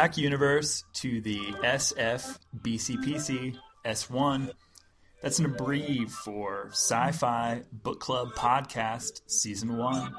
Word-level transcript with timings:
Back, 0.00 0.16
universe, 0.16 0.82
to 0.94 1.20
the 1.20 1.40
SFBCPC 1.62 3.54
S1. 3.84 4.50
That's 5.20 5.38
an 5.38 5.52
abbrev 5.52 6.10
for 6.10 6.68
Sci 6.70 7.12
Fi 7.12 7.64
Book 7.70 8.00
Club 8.00 8.32
Podcast 8.34 9.20
Season 9.26 9.76
1. 9.76 10.14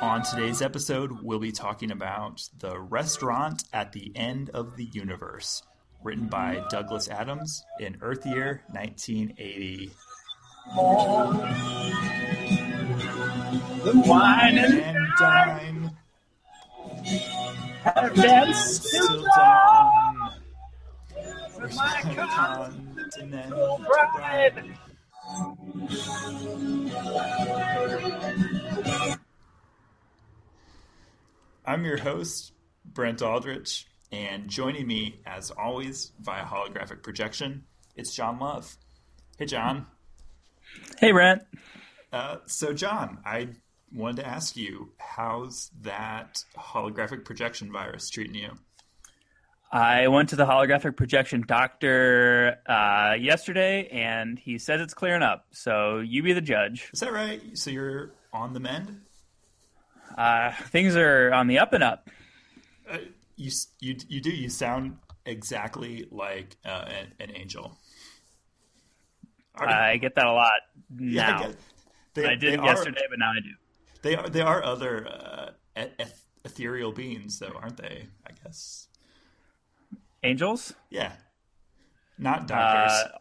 On 0.00 0.22
today's 0.22 0.62
episode, 0.62 1.24
we'll 1.24 1.40
be 1.40 1.50
talking 1.50 1.90
about 1.90 2.48
The 2.60 2.78
Restaurant 2.78 3.64
at 3.72 3.90
the 3.90 4.12
End 4.14 4.50
of 4.50 4.76
the 4.76 4.84
Universe, 4.84 5.64
written 6.04 6.28
by 6.28 6.64
Douglas 6.70 7.08
Adams 7.08 7.64
in 7.80 7.96
Earth 8.02 8.24
Year 8.24 8.62
1980. 8.68 9.90
The 13.82 14.02
wine 14.06 14.56
and 14.56 14.80
And 14.80 15.08
dine 15.18 15.96
have 17.82 18.14
danced 18.14 18.90
till 18.90 19.08
till 19.08 19.24
dawn. 19.24 20.30
with 21.60 21.76
my 21.76 22.02
Continental 22.14 23.84
bride. 23.86 24.76
I'm 31.66 31.84
your 31.84 31.98
host, 31.98 32.52
Brent 32.84 33.22
Aldrich, 33.22 33.86
and 34.10 34.48
joining 34.48 34.86
me, 34.86 35.20
as 35.26 35.50
always, 35.50 36.12
via 36.20 36.44
holographic 36.44 37.02
projection, 37.02 37.64
it's 37.94 38.14
John 38.14 38.38
Love. 38.40 38.76
Hey, 39.38 39.46
John. 39.46 39.86
Hey, 40.98 41.12
Brent. 41.12 41.42
Uh, 42.12 42.38
so, 42.46 42.72
John, 42.72 43.18
I 43.24 43.50
wanted 43.92 44.22
to 44.22 44.26
ask 44.28 44.56
you, 44.56 44.92
how's 44.98 45.70
that 45.82 46.44
holographic 46.56 47.24
projection 47.24 47.72
virus 47.72 48.08
treating 48.10 48.34
you? 48.34 48.50
I 49.72 50.08
went 50.08 50.30
to 50.30 50.36
the 50.36 50.46
holographic 50.46 50.96
projection 50.96 51.44
doctor 51.46 52.56
uh, 52.68 53.14
yesterday, 53.18 53.86
and 53.92 54.38
he 54.38 54.58
says 54.58 54.80
it's 54.80 54.94
clearing 54.94 55.22
up. 55.22 55.46
So 55.52 55.98
you 56.00 56.22
be 56.24 56.32
the 56.32 56.40
judge. 56.40 56.90
Is 56.92 57.00
that 57.00 57.12
right? 57.12 57.40
So 57.56 57.70
you're 57.70 58.10
on 58.32 58.52
the 58.52 58.58
mend? 58.60 59.02
Uh, 60.18 60.50
things 60.70 60.96
are 60.96 61.32
on 61.32 61.46
the 61.46 61.60
up 61.60 61.72
and 61.72 61.84
up. 61.84 62.10
Uh, 62.90 62.98
you, 63.36 63.50
you, 63.78 63.96
you 64.08 64.20
do. 64.20 64.30
You 64.30 64.48
sound 64.48 64.96
exactly 65.24 66.06
like 66.10 66.56
uh, 66.64 66.86
an, 66.88 67.12
an 67.20 67.36
angel. 67.36 67.78
Are- 69.54 69.68
I 69.68 69.96
get 69.98 70.16
that 70.16 70.26
a 70.26 70.32
lot 70.32 70.50
Yeah, 70.98 71.28
I 71.36 71.40
now. 71.42 71.52
they, 72.14 72.26
I 72.26 72.34
didn't 72.34 72.60
are- 72.60 72.66
yesterday, 72.66 73.02
but 73.08 73.20
now 73.20 73.30
I 73.30 73.40
do. 73.40 73.50
They 74.02 74.16
are 74.16 74.28
they 74.28 74.40
are 74.40 74.62
other 74.64 75.06
uh, 75.08 75.50
eth- 75.76 75.92
eth- 75.98 76.26
ethereal 76.44 76.92
beings, 76.92 77.38
though, 77.38 77.52
aren't 77.60 77.76
they? 77.76 78.06
I 78.26 78.30
guess. 78.42 78.88
Angels? 80.22 80.74
Yeah. 80.90 81.12
Not 82.18 82.46
doctors. 82.46 82.98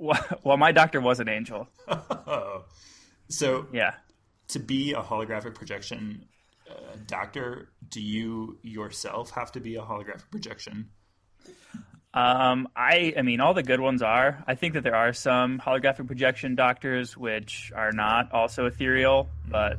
Uh, 0.00 0.22
well, 0.44 0.56
my 0.56 0.70
doctor 0.70 1.00
was 1.00 1.18
an 1.18 1.28
angel. 1.28 1.66
oh. 1.88 2.64
So 3.30 3.66
Yeah. 3.72 3.94
to 4.48 4.58
be 4.60 4.92
a 4.92 5.02
holographic 5.02 5.54
projection 5.56 6.24
uh, 6.70 6.96
doctor, 7.06 7.70
do 7.88 8.00
you 8.00 8.58
yourself 8.62 9.30
have 9.32 9.50
to 9.52 9.60
be 9.60 9.74
a 9.74 9.82
holographic 9.82 10.30
projection? 10.30 10.90
Um, 12.14 12.68
I, 12.74 13.12
I 13.16 13.22
mean, 13.22 13.40
all 13.40 13.54
the 13.54 13.62
good 13.62 13.80
ones 13.80 14.02
are. 14.02 14.42
I 14.46 14.54
think 14.54 14.74
that 14.74 14.82
there 14.82 14.94
are 14.96 15.12
some 15.12 15.58
holographic 15.58 16.06
projection 16.06 16.54
doctors 16.54 17.16
which 17.16 17.70
are 17.76 17.92
not 17.92 18.32
also 18.32 18.66
ethereal, 18.66 19.28
but 19.46 19.78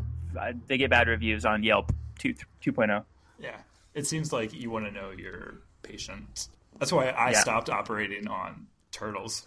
they 0.67 0.77
get 0.77 0.89
bad 0.89 1.07
reviews 1.07 1.43
on 1.45 1.63
Yelp 1.63 1.91
2, 2.19 2.35
oh. 2.39 2.43
2.0. 2.71 3.03
Yeah. 3.39 3.57
It 3.95 4.05
seems 4.05 4.31
like 4.31 4.53
you 4.53 4.69
want 4.69 4.85
to 4.85 4.91
know 4.91 5.09
your 5.11 5.55
patient. 5.81 6.47
That's 6.77 6.93
why 6.93 7.09
I 7.09 7.31
Yeah. 7.31 7.39
stopped 7.39 7.69
operating 7.69 8.27
on 8.27 8.67
turtles. 8.91 9.43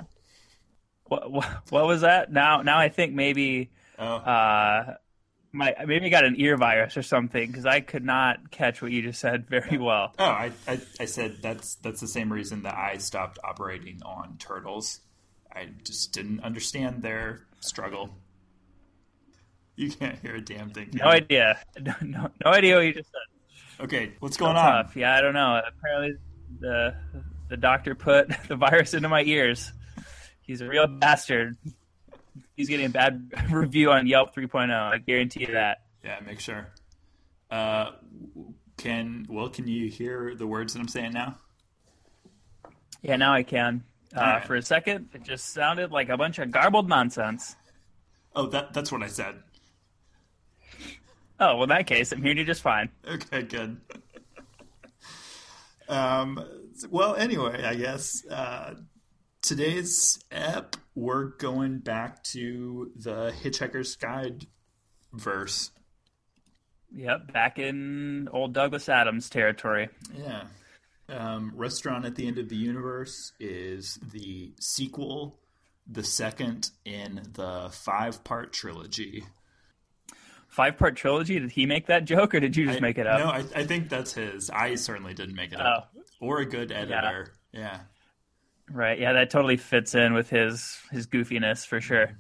What, 1.05 1.31
what, 1.31 1.47
what 1.71 1.87
was 1.87 2.01
that? 2.01 2.33
Now, 2.33 2.63
now 2.63 2.79
I 2.79 2.89
think 2.89 3.13
maybe 3.15 3.71
Oh, 3.99 4.17
uh, 4.17 4.95
my 5.53 5.75
maybe 5.87 6.07
I 6.07 6.09
got 6.09 6.25
an 6.25 6.35
ear 6.39 6.57
virus 6.57 6.97
or 6.97 7.03
something 7.03 7.47
because 7.47 7.67
I 7.67 7.81
could 7.81 8.05
not 8.05 8.51
catch 8.51 8.81
what 8.81 8.91
you 8.91 9.03
just 9.03 9.21
said 9.21 9.47
very 9.49 9.79
well. 9.79 10.15
oh, 10.19 10.25
I, 10.25 10.53
I 10.67 10.81
I 11.01 11.05
said 11.05 11.39
that's 11.43 11.77
that's 11.77 12.01
the 12.01 12.09
same 12.09 12.33
reason 12.33 12.63
that 12.63 12.75
I 12.75 12.97
stopped 12.99 13.39
operating 13.45 14.01
on 14.05 14.37
turtles. 14.39 15.01
I 15.55 15.69
just 15.85 16.13
didn't 16.13 16.41
understand 16.41 17.03
their 17.03 17.43
struggle. 17.61 18.11
You 19.77 19.91
can't 19.91 20.19
hear 20.19 20.37
a 20.37 20.41
damn 20.41 20.71
thing. 20.71 20.91
No 20.93 21.07
you? 21.07 21.11
idea. 21.11 21.61
No, 21.81 21.95
no, 22.03 22.31
no 22.45 22.51
idea 22.51 22.77
what 22.77 22.83
you 22.87 22.95
just 22.95 23.11
said. 23.11 23.85
Okay, 23.85 24.13
what's 24.21 24.37
going 24.37 24.57
on? 24.57 24.85
Tough. 24.85 24.97
Yeah, 24.97 25.17
I 25.17 25.21
don't 25.21 25.35
know. 25.35 25.61
Apparently, 25.67 26.17
the 26.61 26.95
the 27.49 27.57
doctor 27.57 27.95
put 27.95 28.31
the 28.49 28.57
virus 28.57 28.95
into 28.95 29.09
my 29.09 29.23
ears. 29.23 29.73
He's 30.43 30.61
a 30.61 30.69
real 30.69 30.87
bastard. 30.87 31.57
He's 32.63 32.69
getting 32.69 32.87
a 32.87 32.91
bad 32.91 33.29
review 33.51 33.91
on 33.91 34.07
Yelp 34.07 34.37
3.0. 34.37 34.71
I 34.73 34.99
guarantee 34.99 35.41
you 35.41 35.55
that. 35.55 35.79
Yeah, 36.05 36.21
make 36.25 36.39
sure. 36.39 36.69
Uh, 37.51 37.91
can 38.77 39.27
well, 39.29 39.49
can 39.49 39.67
you 39.67 39.89
hear 39.91 40.37
the 40.37 40.47
words 40.47 40.73
that 40.73 40.79
I'm 40.79 40.87
saying 40.87 41.13
now? 41.13 41.39
Yeah, 43.03 43.17
now 43.17 43.33
I 43.33 43.43
can. 43.43 43.83
Uh, 44.17 44.21
Alright. 44.21 44.45
For 44.45 44.55
a 44.55 44.63
second, 44.63 45.09
it 45.13 45.25
just 45.25 45.53
sounded 45.53 45.91
like 45.91 46.09
a 46.09 46.17
bunch 46.17 46.39
of 46.39 46.53
garbled 46.53 46.89
nonsense. 46.89 47.57
Oh, 48.37 48.47
that 48.47 48.73
that's 48.73 48.93
what 48.93 49.03
I 49.03 49.09
said. 49.09 49.43
Oh, 51.41 51.55
well, 51.55 51.63
in 51.65 51.69
that 51.71 51.89
case, 51.89 52.13
I'm 52.13 52.23
hearing 52.23 52.39
you 52.39 52.45
just 52.45 52.63
fine. 52.63 52.91
Okay, 53.09 53.43
good. 53.43 53.81
um, 55.89 56.45
well, 56.91 57.17
anyway, 57.17 57.65
I 57.65 57.75
guess 57.75 58.25
uh, 58.31 58.75
today's 59.43 60.23
ep, 60.31 60.77
we're 60.95 61.25
going 61.37 61.79
back 61.79 62.23
to 62.25 62.91
the 62.97 63.33
Hitchhiker's 63.43 63.97
Guide 63.97 64.47
verse. 65.13 65.71
Yep, 66.95 67.33
back 67.33 67.59
in 67.59 68.29
old 68.33 68.53
Douglas 68.53 68.89
Adams 68.89 69.31
territory. 69.31 69.89
Yeah. 70.15 70.45
Um, 71.09 71.53
Restaurant 71.55 72.05
at 72.05 72.15
the 72.17 72.27
End 72.27 72.39
of 72.39 72.49
the 72.49 72.57
Universe 72.57 73.33
is 73.41 73.99
the 74.13 74.53
sequel, 74.61 75.39
the 75.87 76.05
second 76.05 76.71
in 76.85 77.23
the 77.35 77.69
five 77.73 78.23
part 78.25 78.53
trilogy. 78.53 79.25
Five 80.49 80.77
part 80.77 80.97
trilogy. 80.97 81.39
Did 81.39 81.51
he 81.51 81.65
make 81.67 81.87
that 81.87 82.05
joke, 82.05 82.35
or 82.35 82.41
did 82.41 82.57
you 82.57 82.67
just 82.67 82.79
I- 82.79 82.81
make 82.81 82.99
it 82.99 83.07
up? 83.07 83.19
No, 83.19 83.27
I, 83.27 83.61
I 83.61 83.65
think 83.67 83.89
that's 83.89 84.13
his. 84.13 84.51
I 84.51 84.75
certainly 84.75 85.15
didn't 85.15 85.35
make 85.35 85.53
it 85.53 85.61
up. 85.61 85.93
Oh. 85.97 86.01
Or 86.21 86.39
a 86.39 86.47
good 86.47 86.71
editor. 86.71 87.33
Yeah. 87.53 87.81
Right. 88.73 88.99
Yeah, 88.99 89.13
that 89.13 89.31
totally 89.31 89.57
fits 89.59 89.95
in 89.95 90.15
with 90.15 90.31
his 90.31 90.79
his 90.91 91.07
goofiness 91.07 91.67
for 91.67 91.81
sure. 91.81 92.19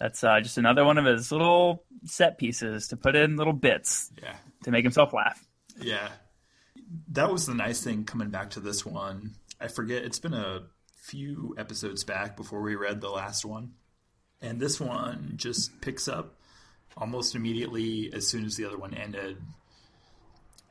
That's 0.00 0.24
uh, 0.24 0.40
just 0.40 0.58
another 0.58 0.84
one 0.84 0.98
of 0.98 1.04
his 1.04 1.30
little 1.30 1.84
set 2.04 2.36
pieces 2.36 2.88
to 2.88 2.96
put 2.96 3.14
in 3.14 3.36
little 3.36 3.52
bits 3.52 4.10
Yeah. 4.20 4.34
to 4.64 4.72
make 4.72 4.84
himself 4.84 5.12
laugh. 5.12 5.44
Yeah. 5.80 6.08
That 7.12 7.30
was 7.30 7.46
the 7.46 7.54
nice 7.54 7.84
thing 7.84 8.04
coming 8.04 8.30
back 8.30 8.50
to 8.50 8.60
this 8.60 8.84
one. 8.84 9.34
I 9.60 9.68
forget, 9.68 10.02
it's 10.02 10.18
been 10.18 10.34
a 10.34 10.62
few 10.96 11.54
episodes 11.56 12.02
back 12.02 12.36
before 12.36 12.60
we 12.62 12.74
read 12.74 13.00
the 13.00 13.10
last 13.10 13.44
one. 13.44 13.74
And 14.40 14.58
this 14.58 14.80
one 14.80 15.34
just 15.36 15.80
picks 15.80 16.08
up 16.08 16.34
almost 16.96 17.36
immediately 17.36 18.10
as 18.12 18.26
soon 18.26 18.44
as 18.44 18.56
the 18.56 18.64
other 18.64 18.76
one 18.78 18.94
ended. 18.94 19.36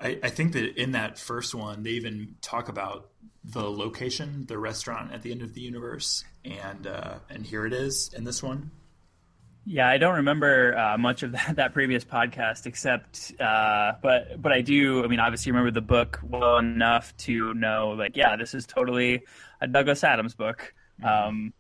I, 0.02 0.20
I 0.24 0.30
think 0.30 0.54
that 0.54 0.82
in 0.82 0.92
that 0.92 1.20
first 1.20 1.54
one, 1.54 1.84
they 1.84 1.92
even 1.92 2.36
talk 2.42 2.70
about 2.70 3.10
the 3.44 3.70
location, 3.70 4.46
the 4.48 4.58
restaurant 4.58 5.14
at 5.14 5.22
the 5.22 5.32
end 5.32 5.42
of 5.42 5.54
the 5.54 5.62
universe, 5.62 6.24
and 6.44 6.88
uh, 6.88 7.16
and 7.30 7.46
here 7.46 7.66
it 7.66 7.74
is 7.74 8.12
in 8.16 8.24
this 8.24 8.42
one. 8.42 8.72
Yeah, 9.64 9.88
I 9.88 10.00
don't 10.00 10.16
remember 10.16 10.76
uh, 10.76 10.98
much 10.98 11.22
of 11.22 11.32
that, 11.34 11.56
that 11.58 11.74
previous 11.74 12.04
podcast, 12.04 12.66
except, 12.66 13.34
uh, 13.40 13.94
but 14.02 14.42
but 14.42 14.52
I 14.52 14.62
do. 14.62 15.04
I 15.04 15.08
mean, 15.08 15.20
obviously, 15.20 15.52
remember 15.52 15.72
the 15.72 15.86
book 15.86 16.20
well 16.24 16.58
enough 16.58 17.16
to 17.18 17.54
know, 17.54 17.90
like, 17.92 18.18
yeah, 18.18 18.36
this 18.36 18.54
is 18.54 18.66
totally 18.66 19.24
a 19.60 19.68
Douglas 19.68 20.04
Adams 20.04 20.34
book. 20.34 20.74
Um, 21.04 21.54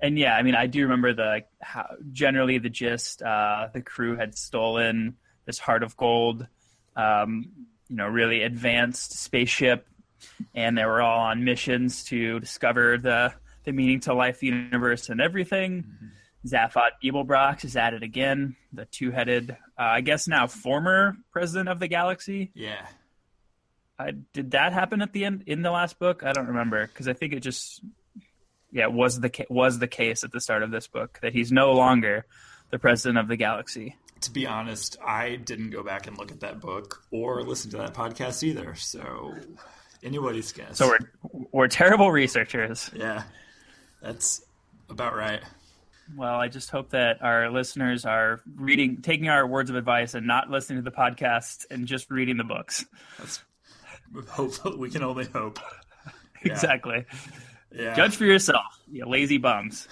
and 0.00 0.18
yeah, 0.18 0.36
I 0.36 0.42
mean, 0.42 0.54
I 0.54 0.66
do 0.66 0.82
remember 0.82 1.12
the 1.12 1.44
how, 1.60 1.86
generally 2.12 2.58
the 2.58 2.70
gist. 2.70 3.22
Uh, 3.22 3.68
the 3.72 3.82
crew 3.82 4.16
had 4.16 4.36
stolen 4.36 5.16
this 5.44 5.58
heart 5.58 5.82
of 5.82 5.96
gold, 5.96 6.46
um, 7.00 7.50
you 7.88 7.96
know, 7.96 8.06
really 8.06 8.42
advanced 8.42 9.18
spaceship, 9.18 9.86
and 10.54 10.76
they 10.76 10.84
were 10.84 11.02
all 11.02 11.20
on 11.20 11.44
missions 11.44 12.04
to 12.04 12.40
discover 12.40 12.98
the 12.98 13.32
the 13.64 13.72
meaning 13.72 14.00
to 14.00 14.14
life, 14.14 14.40
the 14.40 14.46
universe, 14.46 15.08
and 15.08 15.20
everything. 15.20 15.84
Zaphod 16.46 16.92
Beeblebrox 17.02 17.64
is 17.64 17.76
at 17.76 17.92
it 17.92 18.02
again, 18.02 18.56
the 18.72 18.86
two-headed, 18.86 19.50
uh, 19.50 19.54
I 19.76 20.00
guess 20.00 20.26
now 20.26 20.46
former 20.46 21.16
president 21.30 21.68
of 21.68 21.78
the 21.78 21.88
galaxy. 21.88 22.50
Yeah. 22.54 22.86
I, 23.98 24.12
did 24.32 24.52
that 24.52 24.72
happen 24.72 25.02
at 25.02 25.12
the 25.12 25.26
end 25.26 25.44
in 25.46 25.60
the 25.60 25.70
last 25.70 25.98
book? 25.98 26.22
I 26.24 26.32
don't 26.32 26.46
remember 26.46 26.86
because 26.86 27.08
I 27.08 27.12
think 27.12 27.34
it 27.34 27.40
just, 27.40 27.84
yeah, 28.72 28.86
was 28.86 29.20
the 29.20 29.30
was 29.50 29.78
the 29.78 29.88
case 29.88 30.24
at 30.24 30.32
the 30.32 30.40
start 30.40 30.62
of 30.62 30.70
this 30.70 30.86
book 30.86 31.18
that 31.20 31.34
he's 31.34 31.52
no 31.52 31.72
longer 31.72 32.24
the 32.70 32.78
president 32.78 33.18
of 33.18 33.28
the 33.28 33.36
galaxy. 33.36 33.96
To 34.22 34.30
be 34.30 34.46
honest, 34.46 34.96
I 35.04 35.36
didn't 35.36 35.70
go 35.70 35.82
back 35.82 36.06
and 36.06 36.16
look 36.18 36.30
at 36.30 36.40
that 36.40 36.60
book 36.60 37.02
or 37.10 37.42
listen 37.42 37.70
to 37.72 37.78
that 37.78 37.94
podcast 37.94 38.42
either. 38.42 38.74
So 38.74 39.34
anybody's 40.02 40.52
guess. 40.52 40.78
So 40.78 40.88
we're 40.88 41.46
we're 41.52 41.68
terrible 41.68 42.10
researchers. 42.10 42.90
yeah, 42.94 43.22
that's 44.02 44.42
about 44.88 45.14
right. 45.16 45.40
Well, 46.16 46.34
I 46.40 46.48
just 46.48 46.70
hope 46.70 46.90
that 46.90 47.22
our 47.22 47.50
listeners 47.50 48.04
are 48.04 48.40
reading, 48.56 49.00
taking 49.00 49.28
our 49.28 49.46
words 49.46 49.70
of 49.70 49.76
advice, 49.76 50.14
and 50.14 50.26
not 50.26 50.50
listening 50.50 50.82
to 50.82 50.90
the 50.90 50.96
podcast 50.96 51.66
and 51.70 51.86
just 51.86 52.10
reading 52.10 52.36
the 52.36 52.44
books. 52.44 52.84
That's 53.18 53.42
hopefully 54.28 54.76
we 54.76 54.90
can 54.90 55.02
only 55.02 55.26
hope. 55.26 55.58
Exactly. 56.42 57.04
Yeah. 57.70 57.94
Judge 57.94 58.16
for 58.16 58.24
yourself, 58.24 58.64
you 58.90 59.04
lazy 59.04 59.36
bums. 59.36 59.86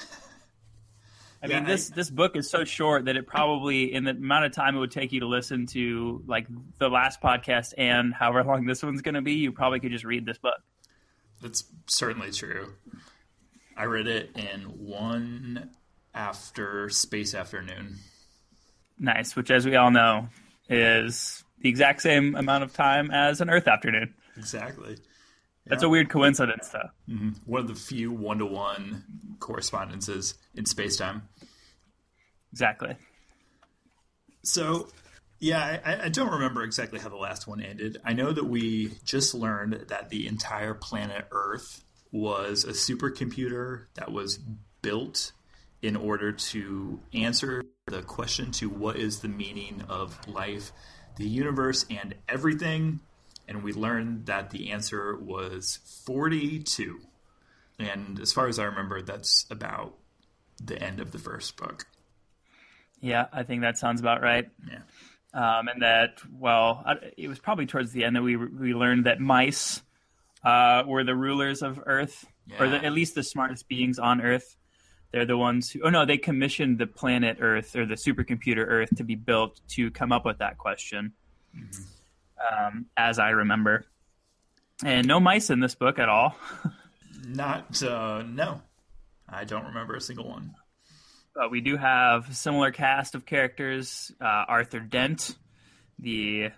I 1.43 1.47
Yeah, 1.47 1.61
mean, 1.61 1.69
this 1.69 1.91
I- 1.93 1.95
this 1.95 2.11
book 2.11 2.37
is 2.37 2.51
so 2.51 2.65
short 2.65 3.05
that 3.05 3.17
it 3.17 3.27
probably, 3.27 3.93
in 3.93 4.05
the 4.05 4.11
amount 4.11 4.45
of 4.47 4.53
time 4.53 4.77
it 4.77 4.81
would 4.81 4.91
take 4.91 5.13
you 5.13 5.21
to 5.21 5.27
listen 5.27 5.67
to 5.69 6.23
like 6.27 6.47
the 6.79 6.89
last 6.89 7.21
podcast 7.21 7.75
and 7.79 8.13
however 8.13 8.43
long 8.45 8.65
this 8.67 8.83
one's 8.83 9.03
going 9.03 9.15
to 9.15 9.23
be, 9.23 9.35
you 9.35 9.53
probably 9.53 9.79
could 9.81 9.93
just 9.93 10.05
read 10.05 10.27
this 10.27 10.39
book. 10.39 10.61
That's 11.41 11.65
certainly 11.87 12.33
true. 12.33 12.73
I 13.77 13.85
read 13.85 14.09
it 14.09 14.37
in 14.37 14.63
one 14.63 15.71
after 16.13 16.89
space 16.91 17.35
afternoon. 17.35 17.99
Nice, 18.99 19.37
which, 19.37 19.53
as 19.53 19.65
we 19.65 19.77
all 19.77 19.93
know, 19.93 20.29
is 20.69 21.45
the 21.61 21.69
exact 21.69 22.03
same 22.03 22.35
amount 22.35 22.65
of 22.65 22.73
time 22.75 23.13
as 23.13 23.41
an 23.41 23.49
Earth 23.51 23.69
afternoon. 23.69 24.15
Exactly. 24.37 24.97
That's 25.69 25.83
a 25.83 25.89
weird 25.89 26.09
coincidence, 26.09 26.69
though. 26.69 26.91
Mm-hmm. 27.09 27.31
One 27.45 27.61
of 27.61 27.69
the 27.69 27.75
few 27.75 28.11
one 28.11 28.39
to 28.39 28.47
one 28.47 29.05
correspondences 29.39 30.35
in 30.55 30.67
space 30.67 30.97
time. 30.97 31.29
Exactly. 32.53 32.97
So, 34.43 34.89
yeah, 35.39 35.81
I, 35.85 36.07
I 36.07 36.09
don't 36.09 36.33
remember 36.33 36.63
exactly 36.63 36.99
how 36.99 37.09
the 37.09 37.17
last 37.17 37.47
one 37.47 37.61
ended. 37.61 37.99
I 38.05 38.13
know 38.13 38.33
that 38.33 38.47
we 38.47 38.93
just 39.05 39.35
learned 39.35 39.87
that 39.89 40.09
the 40.09 40.27
entire 40.27 40.75
planet 40.75 41.27
Earth 41.31 41.85
was 42.11 42.65
a 42.65 42.73
supercomputer 42.73 43.87
that 43.95 44.11
was 44.11 44.39
built 44.81 45.33
in 45.83 45.97
order 45.97 46.33
to 46.33 47.01
answer 47.13 47.63
the 47.87 48.03
question 48.03 48.51
to 48.53 48.69
what 48.69 48.97
is 48.97 49.21
the 49.21 49.29
meaning 49.29 49.83
of 49.89 50.27
life, 50.27 50.73
the 51.17 51.29
universe, 51.29 51.85
and 51.91 52.15
everything. 52.29 53.01
And 53.49 53.63
we 53.63 53.73
learned 53.73 54.27
that 54.27 54.51
the 54.51 54.71
answer 54.71 55.17
was 55.17 55.79
42. 56.05 57.01
And 57.79 58.21
as 58.21 58.33
far 58.33 58.47
as 58.47 58.59
I 58.59 58.65
remember, 58.65 59.03
that's 59.03 59.47
about 59.51 59.95
the 60.63 60.81
end 60.81 61.01
of 61.01 61.13
the 61.13 61.19
first 61.19 61.57
book. 61.57 61.87
Yeah, 63.01 63.27
I 63.33 63.43
think 63.45 63.63
that 63.63 63.79
sounds 63.79 64.01
about 64.01 64.23
right. 64.23 64.49
Yeah. 64.69 65.59
um, 65.59 65.69
and 65.69 65.83
that 65.83 66.21
well, 66.33 66.85
it 67.17 67.29
was 67.29 67.39
probably 67.39 67.67
towards 67.67 67.93
the 67.93 68.05
end 68.05 68.17
that 68.17 68.23
we 68.23 68.37
we 68.37 68.75
learned 68.75 69.07
that 69.07 69.21
mice 69.21 69.83
uh, 70.45 70.83
were 70.87 71.05
the 71.05 71.15
rulers 71.15 71.63
of 71.63 71.81
Earth, 71.87 72.27
or 72.59 72.69
the, 72.69 72.85
at 72.85 72.93
least 72.93 73.15
the 73.15 73.23
smartest 73.23 73.69
beings 73.69 73.99
on 73.99 74.21
Earth. 74.21 74.57
They're 75.13 75.27
the 75.27 75.39
ones 75.39 75.71
who. 75.71 75.83
Oh 75.85 75.91
no, 75.91 76.05
they 76.05 76.19
commissioned 76.19 76.79
the 76.79 76.87
planet 76.87 77.39
Earth 77.41 77.77
or 77.77 77.87
the 77.87 77.95
supercomputer 77.95 78.67
Earth 78.67 78.91
to 78.97 79.05
be 79.05 79.15
built 79.15 79.61
to 79.69 79.91
come 79.91 80.13
up 80.13 80.25
with 80.25 80.39
that 80.39 80.59
question, 80.59 81.13
um, 82.51 82.87
as 82.97 83.19
I 83.19 83.31
remember. 83.31 83.85
And 84.85 85.07
no 85.07 85.19
mice 85.19 85.51
in 85.51 85.61
this 85.61 85.75
book 85.75 85.99
at 85.99 86.09
all. 86.09 86.37
Not, 87.27 87.83
uh, 87.83 88.23
no. 88.23 88.63
I 89.29 89.45
don't 89.45 89.67
remember 89.67 89.95
a 89.95 90.01
single 90.01 90.29
one. 90.29 90.55
But 91.35 91.51
we 91.51 91.61
do 91.61 91.77
have 91.77 92.31
a 92.31 92.35
similar 92.35 92.71
cast 92.71 93.15
of 93.15 93.27
characters. 93.27 94.13
Uh, 94.21 94.45
Arthur 94.49 94.81
Dent, 94.81 95.37
the 95.99 96.51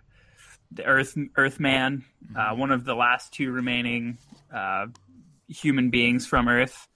the 0.73 0.85
Earth 0.85 1.19
Earthman, 1.37 2.05
uh, 2.37 2.55
one 2.55 2.71
of 2.71 2.85
the 2.85 2.95
last 2.95 3.33
two 3.33 3.51
remaining 3.51 4.19
uh, 4.55 4.87
human 5.49 5.91
beings 5.91 6.27
from 6.27 6.49
Earth, 6.49 6.89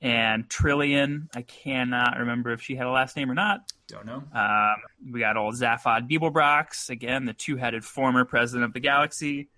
and 0.00 0.48
Trillian. 0.48 1.28
I 1.34 1.42
cannot 1.42 2.18
remember 2.18 2.52
if 2.52 2.62
she 2.62 2.76
had 2.76 2.86
a 2.86 2.90
last 2.90 3.16
name 3.16 3.30
or 3.30 3.34
not. 3.34 3.60
Don't 3.88 4.06
know. 4.06 4.22
Um, 4.32 4.76
we 5.10 5.20
got 5.20 5.36
old 5.36 5.54
Zaphod 5.54 6.08
Beeblebrox, 6.08 6.90
again, 6.90 7.24
the 7.24 7.32
two-headed 7.32 7.84
former 7.84 8.24
president 8.24 8.64
of 8.64 8.72
the 8.72 8.80
galaxy. 8.80 9.48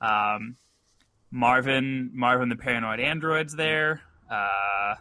Um, 0.00 0.56
Marvin, 1.30 2.10
Marvin 2.12 2.48
the 2.48 2.56
paranoid 2.56 3.00
android's 3.00 3.54
there. 3.54 4.02
Uh, 4.30 4.94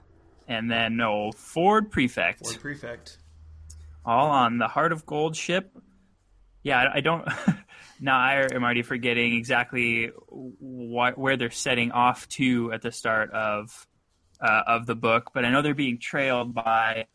and 0.48 0.72
then 0.72 0.96
no 0.98 1.32
Ford 1.32 1.92
Prefect, 1.92 2.40
Ford 2.40 2.60
Prefect. 2.62 3.18
all 4.06 4.30
on 4.30 4.58
the 4.58 4.68
Heart 4.68 4.94
of 4.94 5.06
Gold 5.06 5.36
ship. 5.36 5.72
Yeah, 6.64 6.80
I, 6.80 6.98
I 6.98 7.02
don't. 7.02 7.28
now 8.00 8.18
I 8.18 8.48
am 8.54 8.64
already 8.64 8.84
forgetting 8.84 9.36
exactly 9.36 10.08
wh- 10.30 11.18
where 11.18 11.36
they're 11.36 11.52
setting 11.52 11.92
off 11.92 12.28
to 12.30 12.72
at 12.72 12.82
the 12.82 12.92
start 12.92 13.32
of 13.32 13.88
uh, 14.42 14.62
of 14.68 14.86
the 14.86 14.96
book, 14.96 15.32
but 15.34 15.46
I 15.46 15.50
know 15.50 15.62
they're 15.62 15.74
being 15.74 16.00
trailed 16.00 16.54
by 16.54 17.08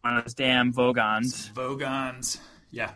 one 0.00 0.16
of 0.16 0.24
those 0.24 0.34
damn 0.34 0.72
Vogons. 0.72 1.52
Vogons. 1.52 2.38
Yeah. 2.70 2.92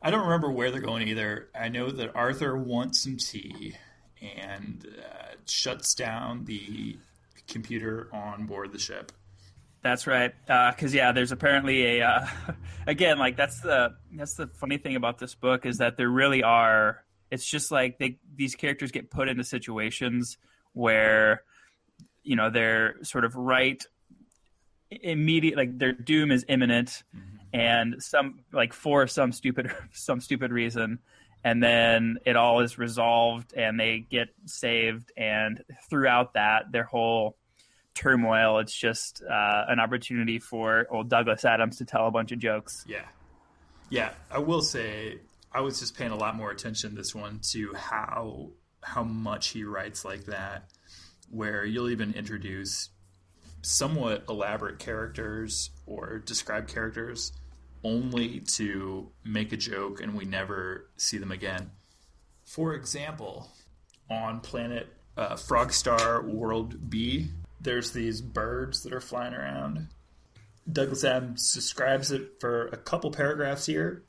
I 0.00 0.10
don't 0.10 0.24
remember 0.24 0.50
where 0.50 0.70
they're 0.70 0.80
going 0.80 1.08
either. 1.08 1.48
I 1.58 1.68
know 1.68 1.90
that 1.90 2.14
Arthur 2.14 2.56
wants 2.56 3.02
some 3.02 3.16
tea 3.16 3.74
and 4.20 4.86
uh, 4.86 5.34
shuts 5.46 5.94
down 5.94 6.44
the 6.44 6.96
computer 7.48 8.08
on 8.12 8.46
board 8.46 8.72
the 8.72 8.78
ship. 8.78 9.12
That's 9.82 10.06
right. 10.06 10.34
Because 10.46 10.92
yeah, 10.94 11.12
there's 11.12 11.32
apparently 11.32 12.00
a 12.00 12.06
uh, 12.06 12.26
again 12.86 13.18
like 13.18 13.36
that's 13.36 13.60
the 13.60 13.94
that's 14.12 14.34
the 14.34 14.48
funny 14.48 14.78
thing 14.78 14.96
about 14.96 15.18
this 15.18 15.34
book 15.34 15.66
is 15.66 15.78
that 15.78 15.96
there 15.96 16.08
really 16.08 16.42
are. 16.42 17.04
It's 17.30 17.48
just 17.48 17.70
like 17.70 17.98
they 17.98 18.18
these 18.34 18.54
characters 18.54 18.90
get 18.90 19.10
put 19.10 19.28
into 19.28 19.44
situations 19.44 20.36
where 20.72 21.42
you 22.28 22.36
know 22.36 22.50
they're 22.50 23.02
sort 23.02 23.24
of 23.24 23.34
right 23.34 23.84
immediate 24.90 25.56
like 25.56 25.78
their 25.78 25.92
doom 25.92 26.30
is 26.30 26.44
imminent 26.48 27.02
and 27.52 28.02
some 28.02 28.40
like 28.52 28.72
for 28.72 29.06
some 29.06 29.32
stupid 29.32 29.72
some 29.92 30.20
stupid 30.20 30.52
reason. 30.52 30.98
And 31.44 31.62
then 31.62 32.18
it 32.26 32.36
all 32.36 32.60
is 32.60 32.78
resolved 32.78 33.54
and 33.54 33.78
they 33.78 34.00
get 34.00 34.28
saved. 34.44 35.12
And 35.16 35.62
throughout 35.88 36.34
that 36.34 36.72
their 36.72 36.84
whole 36.84 37.36
turmoil 37.94 38.58
it's 38.58 38.76
just 38.76 39.22
uh, 39.22 39.64
an 39.68 39.80
opportunity 39.80 40.38
for 40.38 40.86
old 40.90 41.08
douglas 41.08 41.44
adams 41.44 41.78
to 41.78 41.84
tell 41.84 42.06
a 42.06 42.10
bunch 42.10 42.32
of 42.32 42.38
jokes. 42.38 42.84
Yeah. 42.86 43.06
Yeah, 43.90 44.10
I 44.30 44.40
will 44.40 44.60
say 44.60 45.18
I 45.50 45.62
was 45.62 45.80
just 45.80 45.96
paying 45.96 46.10
a 46.10 46.16
lot 46.16 46.36
more 46.36 46.50
attention 46.50 46.94
this 46.94 47.14
one 47.14 47.40
to 47.52 47.72
how 47.74 48.50
how 48.82 49.02
much 49.02 49.48
he 49.48 49.64
writes 49.64 50.04
like 50.04 50.26
that 50.26 50.70
where 51.30 51.64
you'll 51.64 51.90
even 51.90 52.12
introduce 52.14 52.90
somewhat 53.62 54.24
elaborate 54.28 54.78
characters 54.78 55.70
or 55.86 56.18
describe 56.18 56.68
characters 56.68 57.32
only 57.84 58.40
to 58.40 59.10
make 59.24 59.52
a 59.52 59.56
joke 59.56 60.00
and 60.00 60.14
we 60.14 60.24
never 60.24 60.88
see 60.96 61.18
them 61.18 61.32
again. 61.32 61.70
For 62.44 62.74
example, 62.74 63.50
on 64.10 64.40
planet 64.40 64.88
uh, 65.16 65.34
Frogstar 65.34 66.24
World 66.24 66.88
B, 66.90 67.28
there's 67.60 67.92
these 67.92 68.20
birds 68.20 68.82
that 68.82 68.92
are 68.92 69.00
flying 69.00 69.34
around. 69.34 69.88
Douglas 70.70 71.04
Adams 71.04 71.52
describes 71.52 72.12
it 72.12 72.40
for 72.40 72.66
a 72.68 72.76
couple 72.76 73.10
paragraphs 73.10 73.66
here. 73.66 74.02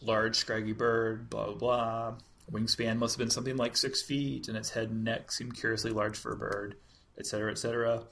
Large, 0.00 0.36
scraggy 0.36 0.72
bird, 0.72 1.30
blah, 1.30 1.46
blah, 1.46 1.54
blah. 1.54 2.14
Wingspan 2.50 2.98
must 2.98 3.14
have 3.14 3.18
been 3.18 3.30
something 3.30 3.56
like 3.56 3.76
six 3.76 4.02
feet, 4.02 4.48
and 4.48 4.56
its 4.56 4.70
head 4.70 4.90
and 4.90 5.04
neck 5.04 5.32
seemed 5.32 5.56
curiously 5.56 5.90
large 5.90 6.16
for 6.16 6.32
a 6.32 6.36
bird, 6.36 6.76
etc., 7.18 7.50
etc. 7.50 8.02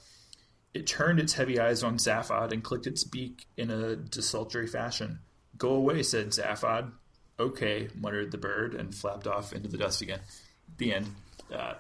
It 0.74 0.86
turned 0.86 1.20
its 1.20 1.34
heavy 1.34 1.60
eyes 1.60 1.82
on 1.82 1.98
Zaphod 1.98 2.52
and 2.52 2.62
clicked 2.64 2.86
its 2.86 3.04
beak 3.04 3.46
in 3.56 3.70
a 3.70 3.94
desultory 3.94 4.66
fashion. 4.66 5.18
Go 5.58 5.74
away, 5.74 6.02
said 6.02 6.28
Zaphod. 6.28 6.92
Okay, 7.38 7.88
muttered 7.94 8.30
the 8.30 8.38
bird 8.38 8.74
and 8.74 8.94
flapped 8.94 9.26
off 9.26 9.52
into 9.52 9.68
the 9.68 9.76
dust 9.76 10.00
again. 10.00 10.20
The 10.78 10.94
end. 10.94 11.14
Uh, 11.52 11.74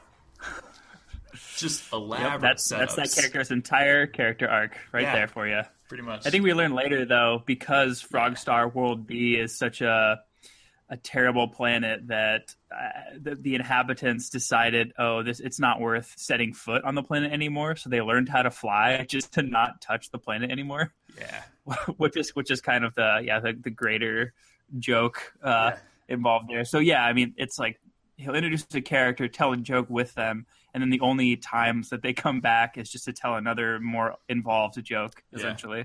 just 1.56 1.90
elaborate 1.92 2.32
Yep, 2.32 2.40
that's 2.42 2.68
that's 2.68 2.94
that 2.96 3.10
character's 3.14 3.50
entire 3.50 4.06
character 4.06 4.46
arc 4.48 4.76
right 4.92 5.02
Yeah. 5.02 5.14
there 5.14 5.28
for 5.28 5.46
you 5.48 5.62
Pretty 5.88 6.02
much. 6.04 6.26
I 6.26 6.30
think 6.30 6.42
we 6.44 6.52
learn 6.54 6.74
later 6.74 7.04
though, 7.04 7.42
because 7.46 8.02
Frogstar 8.02 8.72
World 8.74 9.06
B 9.06 9.34
is 9.34 9.56
such 9.56 9.80
a 9.82 10.20
a 10.92 10.96
terrible 10.98 11.48
planet 11.48 12.06
that 12.08 12.54
uh, 12.70 13.16
the, 13.18 13.34
the 13.34 13.54
inhabitants 13.54 14.28
decided, 14.28 14.92
oh, 14.98 15.22
this 15.22 15.40
it's 15.40 15.58
not 15.58 15.80
worth 15.80 16.12
setting 16.18 16.52
foot 16.52 16.84
on 16.84 16.94
the 16.94 17.02
planet 17.02 17.32
anymore. 17.32 17.76
So 17.76 17.88
they 17.88 18.02
learned 18.02 18.28
how 18.28 18.42
to 18.42 18.50
fly 18.50 19.02
just 19.08 19.32
to 19.34 19.42
not 19.42 19.80
touch 19.80 20.10
the 20.10 20.18
planet 20.18 20.50
anymore, 20.50 20.92
yeah. 21.18 21.42
which 21.96 22.14
is 22.18 22.36
which 22.36 22.50
is 22.50 22.60
kind 22.60 22.84
of 22.84 22.94
the 22.94 23.22
yeah 23.24 23.40
the, 23.40 23.54
the 23.54 23.70
greater 23.70 24.34
joke 24.78 25.32
uh, 25.42 25.70
Yeah. 25.72 25.78
involved 26.14 26.50
there. 26.50 26.66
So 26.66 26.78
yeah, 26.78 27.02
I 27.02 27.14
mean, 27.14 27.32
it's 27.38 27.58
like 27.58 27.80
he'll 28.18 28.34
introduce 28.34 28.66
a 28.74 28.82
character, 28.82 29.28
tell 29.28 29.54
a 29.54 29.56
joke 29.56 29.86
with 29.88 30.12
them, 30.14 30.44
and 30.74 30.82
then 30.82 30.90
the 30.90 31.00
only 31.00 31.36
times 31.36 31.88
that 31.88 32.02
they 32.02 32.12
come 32.12 32.40
back 32.42 32.76
is 32.76 32.90
just 32.90 33.06
to 33.06 33.14
tell 33.14 33.36
another 33.36 33.80
more 33.80 34.16
involved 34.28 34.82
joke, 34.84 35.22
essentially. 35.32 35.78
Yeah, 35.78 35.84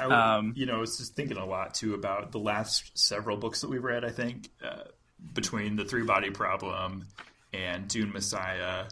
I, 0.00 0.36
Um, 0.36 0.52
you 0.56 0.66
know, 0.66 0.76
I 0.76 0.80
was 0.80 0.98
just 0.98 1.14
thinking 1.14 1.36
a 1.36 1.46
lot 1.46 1.74
too 1.74 1.94
about 1.94 2.32
the 2.32 2.38
last 2.38 2.98
several 2.98 3.36
books 3.36 3.60
that 3.60 3.70
we've 3.70 3.82
read. 3.82 4.04
I 4.04 4.10
think 4.10 4.50
uh, 4.64 4.84
between 5.34 5.76
the 5.76 5.84
Three 5.84 6.02
Body 6.02 6.30
Problem 6.30 7.06
and 7.52 7.88
Dune 7.88 8.12
Messiah 8.12 8.86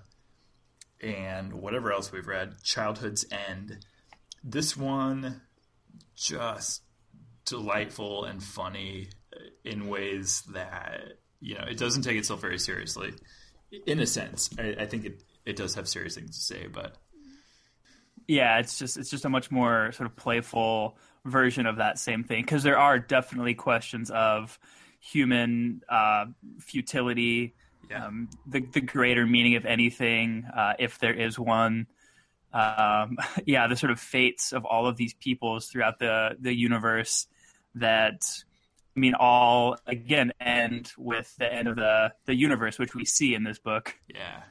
and 1.00 1.52
whatever 1.55 1.93
else 1.93 2.12
we've 2.12 2.26
read, 2.26 2.62
Childhood's 2.62 3.26
End. 3.49 3.85
This 4.43 4.76
one 4.76 5.43
just 6.14 6.83
delightful 7.45 8.25
and 8.25 8.43
funny 8.43 9.09
in 9.64 9.88
ways 9.88 10.43
that 10.52 11.19
you 11.40 11.55
know 11.55 11.64
it 11.69 11.78
doesn't 11.78 12.02
take 12.02 12.16
itself 12.16 12.40
very 12.40 12.59
seriously. 12.59 13.12
In 13.87 14.00
a 14.00 14.07
sense, 14.07 14.50
I, 14.59 14.76
I 14.81 14.87
think 14.87 15.05
it 15.05 15.23
it 15.45 15.57
does 15.57 15.75
have 15.75 15.88
serious 15.88 16.14
things 16.14 16.37
to 16.37 16.43
say, 16.43 16.66
but 16.66 16.97
yeah, 18.28 18.59
it's 18.59 18.78
just 18.78 18.97
it's 18.97 19.11
just 19.11 19.25
a 19.25 19.28
much 19.28 19.50
more 19.50 19.92
sort 19.92 20.09
of 20.11 20.16
playful 20.16 20.97
version 21.25 21.66
of 21.66 21.76
that 21.76 21.99
same 21.99 22.25
thing 22.25 22.42
because 22.42 22.62
there 22.62 22.78
are 22.78 22.99
definitely 22.99 23.54
questions 23.54 24.11
of 24.11 24.59
human 25.00 25.83
uh, 25.88 26.26
futility, 26.61 27.54
Yeah. 27.90 28.06
um, 28.06 28.28
the 28.47 28.61
the 28.61 28.80
greater 28.80 29.26
meaning 29.26 29.54
of 29.56 29.64
anything, 29.66 30.45
uh, 30.54 30.75
if 30.78 30.99
there 30.99 31.14
is 31.14 31.38
one. 31.38 31.87
Um, 32.52 33.18
yeah, 33.47 33.66
the 33.66 33.76
sort 33.76 33.90
of 33.92 34.00
fates 34.00 34.52
of 34.52 34.64
all 34.64 34.87
of 34.87 34.97
these 34.97 35.14
peoples 35.14 35.68
throughout 35.68 35.99
the 35.99 36.37
the 36.40 36.54
universe 36.54 37.26
that 37.75 38.23
I 38.97 39.00
mean, 39.00 39.14
all 39.14 39.76
again 39.87 40.33
end 40.40 40.90
with 40.97 41.35
the 41.37 41.52
end 41.52 41.68
of 41.68 41.76
the 41.76 42.12
the 42.25 42.35
universe, 42.35 42.78
which 42.78 42.95
we 42.95 43.04
see 43.04 43.35
in 43.35 43.45
this 43.45 43.59
book. 43.59 43.95
yeah, 44.09 44.42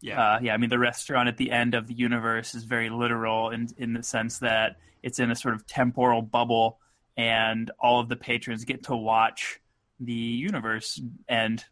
yeah, 0.00 0.20
Uh, 0.20 0.38
yeah, 0.42 0.54
I 0.54 0.56
mean, 0.56 0.70
the 0.70 0.78
restaurant 0.78 1.28
at 1.28 1.36
the 1.36 1.50
end 1.50 1.74
of 1.74 1.86
the 1.86 1.94
universe 1.94 2.54
is 2.54 2.64
very 2.64 2.90
literal 2.90 3.50
in 3.50 3.68
in 3.78 3.92
the 3.92 4.02
sense 4.02 4.38
that 4.38 4.76
it's 5.02 5.18
in 5.18 5.30
a 5.30 5.36
sort 5.36 5.54
of 5.54 5.66
temporal 5.66 6.22
bubble, 6.22 6.78
and 7.16 7.70
all 7.78 8.00
of 8.00 8.08
the 8.08 8.16
patrons 8.16 8.64
get 8.64 8.84
to 8.84 8.96
watch 8.96 9.60
the 10.00 10.12
universe 10.12 11.00
end. 11.28 11.64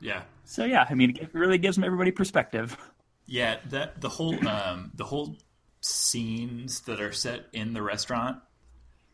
yeah. 0.00 0.22
So 0.44 0.64
yeah, 0.64 0.86
I 0.88 0.94
mean, 0.94 1.16
it 1.20 1.30
really 1.32 1.58
gives 1.58 1.78
everybody 1.78 2.10
perspective. 2.10 2.76
Yeah, 3.26 3.58
that 3.68 4.00
the 4.00 4.08
whole 4.08 4.34
um, 4.48 4.90
the 4.94 5.04
whole 5.04 5.36
scenes 5.80 6.80
that 6.80 7.00
are 7.00 7.12
set 7.12 7.46
in 7.52 7.72
the 7.72 7.82
restaurant. 7.82 8.38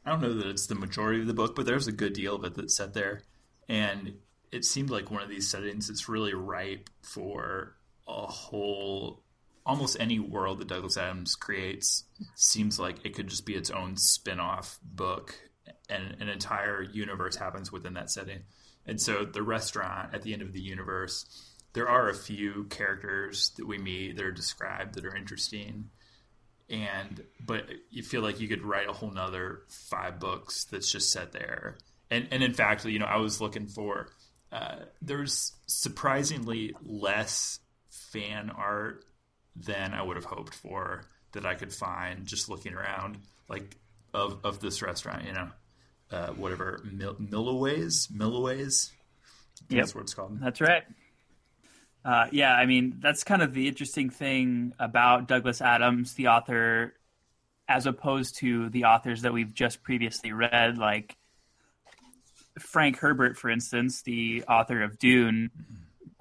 I 0.04 0.10
don't 0.10 0.22
know 0.22 0.34
that 0.34 0.46
it's 0.46 0.66
the 0.66 0.74
majority 0.74 1.20
of 1.20 1.26
the 1.26 1.34
book, 1.34 1.54
but 1.54 1.66
there's 1.66 1.88
a 1.88 1.92
good 1.92 2.12
deal 2.14 2.36
of 2.36 2.44
it 2.44 2.54
that's 2.54 2.76
set 2.76 2.94
there, 2.94 3.22
and 3.68 4.14
it 4.52 4.64
seemed 4.64 4.88
like 4.88 5.10
one 5.10 5.22
of 5.22 5.28
these 5.28 5.48
settings 5.50 5.88
that's 5.88 6.08
really 6.08 6.32
ripe 6.32 6.88
for 7.02 7.75
a 8.08 8.26
whole 8.26 9.22
almost 9.64 9.96
any 9.98 10.20
world 10.20 10.60
that 10.60 10.68
Douglas 10.68 10.96
Adams 10.96 11.34
creates 11.34 12.04
seems 12.36 12.78
like 12.78 13.04
it 13.04 13.14
could 13.14 13.26
just 13.26 13.44
be 13.44 13.54
its 13.54 13.70
own 13.70 13.96
spin-off 13.96 14.78
book 14.82 15.34
and 15.88 16.16
an 16.20 16.28
entire 16.28 16.82
universe 16.82 17.36
happens 17.36 17.72
within 17.72 17.94
that 17.94 18.10
setting. 18.10 18.42
And 18.86 19.00
so 19.00 19.24
the 19.24 19.42
restaurant 19.42 20.14
at 20.14 20.22
the 20.22 20.32
end 20.32 20.42
of 20.42 20.52
the 20.52 20.60
universe, 20.60 21.26
there 21.72 21.88
are 21.88 22.08
a 22.08 22.14
few 22.14 22.64
characters 22.70 23.50
that 23.56 23.66
we 23.66 23.78
meet 23.78 24.16
that 24.16 24.24
are 24.24 24.32
described 24.32 24.94
that 24.94 25.04
are 25.04 25.16
interesting. 25.16 25.90
And 26.68 27.24
but 27.44 27.68
you 27.90 28.02
feel 28.02 28.22
like 28.22 28.40
you 28.40 28.48
could 28.48 28.62
write 28.62 28.88
a 28.88 28.92
whole 28.92 29.10
nother 29.10 29.62
five 29.68 30.18
books 30.18 30.64
that's 30.64 30.90
just 30.90 31.12
set 31.12 31.32
there. 31.32 31.78
And 32.10 32.28
and 32.30 32.42
in 32.42 32.54
fact, 32.54 32.84
you 32.84 32.98
know, 32.98 33.06
I 33.06 33.18
was 33.18 33.40
looking 33.40 33.66
for 33.66 34.08
uh, 34.50 34.76
there's 35.02 35.52
surprisingly 35.66 36.74
less 36.82 37.60
fan 38.20 38.50
art 38.50 39.04
than 39.54 39.94
I 39.94 40.02
would 40.02 40.16
have 40.16 40.24
hoped 40.24 40.54
for 40.54 41.02
that 41.32 41.46
I 41.46 41.54
could 41.54 41.72
find 41.72 42.26
just 42.26 42.48
looking 42.48 42.74
around, 42.74 43.18
like 43.48 43.76
of 44.14 44.38
of 44.44 44.60
this 44.60 44.82
restaurant, 44.82 45.24
you 45.26 45.32
know, 45.32 45.48
uh, 46.10 46.28
whatever 46.28 46.80
Mil- 46.90 47.16
Milliways, 47.16 48.10
Milliways, 48.10 48.90
Yep. 49.68 49.80
that's 49.80 49.94
what 49.94 50.02
it's 50.02 50.14
called. 50.14 50.38
That's 50.40 50.60
right. 50.60 50.84
Uh, 52.04 52.26
yeah, 52.30 52.52
I 52.52 52.66
mean, 52.66 52.98
that's 53.00 53.24
kind 53.24 53.42
of 53.42 53.52
the 53.52 53.66
interesting 53.66 54.10
thing 54.10 54.72
about 54.78 55.26
Douglas 55.26 55.60
Adams, 55.60 56.14
the 56.14 56.28
author, 56.28 56.94
as 57.68 57.86
opposed 57.86 58.36
to 58.38 58.68
the 58.70 58.84
authors 58.84 59.22
that 59.22 59.32
we've 59.32 59.52
just 59.52 59.82
previously 59.82 60.32
read, 60.32 60.78
like 60.78 61.16
Frank 62.60 62.98
Herbert, 62.98 63.36
for 63.36 63.50
instance, 63.50 64.02
the 64.02 64.44
author 64.48 64.82
of 64.82 64.98
Dune, 64.98 65.50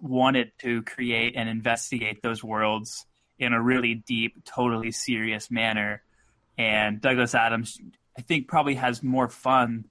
wanted 0.06 0.52
to 0.60 0.84
create 0.84 1.34
and 1.36 1.50
investigate 1.50 2.22
those 2.22 2.44
worlds 2.44 3.06
in 3.40 3.54
a 3.54 3.62
really 3.62 3.96
deep, 3.96 4.44
totally 4.46 4.92
serious 4.92 5.50
manner. 5.52 6.02
And 6.58 7.02
Douglas 7.02 7.36
Adams, 7.36 7.78
I 8.18 8.22
think, 8.22 8.48
probably 8.48 8.76
has 8.76 9.04
more 9.04 9.28
fun 9.28 9.86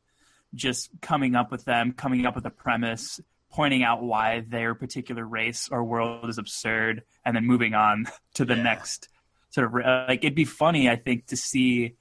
just 0.55 0.91
coming 1.03 1.35
up 1.35 1.51
with 1.51 1.65
them, 1.65 1.93
coming 1.93 2.25
up 2.27 2.35
with 2.37 2.47
a 2.47 2.51
premise, 2.51 3.21
pointing 3.51 3.83
out 3.83 4.03
why 4.03 4.45
their 4.49 4.75
particular 4.75 5.25
race 5.27 5.69
or 5.71 5.85
world 5.85 6.29
is 6.31 6.39
absurd, 6.39 7.03
and 7.25 7.37
then 7.37 7.45
moving 7.45 7.75
on 7.75 8.07
to 8.35 8.45
the 8.45 8.57
Yeah. 8.57 8.63
next 8.63 9.09
sort 9.51 9.67
of 9.67 9.75
like 10.09 10.25
it'd 10.25 10.35
be 10.35 10.45
funny, 10.45 10.89
I 10.89 10.97
think, 10.97 11.27
to 11.27 11.37
see 11.37 11.95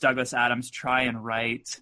Douglas 0.00 0.32
Adams 0.34 0.70
try 0.70 1.02
and 1.02 1.24
write 1.24 1.80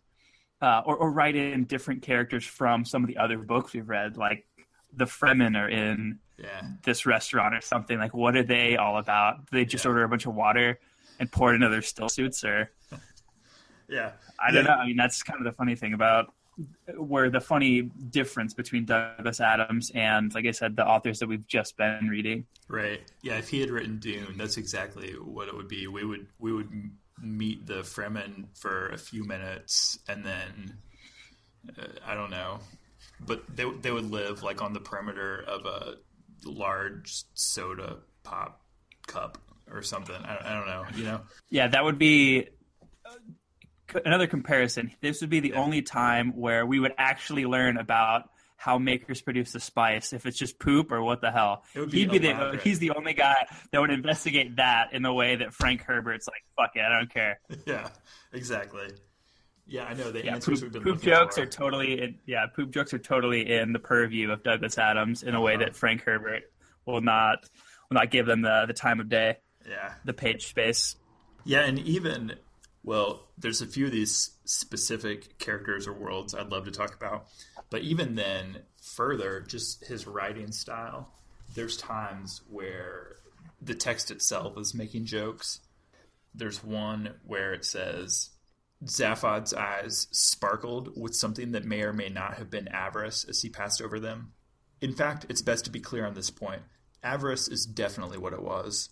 uh, 0.63 0.83
or, 0.85 0.97
or 0.97 1.11
write 1.11 1.37
in 1.37 1.65
different 1.65 2.03
characters 2.03 2.45
from 2.45 2.85
some 2.85 3.03
of 3.03 3.09
the 3.09 3.17
other 3.19 3.39
books 3.39 3.73
we've 3.73 3.89
read, 3.89 4.17
like 4.17 4.47
the 4.93 5.05
Fremen 5.07 5.57
are 5.57 5.69
in 5.69 6.19
Yeah, 6.39 6.63
this 6.85 7.05
restaurant 7.07 7.55
or 7.55 7.61
something. 7.61 7.99
Like, 7.99 8.15
what 8.15 8.35
are 8.37 8.43
they 8.43 8.77
all 8.77 8.97
about? 8.99 9.51
Do 9.51 9.57
they 9.59 9.65
just 9.65 9.85
Yeah. 9.85 9.91
order 9.91 10.05
a 10.05 10.09
bunch 10.09 10.27
of 10.27 10.35
water 10.35 10.79
and 11.19 11.31
pour 11.31 11.53
it 11.53 11.57
into 11.57 11.69
their 11.69 11.83
still 11.83 12.09
suits, 12.09 12.43
or 12.45 12.71
yeah. 13.89 14.13
I 14.39 14.51
don't 14.51 14.65
Yeah. 14.65 14.75
know. 14.75 14.81
I 14.81 14.87
mean, 14.87 14.97
that's 14.97 15.23
kind 15.23 15.39
of 15.39 15.45
the 15.45 15.53
funny 15.53 15.75
thing 15.77 15.93
about 15.93 16.33
where 16.97 17.31
the 17.31 17.41
funny 17.41 17.83
difference 17.83 18.53
between 18.55 18.85
Douglas 18.85 19.41
Adams 19.41 19.91
and, 19.95 20.33
like 20.35 20.47
I 20.47 20.51
said, 20.51 20.77
the 20.77 20.87
authors 20.87 21.19
that 21.21 21.29
we've 21.29 21.47
just 21.47 21.77
been 21.77 22.09
reading. 22.09 22.47
Right. 22.69 23.01
Yeah, 23.23 23.37
if 23.39 23.49
he 23.49 23.61
had 23.61 23.71
written 23.71 23.99
Dune, 23.99 24.37
that's 24.37 24.57
exactly 24.57 25.13
what 25.13 25.49
it 25.49 25.55
would 25.57 25.69
be. 25.69 25.87
We 25.87 26.05
would 26.05 26.27
we 26.39 26.53
would 26.53 26.71
meet 27.23 27.67
the 27.67 27.83
Fremen 27.83 28.47
for 28.59 28.89
a 28.89 28.97
few 28.99 29.25
minutes, 29.25 29.99
and 30.09 30.25
then 30.25 30.79
uh, 31.79 31.87
I 32.07 32.15
don't 32.15 32.31
know, 32.31 32.61
but 33.27 33.45
they 33.55 33.65
they 33.81 33.91
would 33.91 34.11
live 34.11 34.43
like 34.43 34.63
on 34.63 34.73
the 34.73 34.81
perimeter 34.81 35.45
of 35.47 35.67
a 35.67 35.97
large 36.45 37.25
soda 37.35 37.99
pop 38.23 38.63
cup 39.07 39.39
or 39.71 39.83
something. 39.83 40.17
I, 40.17 40.39
I 40.45 40.55
don't 40.55 40.67
know. 40.67 40.85
You 40.97 41.05
know. 41.05 41.21
Yeah, 41.51 41.69
that 41.69 41.85
would 41.85 41.99
be 41.99 42.49
uh, 43.07 44.01
another 44.05 44.27
comparison. 44.27 44.93
This 45.01 45.21
would 45.21 45.31
be 45.31 45.41
the 45.41 45.55
only 45.55 45.83
time 45.83 46.37
where 46.37 46.67
we 46.67 46.81
would 46.81 46.93
actually 46.99 47.47
learn 47.47 47.77
about 47.77 48.31
how 48.57 48.79
makers 48.79 49.23
produce 49.23 49.53
the 49.53 49.61
spice. 49.61 50.13
If 50.13 50.27
it's 50.27 50.37
just 50.37 50.59
poop 50.59 50.93
or 50.93 51.03
what 51.03 51.23
the 51.23 51.31
hell, 51.31 51.65
be 51.75 52.01
he'd 52.01 52.11
be 52.11 52.19
the 52.19 52.61
he's 52.63 52.79
the 52.79 52.91
only 52.91 53.15
guy 53.15 53.47
that 53.73 53.81
would 53.81 53.91
investigate 53.91 54.57
that 54.57 54.93
in 54.93 55.03
the 55.03 55.13
way 55.13 55.37
that 55.37 55.55
Frank 55.55 55.83
Herbert's 55.83 56.29
like, 56.29 56.45
fuck 56.57 56.77
it, 56.77 56.83
I 56.83 56.99
don't 56.99 57.13
care. 57.13 57.41
Yeah. 57.67 57.89
Exactly. 58.33 58.89
Yeah, 59.71 59.85
I 59.85 59.95
know 59.95 60.11
the 60.11 60.25
Yeah, 60.25 60.35
answers 60.35 60.61
poop, 60.61 60.73
we've 60.75 60.83
been 60.85 60.93
poop 60.95 61.01
jokes 61.03 61.39
are 61.39 61.47
totally 61.47 62.03
in, 62.03 62.19
yeah, 62.27 62.47
poop 62.47 62.73
jokes 62.73 62.93
are 62.93 62.99
totally 62.99 63.49
in 63.53 63.73
the 63.73 63.79
purview 63.79 64.31
of 64.33 64.43
Douglas 64.43 64.77
Adams 64.79 65.23
in 65.23 65.35
a 65.37 65.41
way 65.41 65.55
Uh-huh. 65.55 65.67
that 65.67 65.77
Frank 65.77 66.03
Herbert 66.03 66.43
will 66.87 67.01
not 67.01 67.49
will 67.89 67.95
not 67.95 68.11
give 68.11 68.27
them 68.27 68.43
the 68.43 68.65
the 68.67 68.73
time 68.75 68.99
of 68.99 69.09
day, 69.09 69.37
yeah. 69.69 69.95
the 70.05 70.13
page 70.13 70.49
space. 70.49 70.97
Yeah, 71.45 71.61
and 71.61 71.79
even 71.79 72.35
well, 72.83 73.29
there's 73.39 73.61
a 73.63 73.67
few 73.67 73.87
of 73.87 73.93
these 73.93 74.31
specific 74.45 75.39
characters 75.39 75.87
or 75.87 75.93
worlds 75.93 76.35
I'd 76.35 76.51
love 76.51 76.65
to 76.65 76.71
talk 76.73 76.95
about, 76.95 77.27
but 77.71 77.83
even 77.83 78.17
then, 78.17 78.63
further, 78.83 79.41
just 79.41 79.87
his 79.87 80.05
writing 80.07 80.51
style. 80.51 81.13
There's 81.55 81.77
times 81.77 82.41
where 82.51 83.17
the 83.63 83.75
text 83.75 84.11
itself 84.11 84.57
is 84.59 84.75
making 84.75 85.05
jokes. 85.05 85.61
There's 86.35 86.65
one 86.65 87.15
where 87.27 87.53
it 87.53 87.65
says 87.65 88.31
Zaphod's 88.85 89.53
eyes 89.53 90.07
sparkled 90.11 90.99
with 91.01 91.15
something 91.15 91.53
that 91.53 91.65
may 91.65 91.83
or 91.83 91.93
may 91.93 92.09
not 92.09 92.35
have 92.35 92.51
been 92.51 92.69
avarice 92.69 93.25
as 93.25 93.43
he 93.43 93.49
passed 93.49 93.83
over 93.83 94.01
them. 94.01 94.33
In 94.81 94.95
fact, 94.95 95.27
it's 95.29 95.43
best 95.43 95.67
to 95.67 95.71
be 95.71 95.81
clear 95.81 96.07
on 96.07 96.15
this 96.15 96.31
point. 96.31 96.63
Avarice 97.03 97.49
is 97.49 97.67
definitely 97.67 98.19
what 98.19 98.33
it 98.33 98.43
was. 98.43 98.89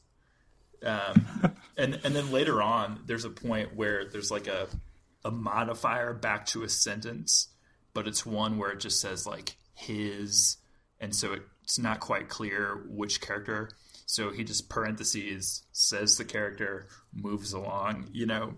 Um, 0.85 1.27
and 1.77 2.01
and 2.05 2.15
then 2.15 2.31
later 2.31 2.63
on, 2.63 3.01
there's 3.07 3.25
a 3.25 3.31
point 3.31 3.75
where 3.75 4.05
there's 4.05 4.31
like 4.31 4.47
a 4.47 4.69
a 5.25 5.31
modifier 5.31 6.13
back 6.13 6.47
to 6.47 6.63
a 6.63 6.69
sentence, 6.69 7.49
but 7.95 8.07
it's 8.07 8.25
one 8.25 8.59
where 8.59 8.71
it 8.71 8.81
just 8.81 9.01
says 9.01 9.27
like 9.27 9.57
his, 9.75 10.59
and 11.01 11.15
so 11.15 11.37
it's 11.63 11.79
not 11.79 12.01
quite 12.01 12.29
clear 12.29 12.85
which 12.89 13.21
character. 13.21 13.71
So 14.07 14.31
he 14.31 14.45
just 14.45 14.71
parentheses 14.71 15.65
says 15.73 16.17
the 16.17 16.25
character 16.25 16.89
moves 17.13 17.53
along. 17.53 18.09
You 18.13 18.27
know, 18.27 18.55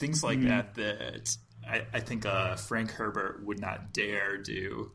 things 0.00 0.24
like 0.24 0.40
that. 0.42 0.74
That 0.74 1.36
I, 1.68 1.82
I 1.92 2.00
think 2.00 2.26
uh, 2.26 2.56
Frank 2.56 2.90
Herbert 2.90 3.44
would 3.44 3.60
not 3.60 3.92
dare 3.92 4.38
do. 4.38 4.92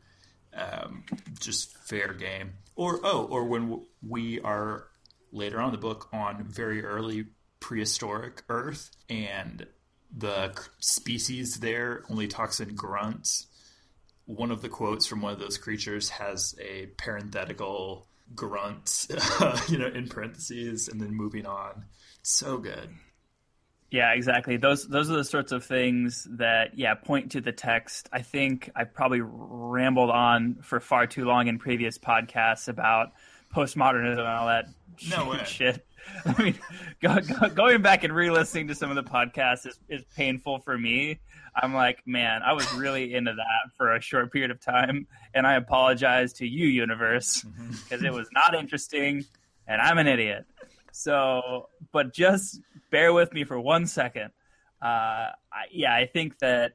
Um, 0.52 1.04
just 1.38 1.76
fair 1.86 2.12
game, 2.14 2.54
or 2.76 3.00
oh, 3.02 3.24
or 3.24 3.44
when 3.44 3.62
w- 3.68 3.86
we 4.06 4.40
are 4.40 4.86
later 5.30 5.60
on 5.60 5.66
in 5.66 5.72
the 5.72 5.78
book 5.78 6.08
on 6.12 6.44
very 6.44 6.82
early 6.82 7.26
prehistoric 7.60 8.42
Earth, 8.48 8.90
and 9.08 9.66
the 10.16 10.52
species 10.80 11.56
there 11.56 12.04
only 12.10 12.26
talks 12.26 12.60
in 12.60 12.74
grunts. 12.74 13.46
One 14.24 14.50
of 14.50 14.62
the 14.62 14.68
quotes 14.70 15.06
from 15.06 15.20
one 15.20 15.32
of 15.32 15.38
those 15.38 15.58
creatures 15.58 16.08
has 16.08 16.54
a 16.58 16.86
parenthetical 16.96 18.08
grunt, 18.34 19.06
you 19.68 19.78
know, 19.78 19.88
in 19.88 20.08
parentheses, 20.08 20.88
and 20.88 21.00
then 21.00 21.14
moving 21.14 21.46
on. 21.46 21.84
So 22.22 22.58
good. 22.58 22.90
Yeah, 23.90 24.12
exactly. 24.12 24.56
Those 24.56 24.86
those 24.86 25.10
are 25.10 25.16
the 25.16 25.24
sorts 25.24 25.52
of 25.52 25.64
things 25.64 26.26
that 26.32 26.76
yeah 26.76 26.94
point 26.94 27.32
to 27.32 27.40
the 27.40 27.52
text. 27.52 28.08
I 28.12 28.22
think 28.22 28.70
I 28.74 28.84
probably 28.84 29.20
rambled 29.22 30.10
on 30.10 30.56
for 30.62 30.80
far 30.80 31.06
too 31.06 31.24
long 31.24 31.46
in 31.46 31.58
previous 31.58 31.96
podcasts 31.98 32.68
about 32.68 33.12
postmodernism 33.54 34.18
and 34.18 34.26
all 34.26 34.46
that 34.48 34.66
No 35.10 35.30
way. 35.30 35.44
shit. 35.44 35.86
I 36.24 36.42
mean, 36.42 36.58
go, 37.02 37.18
go, 37.20 37.48
going 37.48 37.82
back 37.82 38.04
and 38.04 38.14
re-listening 38.14 38.68
to 38.68 38.74
some 38.74 38.90
of 38.90 38.96
the 38.96 39.08
podcasts 39.10 39.66
is, 39.66 39.78
is 39.88 40.02
painful 40.16 40.60
for 40.60 40.76
me. 40.76 41.18
I'm 41.54 41.72
like, 41.74 42.02
man, 42.06 42.42
I 42.42 42.52
was 42.52 42.70
really 42.74 43.14
into 43.14 43.32
that 43.32 43.72
for 43.76 43.94
a 43.94 44.00
short 44.00 44.30
period 44.32 44.50
of 44.50 44.60
time, 44.60 45.06
and 45.32 45.46
I 45.46 45.54
apologize 45.54 46.34
to 46.34 46.46
you, 46.46 46.66
universe, 46.66 47.42
mm-hmm. 47.44 47.70
because 47.84 48.04
it 48.04 48.12
was 48.12 48.28
not 48.32 48.54
interesting, 48.54 49.24
and 49.66 49.80
I'm 49.80 49.98
an 49.98 50.06
idiot. 50.06 50.44
So, 50.96 51.68
but 51.92 52.14
just 52.14 52.60
bear 52.90 53.12
with 53.12 53.32
me 53.34 53.44
for 53.44 53.60
one 53.60 53.86
second. 53.86 54.30
Uh, 54.80 55.28
I, 55.52 55.66
yeah, 55.70 55.94
I 55.94 56.06
think 56.06 56.38
that 56.38 56.72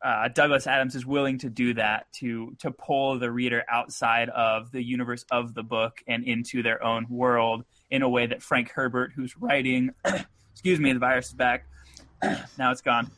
uh, 0.00 0.28
Douglas 0.28 0.68
Adams 0.68 0.94
is 0.94 1.04
willing 1.04 1.38
to 1.38 1.50
do 1.50 1.74
that 1.74 2.06
to 2.14 2.54
to 2.60 2.70
pull 2.70 3.18
the 3.18 3.30
reader 3.30 3.64
outside 3.68 4.28
of 4.28 4.70
the 4.70 4.82
universe 4.82 5.24
of 5.32 5.54
the 5.54 5.64
book 5.64 5.98
and 6.06 6.24
into 6.24 6.62
their 6.62 6.82
own 6.84 7.06
world 7.10 7.64
in 7.90 8.02
a 8.02 8.08
way 8.08 8.26
that 8.26 8.42
Frank 8.42 8.70
Herbert, 8.70 9.12
who's 9.14 9.36
writing, 9.36 9.90
excuse 10.52 10.78
me, 10.78 10.92
the 10.92 11.00
virus 11.00 11.28
is 11.28 11.34
back. 11.34 11.66
now 12.58 12.70
it's 12.70 12.80
gone. 12.80 13.10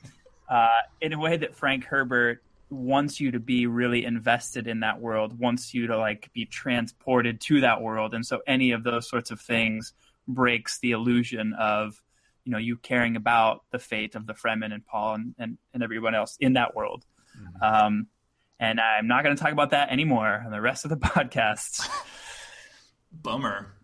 Uh, 0.49 0.69
in 1.03 1.13
a 1.13 1.19
way 1.19 1.37
that 1.37 1.55
Frank 1.55 1.85
Herbert 1.85 2.43
wants 2.71 3.21
you 3.21 3.33
to 3.33 3.41
be 3.41 3.67
really 3.67 4.07
invested 4.07 4.67
in 4.67 4.81
that 4.81 5.01
world, 5.01 5.39
wants 5.39 5.75
you 5.75 5.89
to 5.89 5.99
like 5.99 6.31
be 6.33 6.47
transported 6.47 7.43
to 7.43 7.61
that 7.61 7.83
world, 7.83 8.15
and 8.15 8.25
so 8.25 8.41
any 8.47 8.71
of 8.71 8.85
those 8.85 9.07
sorts 9.07 9.31
of 9.31 9.39
things 9.39 9.93
breaks 10.27 10.79
the 10.81 10.93
illusion 10.93 11.55
of 11.59 12.01
you 12.45 12.53
know 12.53 12.59
you 12.59 12.77
caring 12.77 13.17
about 13.17 13.65
the 13.71 13.79
fate 13.79 14.15
of 14.15 14.27
the 14.27 14.35
Fremen 14.35 14.73
and 14.73 14.85
Paul 14.85 15.15
and, 15.15 15.35
and, 15.39 15.59
and 15.75 15.83
everyone 15.83 16.15
else 16.15 16.37
in 16.41 16.55
that 16.55 16.75
world. 16.75 17.05
Um, 17.63 18.09
and 18.59 18.79
I'm 18.81 19.07
not 19.07 19.25
going 19.25 19.35
to 19.35 19.43
talk 19.43 19.53
about 19.53 19.71
that 19.71 19.91
anymore 19.91 20.43
on 20.45 20.53
the 20.53 20.61
rest 20.61 20.85
of 20.85 20.91
the 20.91 20.97
podcast. 20.99 21.89
Bummer. 23.13 23.75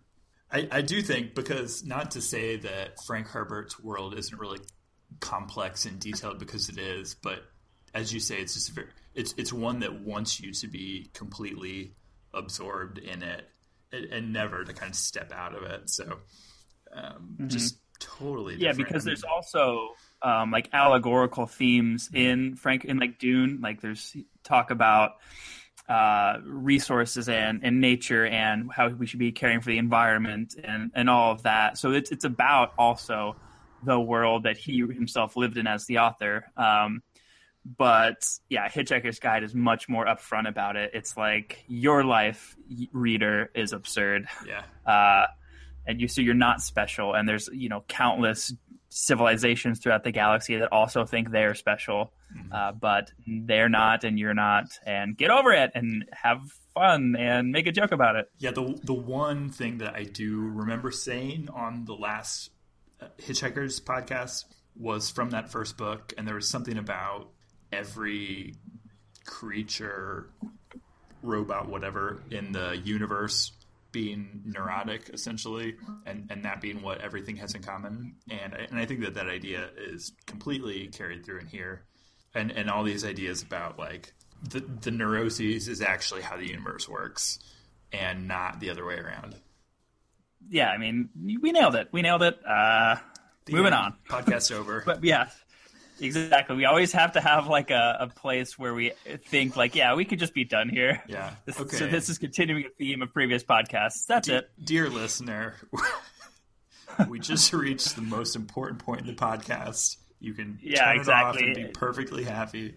I, 0.53 0.69
I 0.71 0.83
do 0.83 1.03
think 1.03 1.35
because 1.35 1.85
not 1.85 2.13
to 2.13 2.21
say 2.21 2.57
that 2.57 3.03
Frank 3.07 3.27
Herbert's 3.27 3.81
world 3.81 4.17
isn't 4.17 4.39
really 4.39 4.61
complex 5.21 5.87
and 5.87 5.99
detailed 5.99 6.39
because 6.39 6.69
it 6.69 6.79
is, 6.79 7.15
but 7.15 7.41
as 7.95 8.13
you 8.13 8.21
say, 8.21 8.37
it's 8.37 8.55
just 8.55 8.73
very 8.73 8.89
it's 9.15 9.35
it's 9.37 9.53
one 9.53 9.81
that 9.81 10.01
wants 10.01 10.41
you 10.41 10.53
to 10.53 10.69
be 10.69 11.11
completely 11.15 11.95
absorbed 12.35 12.99
in 12.99 13.23
it 13.23 13.49
and, 13.93 14.05
and 14.13 14.33
never 14.33 14.65
to 14.65 14.73
kind 14.73 14.91
of 14.91 14.97
step 14.97 15.33
out 15.33 15.55
of 15.55 15.63
it. 15.63 15.91
So 15.91 16.19
um, 16.93 17.37
just 17.47 17.79
totally 17.99 18.55
Mm-hmm. 18.55 18.63
yeah, 18.63 18.73
because 18.73 19.05
there's 19.05 19.25
also 19.25 19.91
um, 20.23 20.51
like 20.51 20.69
allegorical 20.73 21.47
themes 21.47 22.11
in 22.13 22.57
Frank 22.57 22.85
in 22.85 22.99
like 22.99 23.19
Dune. 23.19 23.61
Like 23.63 23.81
there's 23.81 24.17
talk 24.45 24.71
about 24.71 25.13
uh, 25.89 26.39
resources 26.45 27.29
and, 27.29 27.61
and 27.63 27.81
nature 27.81 28.27
and 28.27 28.71
how 28.73 28.89
we 28.89 29.07
should 29.07 29.19
be 29.19 29.33
caring 29.33 29.61
for 29.61 29.71
the 29.71 29.79
environment 29.79 30.55
and, 30.63 30.91
and 30.95 31.09
all 31.09 31.33
of 31.33 31.43
that. 31.45 31.79
So 31.79 31.93
it's 31.93 32.11
it's 32.11 32.25
about 32.25 32.73
also 32.79 33.37
the 33.85 34.01
world 34.01 34.45
that 34.45 34.57
he 34.57 34.79
himself 34.79 35.37
lived 35.37 35.59
in 35.59 35.67
as 35.67 35.87
the 35.87 35.99
author. 35.99 36.47
Um, 36.57 37.03
but 37.77 38.25
yeah, 38.49 38.69
Hitchhiker's 38.69 39.19
Guide 39.19 39.43
is 39.43 39.55
much 39.55 39.89
more 39.89 40.07
upfront 40.07 40.49
about 40.49 40.77
it. 40.77 40.93
It's 40.95 41.17
like 41.17 41.65
your 41.67 42.05
life, 42.05 42.57
reader, 42.93 43.51
is 43.55 43.73
absurd. 43.73 44.29
Yeah. 44.47 44.63
uh, 44.87 45.27
and 45.87 46.01
you 46.01 46.09
so 46.09 46.21
you're 46.21 46.35
not 46.35 46.61
special. 46.61 47.15
And 47.15 47.29
there's 47.29 47.49
you 47.53 47.69
know 47.69 47.85
countless 47.89 48.53
civilizations 48.89 49.81
throughout 49.81 50.05
the 50.05 50.13
galaxy 50.13 50.57
that 50.57 50.73
also 50.73 51.05
think 51.05 51.31
they're 51.31 51.55
special. 51.55 52.13
Uh, 52.53 52.73
but 52.73 53.11
they're 53.27 53.69
not 53.69 54.05
and 54.05 54.19
you're 54.19 54.35
not. 54.35 54.67
And 54.85 55.17
get 55.17 55.31
over 55.31 55.53
it 55.53 55.71
and 55.75 56.05
have 56.13 56.41
fun 56.75 57.17
and 57.17 57.51
make 57.51 57.67
a 57.67 57.73
joke 57.73 57.93
about 57.93 58.17
it. 58.17 58.27
Yeah, 58.39 58.51
the 58.51 58.79
the 58.83 58.95
one 58.95 59.49
thing 59.51 59.79
that 59.79 59.95
I 59.95 60.05
do 60.05 60.41
remember 60.41 60.91
saying 60.91 61.49
on 61.53 61.85
the 61.85 61.95
last 61.95 62.51
uh, 63.01 63.07
Hitchhikers 63.19 63.83
podcast 63.83 64.45
was 64.77 65.11
from 65.11 65.31
that 65.31 65.51
first 65.51 65.77
book, 65.77 66.13
and 66.19 66.27
there 66.29 66.35
was 66.35 66.49
something 66.49 66.77
about 66.77 67.31
every 67.77 68.55
creature, 69.25 70.31
robot, 71.23 71.69
whatever 71.69 72.23
in 72.31 72.53
the 72.53 72.81
universe 72.85 73.53
being 73.93 74.43
neurotic, 74.45 75.11
essentially, 75.13 75.77
and 76.05 76.27
and 76.31 76.45
that 76.45 76.61
being 76.61 76.83
what 76.83 77.01
everything 77.01 77.37
has 77.37 77.55
in 77.55 77.63
common. 77.63 78.17
And 78.31 78.55
I, 78.55 78.59
and 78.71 78.79
I 78.79 78.85
think 78.85 79.01
that 79.01 79.15
that 79.15 79.29
idea 79.29 79.71
is 79.79 80.13
completely 80.27 80.89
carried 80.89 81.25
through 81.25 81.41
in 81.41 81.47
here, 81.47 81.85
and 82.35 82.51
and 82.51 82.71
all 82.71 82.85
these 82.85 83.05
ideas 83.05 83.43
about 83.43 83.79
like 83.79 84.13
the 84.51 84.61
the 84.61 84.91
neuroses 84.91 85.69
is 85.69 85.81
actually 85.81 86.23
how 86.23 86.37
the 86.37 86.47
universe 86.47 86.89
works 86.89 87.39
and 87.93 88.29
not 88.29 88.61
the 88.61 88.71
other 88.71 88.85
way 88.85 88.97
around. 88.97 89.35
yeah 90.49 90.69
i 90.71 90.77
mean 90.79 91.09
we 91.41 91.53
nailed 91.53 91.75
it 91.75 91.89
we 91.93 92.03
nailed 92.03 92.23
it 92.23 92.39
uh, 92.47 92.97
moving 93.51 93.73
on 93.73 93.95
Podcast 94.09 94.53
over. 94.53 94.83
but 94.87 95.03
yeah 95.03 95.29
exactly 96.01 96.57
we 96.57 96.65
always 96.65 96.93
have 96.93 97.13
to 97.13 97.21
have 97.21 97.47
like 97.49 97.71
a, 97.71 97.97
a 98.01 98.07
place 98.09 98.59
where 98.59 98.75
we 98.75 98.93
think 99.29 99.57
like 99.57 99.75
yeah 99.75 99.95
we 99.95 100.05
could 100.05 100.19
just 100.19 100.35
be 100.35 100.45
done 100.45 100.69
here 100.69 101.03
yeah. 101.09 101.31
This- 101.47 101.59
Okay. 101.61 101.77
so 101.77 101.87
this 101.87 102.09
is 102.09 102.19
continuing 102.19 102.65
a 102.65 102.69
theme 102.79 103.03
of 103.03 103.13
previous 103.13 103.43
podcasts 103.45 104.07
that's 104.07 104.29
it 104.29 104.51
Dear 104.63 104.89
listener, 104.91 105.55
we 107.09 107.19
just 107.19 107.53
reached 107.53 107.97
the 107.97 108.03
most 108.03 108.37
important 108.37 108.81
point 108.85 109.01
in 109.03 109.07
the 109.07 109.13
podcast. 109.15 109.97
You 110.21 110.33
can 110.35 110.59
Yeah, 110.63 110.85
turn 110.85 110.89
it 110.97 111.09
off 111.09 111.35
exactly. 111.37 111.45
and 111.47 111.55
be 111.55 111.65
perfectly 111.73 112.25
happy. 112.25 112.75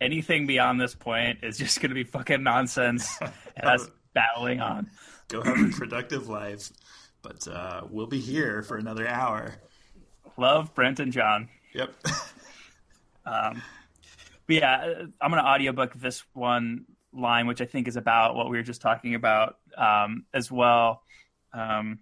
anything 0.00 0.46
beyond 0.46 0.80
this 0.80 0.94
point 0.94 1.38
is 1.42 1.56
just 1.58 1.80
going 1.80 1.90
to 1.90 1.94
be 1.94 2.04
fucking 2.04 2.42
nonsense 2.42 3.08
and 3.56 3.66
us 3.66 3.88
battling 4.14 4.60
on. 4.60 4.90
Go 5.28 5.42
have 5.42 5.56
a 5.58 5.68
productive 5.76 6.28
life. 6.28 6.70
But 7.22 7.46
uh, 7.48 7.82
we'll 7.88 8.06
be 8.08 8.20
here 8.20 8.62
for 8.62 8.76
another 8.76 9.06
hour. 9.08 9.54
Love 10.36 10.74
Brent 10.74 11.00
and 11.00 11.12
John. 11.12 11.48
Yep. 11.74 11.94
But 14.46 14.56
yeah, 14.56 14.94
I'm 15.20 15.30
going 15.30 15.42
to 15.42 15.48
audiobook 15.48 15.94
this 15.94 16.22
one 16.34 16.84
line, 17.12 17.46
which 17.46 17.60
I 17.60 17.64
think 17.64 17.88
is 17.88 17.96
about 17.96 18.34
what 18.34 18.50
we 18.50 18.56
were 18.56 18.62
just 18.62 18.80
talking 18.80 19.14
about 19.14 19.56
um, 19.76 20.26
as 20.34 20.50
well. 20.50 21.02
Um, 21.52 22.00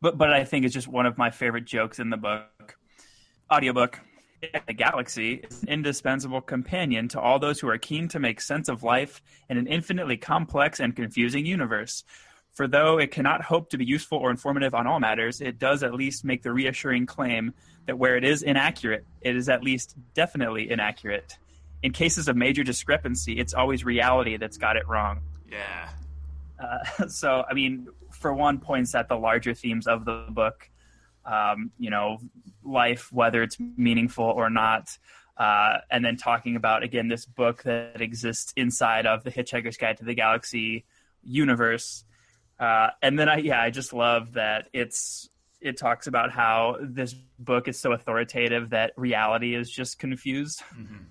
but 0.00 0.18
but 0.18 0.32
I 0.32 0.44
think 0.44 0.64
it's 0.64 0.74
just 0.74 0.88
one 0.88 1.06
of 1.06 1.18
my 1.18 1.30
favorite 1.30 1.64
jokes 1.64 1.98
in 1.98 2.10
the 2.10 2.16
book. 2.16 2.76
Audiobook. 3.52 4.00
The 4.66 4.74
galaxy 4.74 5.36
is 5.36 5.62
an 5.62 5.70
indispensable 5.70 6.42
companion 6.42 7.08
to 7.08 7.20
all 7.20 7.38
those 7.38 7.60
who 7.60 7.68
are 7.70 7.78
keen 7.78 8.08
to 8.08 8.18
make 8.18 8.42
sense 8.42 8.68
of 8.68 8.82
life 8.82 9.22
in 9.48 9.56
an 9.56 9.66
infinitely 9.66 10.18
complex 10.18 10.80
and 10.80 10.94
confusing 10.94 11.46
universe. 11.46 12.04
For 12.52 12.68
though 12.68 12.98
it 12.98 13.10
cannot 13.10 13.42
hope 13.42 13.70
to 13.70 13.78
be 13.78 13.86
useful 13.86 14.18
or 14.18 14.30
informative 14.30 14.74
on 14.74 14.86
all 14.86 15.00
matters, 15.00 15.40
it 15.40 15.58
does 15.58 15.82
at 15.82 15.94
least 15.94 16.26
make 16.26 16.42
the 16.42 16.52
reassuring 16.52 17.06
claim 17.06 17.54
that 17.86 17.98
where 17.98 18.16
it 18.16 18.24
is 18.24 18.42
inaccurate, 18.42 19.04
it 19.20 19.36
is 19.36 19.48
at 19.48 19.62
least 19.62 19.96
definitely 20.14 20.70
inaccurate. 20.70 21.38
In 21.82 21.92
cases 21.92 22.28
of 22.28 22.36
major 22.36 22.64
discrepancy, 22.64 23.38
it's 23.38 23.52
always 23.52 23.84
reality 23.84 24.36
that's 24.36 24.56
got 24.56 24.76
it 24.76 24.88
wrong. 24.88 25.20
yeah. 25.50 25.90
Uh, 26.58 27.06
so, 27.08 27.44
I 27.48 27.54
mean, 27.54 27.88
for 28.10 28.32
one, 28.32 28.58
points 28.58 28.94
at 28.94 29.08
the 29.08 29.16
larger 29.16 29.54
themes 29.54 29.86
of 29.86 30.04
the 30.04 30.26
book. 30.30 30.70
Um, 31.26 31.72
you 31.78 31.88
know, 31.88 32.18
life, 32.62 33.10
whether 33.10 33.42
it's 33.42 33.58
meaningful 33.58 34.26
or 34.26 34.50
not, 34.50 34.90
uh, 35.36 35.78
and 35.90 36.04
then 36.04 36.16
talking 36.16 36.54
about 36.54 36.82
again 36.82 37.08
this 37.08 37.24
book 37.24 37.62
that 37.62 38.00
exists 38.00 38.52
inside 38.56 39.06
of 39.06 39.24
the 39.24 39.30
Hitchhiker's 39.30 39.78
Guide 39.78 39.96
to 39.98 40.04
the 40.04 40.14
Galaxy 40.14 40.84
universe. 41.22 42.04
Uh, 42.58 42.88
and 43.02 43.18
then 43.18 43.28
I, 43.28 43.38
yeah, 43.38 43.60
I 43.60 43.70
just 43.70 43.92
love 43.92 44.34
that 44.34 44.68
it's 44.72 45.28
it 45.64 45.78
talks 45.78 46.06
about 46.06 46.30
how 46.30 46.76
this 46.80 47.14
book 47.38 47.66
is 47.66 47.80
so 47.80 47.92
authoritative 47.92 48.70
that 48.70 48.92
reality 48.96 49.54
is 49.54 49.70
just 49.70 49.98
confused. 49.98 50.62
Mm-hmm. 50.78 51.04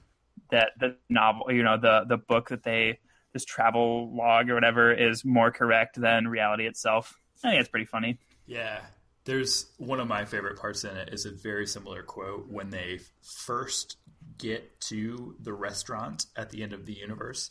That 0.52 0.72
the 0.80 0.96
novel, 1.10 1.52
you 1.52 1.64
know, 1.64 1.78
the 1.78 2.06
the 2.08 2.18
book 2.18 2.50
that 2.50 2.64
they 2.64 3.00
this 3.34 3.44
travel 3.44 4.16
log 4.16 4.50
or 4.50 4.54
whatever 4.54 4.94
is 4.94 5.26
more 5.26 5.52
correct 5.52 6.00
than 6.00 6.28
reality 6.28 6.68
itself. 6.68 7.20
I 7.44 7.50
think 7.50 7.60
it's 7.62 7.70
pretty 7.70 7.88
funny. 7.88 8.20
Yeah. 8.46 8.80
There's 9.26 9.66
one 9.78 10.00
of 10.00 10.08
my 10.08 10.26
favorite 10.26 10.60
parts 10.60 10.84
in 10.84 10.96
it 10.96 11.10
is 11.12 11.26
a 11.26 11.32
very 11.32 11.66
similar 11.66 12.04
quote 12.04 12.48
when 12.50 12.70
they 12.70 13.00
first 13.22 13.98
get 14.38 14.80
to 14.82 15.36
the 15.40 15.54
restaurant 15.54 16.26
at 16.36 16.50
the 16.52 16.62
end 16.62 16.74
of 16.74 16.86
the 16.86 16.94
universe 16.94 17.50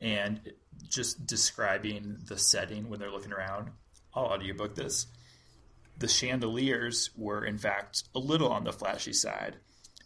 and 0.00 0.40
just 0.88 1.26
describing 1.26 2.18
the 2.26 2.36
setting 2.36 2.90
when 2.90 2.98
they're 2.98 3.12
looking 3.12 3.32
around. 3.32 3.70
I'll 4.12 4.24
audiobook 4.24 4.74
this. 4.74 5.06
The 5.98 6.08
chandeliers 6.08 7.10
were, 7.16 7.44
in 7.44 7.58
fact, 7.58 8.04
a 8.14 8.18
little 8.18 8.52
on 8.52 8.64
the 8.64 8.72
flashy 8.72 9.12
side, 9.12 9.56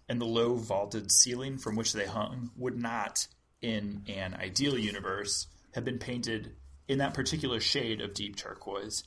and 0.09 0.20
the 0.20 0.27
low 0.27 0.55
vaulted 0.55 1.11
ceiling 1.11 1.59
from 1.59 1.77
which 1.77 1.92
they 1.92 2.07
hung 2.07 2.51
would 2.57 2.79
not, 2.79 3.27
in 3.62 4.03
an 4.09 4.35
ideal 4.35 4.79
universe, 4.79 5.46
have 5.72 5.85
been 5.85 5.98
painted 5.98 6.55
in 6.88 6.98
that 6.98 7.14
particular 7.14 7.61
shade 7.61 8.01
of 8.01 8.14
deep 8.14 8.37
turquoise. 8.37 9.05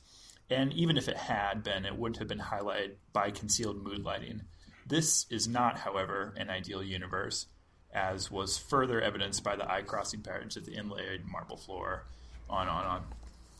And 0.50 0.72
even 0.72 0.96
if 0.96 1.08
it 1.08 1.16
had 1.16 1.62
been, 1.62 1.84
it 1.84 1.96
wouldn't 1.96 2.18
have 2.18 2.28
been 2.28 2.38
highlighted 2.38 2.92
by 3.12 3.30
concealed 3.30 3.82
mood 3.82 4.04
lighting. 4.04 4.42
This 4.86 5.26
is 5.30 5.48
not, 5.48 5.78
however, 5.78 6.34
an 6.36 6.50
ideal 6.50 6.82
universe, 6.82 7.46
as 7.92 8.30
was 8.30 8.58
further 8.58 9.00
evidenced 9.00 9.42
by 9.42 9.56
the 9.56 9.70
eye 9.70 9.82
crossing 9.82 10.20
patterns 10.20 10.56
of 10.56 10.66
the 10.66 10.74
inlaid 10.74 11.22
marble 11.26 11.56
floor, 11.56 12.04
on, 12.50 12.68
on, 12.68 12.84
on. 12.84 13.04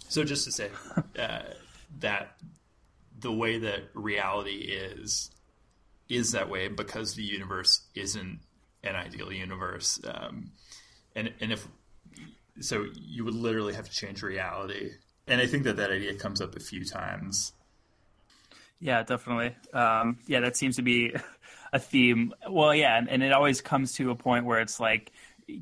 So, 0.09 0.25
just 0.25 0.45
to 0.45 0.53
say 0.53 0.71
uh, 1.19 1.43
that 2.01 2.37
the 3.23 3.33
way 3.33 3.59
that 3.59 3.85
reality 3.95 4.71
is 4.71 5.31
is 6.09 6.33
that 6.33 6.51
way 6.51 6.69
because 6.69 7.15
the 7.15 7.23
universe 7.23 7.81
isn't 7.95 8.41
an 8.85 8.97
ideal 8.97 9.33
universe, 9.33 10.01
um, 10.05 10.51
and 11.17 11.33
and 11.41 11.53
if 11.53 11.67
so, 12.61 12.87
you 12.95 13.25
would 13.25 13.35
literally 13.35 13.75
have 13.75 13.89
to 13.89 13.91
change 13.91 14.23
reality. 14.23 14.91
And 15.27 15.41
I 15.41 15.47
think 15.47 15.65
that 15.65 15.77
that 15.77 15.91
idea 15.91 16.15
comes 16.15 16.41
up 16.41 16.57
a 16.57 16.61
few 16.61 16.85
times. 16.85 17.53
Yeah, 18.81 19.03
definitely. 19.05 19.55
Um, 19.73 20.19
yeah, 20.27 20.41
that 20.41 20.57
seems 20.57 20.77
to 20.77 20.83
be 20.83 21.15
a 21.73 21.79
theme. 21.79 22.35
Well, 22.49 22.75
yeah, 22.75 22.99
and, 22.99 23.09
and 23.09 23.23
it 23.23 23.33
always 23.33 23.61
comes 23.61 23.95
to 23.95 24.11
a 24.11 24.15
point 24.15 24.45
where 24.45 24.61
it's 24.61 24.81
like 24.81 25.13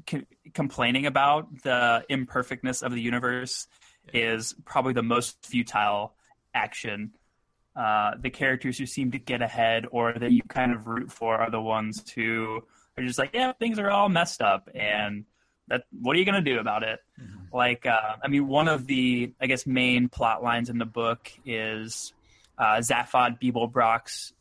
c- 0.09 0.27
complaining 0.55 1.07
about 1.07 1.63
the 1.63 2.05
imperfectness 2.09 2.83
of 2.83 2.93
the 2.93 3.01
universe 3.01 3.69
is 4.13 4.55
probably 4.65 4.95
the 4.95 5.03
most 5.03 5.45
futile 5.45 6.15
action. 6.55 7.13
Uh, 7.77 8.13
the 8.21 8.31
characters 8.31 8.77
who 8.79 8.85
seem 8.85 9.13
to 9.13 9.19
get 9.19 9.43
ahead 9.43 9.87
or 9.91 10.13
that 10.13 10.33
you 10.33 10.43
kind 10.49 10.73
of 10.73 10.87
root 10.87 11.11
for 11.11 11.37
are 11.37 11.51
the 11.51 11.61
ones 11.61 12.11
who 12.11 12.63
are 12.99 13.05
just 13.05 13.19
like, 13.19 13.31
yeah, 13.33 13.53
things 13.53 13.79
are 13.79 13.91
all 13.91 14.09
messed 14.09 14.43
up, 14.43 14.69
and 14.75 15.25
that 15.69 15.85
what 16.01 16.17
are 16.17 16.19
you 16.19 16.25
going 16.25 16.43
to 16.43 16.51
do 16.51 16.59
about 16.59 16.83
it? 16.83 16.99
Mm-hmm. 17.21 17.57
Like, 17.57 17.87
uh, 17.87 18.17
I 18.23 18.29
mean, 18.29 18.49
one 18.49 18.69
of 18.69 18.87
the 18.87 19.33
I 19.41 19.47
guess 19.47 19.67
main 19.67 20.09
plot 20.09 20.43
lines 20.43 20.69
in 20.69 20.79
the 20.79 20.85
book 20.85 21.31
is 21.47 22.13
uh, 22.59 22.79
Zaphod 22.79 23.41
Beeblebrox 23.41 24.33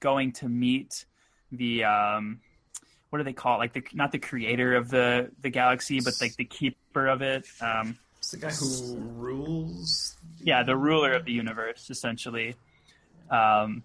going 0.00 0.32
to 0.32 0.48
meet 0.48 1.04
the 1.50 1.84
um, 1.84 2.40
what 3.10 3.18
do 3.18 3.24
they 3.24 3.32
call 3.32 3.56
it? 3.56 3.58
Like 3.58 3.72
the 3.72 3.82
not 3.94 4.12
the 4.12 4.18
creator 4.18 4.76
of 4.76 4.90
the 4.90 5.30
the 5.40 5.50
galaxy, 5.50 6.00
but 6.00 6.14
like 6.20 6.36
the 6.36 6.44
keeper 6.44 7.06
of 7.06 7.22
it. 7.22 7.46
Um, 7.60 7.98
it's 8.18 8.30
the 8.30 8.38
guy 8.38 8.50
who 8.50 8.96
rules. 8.96 10.16
Yeah, 10.40 10.62
the 10.62 10.76
ruler 10.76 11.12
of 11.12 11.24
the 11.24 11.32
universe, 11.32 11.90
essentially. 11.90 12.56
Um, 13.30 13.82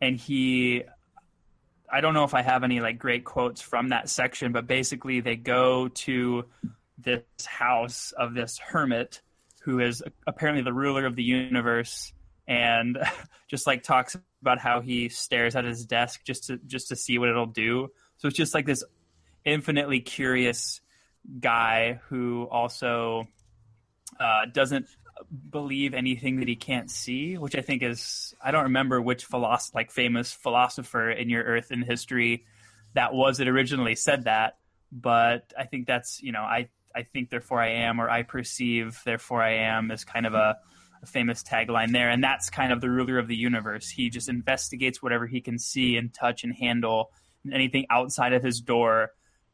and 0.00 0.16
he, 0.16 0.84
I 1.90 2.00
don't 2.00 2.14
know 2.14 2.24
if 2.24 2.34
I 2.34 2.42
have 2.42 2.64
any 2.64 2.80
like 2.80 2.98
great 2.98 3.24
quotes 3.24 3.60
from 3.60 3.88
that 3.90 4.08
section, 4.08 4.52
but 4.52 4.66
basically 4.66 5.20
they 5.20 5.36
go 5.36 5.88
to 5.88 6.44
this 6.98 7.22
house 7.44 8.12
of 8.16 8.34
this 8.34 8.58
hermit 8.58 9.22
who 9.62 9.80
is 9.80 10.02
apparently 10.26 10.62
the 10.62 10.72
ruler 10.72 11.06
of 11.06 11.16
the 11.16 11.22
universe 11.22 12.12
and 12.46 12.98
just 13.48 13.66
like 13.66 13.82
talks 13.82 14.16
about 14.40 14.58
how 14.58 14.80
he 14.80 15.08
stares 15.08 15.56
at 15.56 15.64
his 15.64 15.84
desk 15.84 16.22
just 16.24 16.46
to 16.46 16.58
just 16.66 16.88
to 16.88 16.96
see 16.96 17.18
what 17.18 17.28
it'll 17.28 17.46
do. 17.46 17.88
So 18.16 18.28
it's 18.28 18.36
just 18.36 18.54
like 18.54 18.66
this 18.66 18.82
infinitely 19.44 20.00
curious 20.00 20.80
guy 21.40 22.00
who 22.08 22.48
also 22.50 23.28
uh, 24.18 24.46
doesn't 24.52 24.86
believe 25.50 25.94
anything 25.94 26.40
that 26.40 26.48
he 26.48 26.56
can't 26.56 26.90
see, 26.90 27.36
which 27.38 27.56
I 27.56 27.60
think 27.60 27.82
is 27.82 28.34
I 28.42 28.50
don't 28.50 28.64
remember 28.64 29.00
which 29.00 29.26
like 29.32 29.90
famous 29.90 30.32
philosopher 30.32 31.10
in 31.10 31.28
your 31.28 31.42
Earth 31.42 31.70
in 31.70 31.82
history 31.82 32.44
that 32.94 33.14
was 33.14 33.38
that 33.38 33.48
originally 33.48 33.94
said 33.94 34.24
that, 34.24 34.56
but 34.90 35.52
I 35.58 35.64
think 35.64 35.86
that's 35.86 36.22
you 36.22 36.32
know 36.32 36.40
I 36.40 36.68
I 36.94 37.02
think 37.02 37.30
therefore 37.30 37.60
I 37.60 37.70
am 37.70 38.00
or 38.00 38.08
I 38.08 38.22
perceive 38.22 39.00
therefore 39.04 39.42
I 39.42 39.54
am 39.54 39.90
is 39.90 40.04
kind 40.04 40.26
of 40.26 40.34
a, 40.34 40.58
a 41.02 41.06
famous 41.06 41.42
tagline 41.42 41.92
there, 41.92 42.10
and 42.10 42.22
that's 42.22 42.50
kind 42.50 42.72
of 42.72 42.80
the 42.80 42.90
ruler 42.90 43.18
of 43.18 43.28
the 43.28 43.36
universe. 43.36 43.88
He 43.88 44.10
just 44.10 44.28
investigates 44.28 45.02
whatever 45.02 45.26
he 45.26 45.40
can 45.40 45.58
see 45.58 45.96
and 45.96 46.12
touch 46.12 46.44
and 46.44 46.54
handle, 46.54 47.10
and 47.44 47.54
anything 47.54 47.86
outside 47.90 48.32
of 48.32 48.42
his 48.42 48.60
door, 48.60 49.10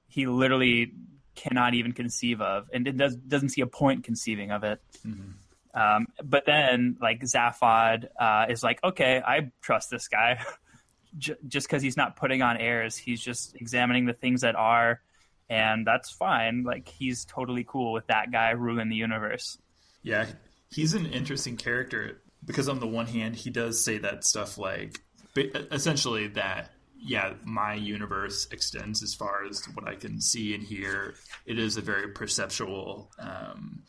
he 0.08 0.26
literally 0.26 0.92
cannot 1.34 1.74
even 1.74 1.92
conceive 1.92 2.40
of, 2.40 2.68
and 2.72 2.86
it 2.86 2.96
does 2.96 3.16
doesn't 3.16 3.50
see 3.50 3.60
a 3.60 3.66
point 3.66 4.04
conceiving 4.04 4.50
of 4.50 4.64
it. 4.64 4.80
Mm-hmm. 5.06 5.32
Um, 5.74 6.06
but 6.22 6.46
then 6.46 6.96
like 7.00 7.20
Zaphod 7.22 8.06
uh, 8.18 8.46
is 8.48 8.62
like, 8.62 8.82
okay, 8.84 9.20
I 9.24 9.50
trust 9.60 9.90
this 9.90 10.08
guy. 10.08 10.44
J- 11.18 11.36
just 11.46 11.68
because 11.68 11.82
he's 11.82 11.96
not 11.96 12.16
putting 12.16 12.42
on 12.42 12.56
airs, 12.56 12.96
he's 12.96 13.20
just 13.20 13.54
examining 13.56 14.06
the 14.06 14.12
things 14.12 14.40
that 14.40 14.56
are, 14.56 15.00
and 15.48 15.86
that's 15.86 16.10
fine. 16.10 16.64
Like 16.64 16.88
he's 16.88 17.24
totally 17.24 17.64
cool 17.66 17.92
with 17.92 18.06
that 18.08 18.32
guy 18.32 18.50
ruling 18.50 18.88
the 18.88 18.96
universe. 18.96 19.58
Yeah, 20.02 20.26
he's 20.70 20.94
an 20.94 21.06
interesting 21.06 21.56
character 21.56 22.20
because 22.44 22.68
on 22.68 22.80
the 22.80 22.86
one 22.86 23.06
hand, 23.06 23.36
he 23.36 23.50
does 23.50 23.84
say 23.84 23.98
that 23.98 24.24
stuff 24.24 24.58
like, 24.58 25.00
essentially 25.36 26.28
that 26.28 26.70
yeah, 27.04 27.34
my 27.44 27.74
universe 27.74 28.48
extends 28.50 29.02
as 29.02 29.14
far 29.14 29.44
as 29.44 29.66
what 29.74 29.86
I 29.86 29.94
can 29.94 30.20
see 30.20 30.54
and 30.54 30.62
hear. 30.62 31.14
It 31.44 31.58
is 31.58 31.76
a 31.76 31.82
very 31.82 32.08
perceptual. 32.08 33.10
Um, 33.18 33.82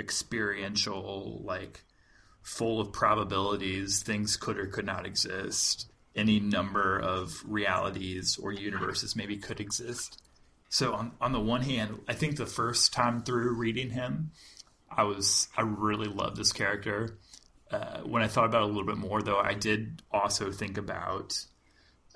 experiential, 0.00 1.42
like 1.44 1.84
full 2.42 2.80
of 2.80 2.92
probabilities, 2.92 4.02
things 4.02 4.36
could 4.36 4.58
or 4.58 4.66
could 4.66 4.86
not 4.86 5.06
exist. 5.06 5.90
Any 6.16 6.40
number 6.40 6.98
of 6.98 7.42
realities 7.46 8.36
or 8.42 8.52
universes 8.52 9.14
maybe 9.14 9.36
could 9.36 9.60
exist. 9.60 10.20
So 10.68 10.92
on 10.94 11.12
on 11.20 11.32
the 11.32 11.40
one 11.40 11.62
hand, 11.62 12.00
I 12.08 12.14
think 12.14 12.36
the 12.36 12.46
first 12.46 12.92
time 12.92 13.22
through 13.22 13.54
reading 13.54 13.90
him, 13.90 14.32
I 14.90 15.04
was 15.04 15.48
I 15.56 15.62
really 15.62 16.08
loved 16.08 16.36
this 16.36 16.52
character. 16.52 17.18
Uh, 17.70 18.00
when 18.00 18.22
I 18.22 18.26
thought 18.26 18.46
about 18.46 18.62
it 18.62 18.64
a 18.64 18.66
little 18.66 18.84
bit 18.84 18.96
more, 18.96 19.22
though, 19.22 19.38
I 19.38 19.54
did 19.54 20.02
also 20.10 20.50
think 20.50 20.76
about 20.76 21.44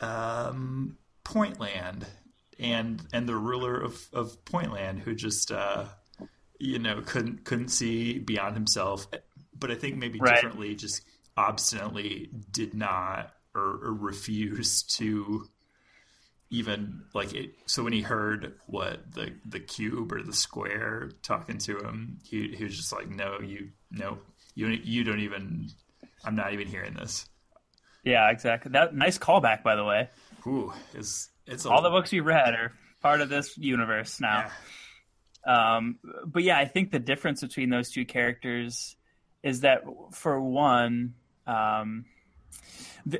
um, 0.00 0.98
Pointland 1.24 2.06
and 2.58 3.02
and 3.12 3.28
the 3.28 3.36
ruler 3.36 3.80
of, 3.80 4.08
of 4.12 4.44
Pointland, 4.44 5.00
who 5.00 5.14
just 5.14 5.52
uh, 5.52 5.86
you 6.58 6.78
know 6.78 7.00
couldn't 7.02 7.44
couldn't 7.44 7.68
see 7.68 8.18
beyond 8.18 8.54
himself. 8.54 9.06
But 9.56 9.70
i 9.70 9.74
think 9.76 9.96
maybe 9.96 10.18
right. 10.18 10.34
differently 10.34 10.74
just 10.74 11.04
obstinately 11.36 12.30
did 12.50 12.74
not 12.74 13.32
or, 13.54 13.78
or 13.82 13.92
refused 13.92 14.96
to 14.98 15.48
even 16.50 17.02
like 17.14 17.34
it 17.34 17.54
so 17.66 17.82
when 17.82 17.92
he 17.92 18.02
heard 18.02 18.54
what 18.66 19.12
the 19.12 19.32
the 19.46 19.58
cube 19.58 20.12
or 20.12 20.22
the 20.22 20.32
square 20.32 21.10
talking 21.22 21.58
to 21.58 21.78
him 21.78 22.18
he, 22.24 22.48
he 22.48 22.64
was 22.64 22.76
just 22.76 22.92
like 22.92 23.08
no 23.08 23.40
you 23.40 23.70
no 23.90 24.18
you 24.54 24.68
you 24.68 25.02
don't 25.02 25.20
even 25.20 25.68
i'm 26.24 26.36
not 26.36 26.52
even 26.52 26.66
hearing 26.66 26.94
this. 26.94 27.28
Yeah 28.04 28.30
exactly. 28.30 28.72
That 28.72 28.94
nice 28.94 29.18
callback 29.18 29.62
by 29.62 29.76
the 29.76 29.84
way. 29.84 30.10
Ooh, 30.46 30.72
it's 30.92 31.30
it's 31.46 31.66
all 31.66 31.82
the 31.82 31.90
books 31.90 32.12
you 32.12 32.22
read 32.22 32.54
are 32.54 32.72
part 33.00 33.20
of 33.20 33.28
this 33.28 33.56
universe 33.56 34.20
now. 34.20 34.38
Yeah. 34.38 34.50
Um, 35.46 35.98
but 36.26 36.42
yeah, 36.42 36.58
I 36.58 36.64
think 36.64 36.90
the 36.90 36.98
difference 36.98 37.40
between 37.40 37.70
those 37.70 37.90
two 37.90 38.04
characters 38.04 38.96
is 39.42 39.60
that 39.60 39.82
for 40.12 40.40
one, 40.40 41.14
um, 41.46 42.06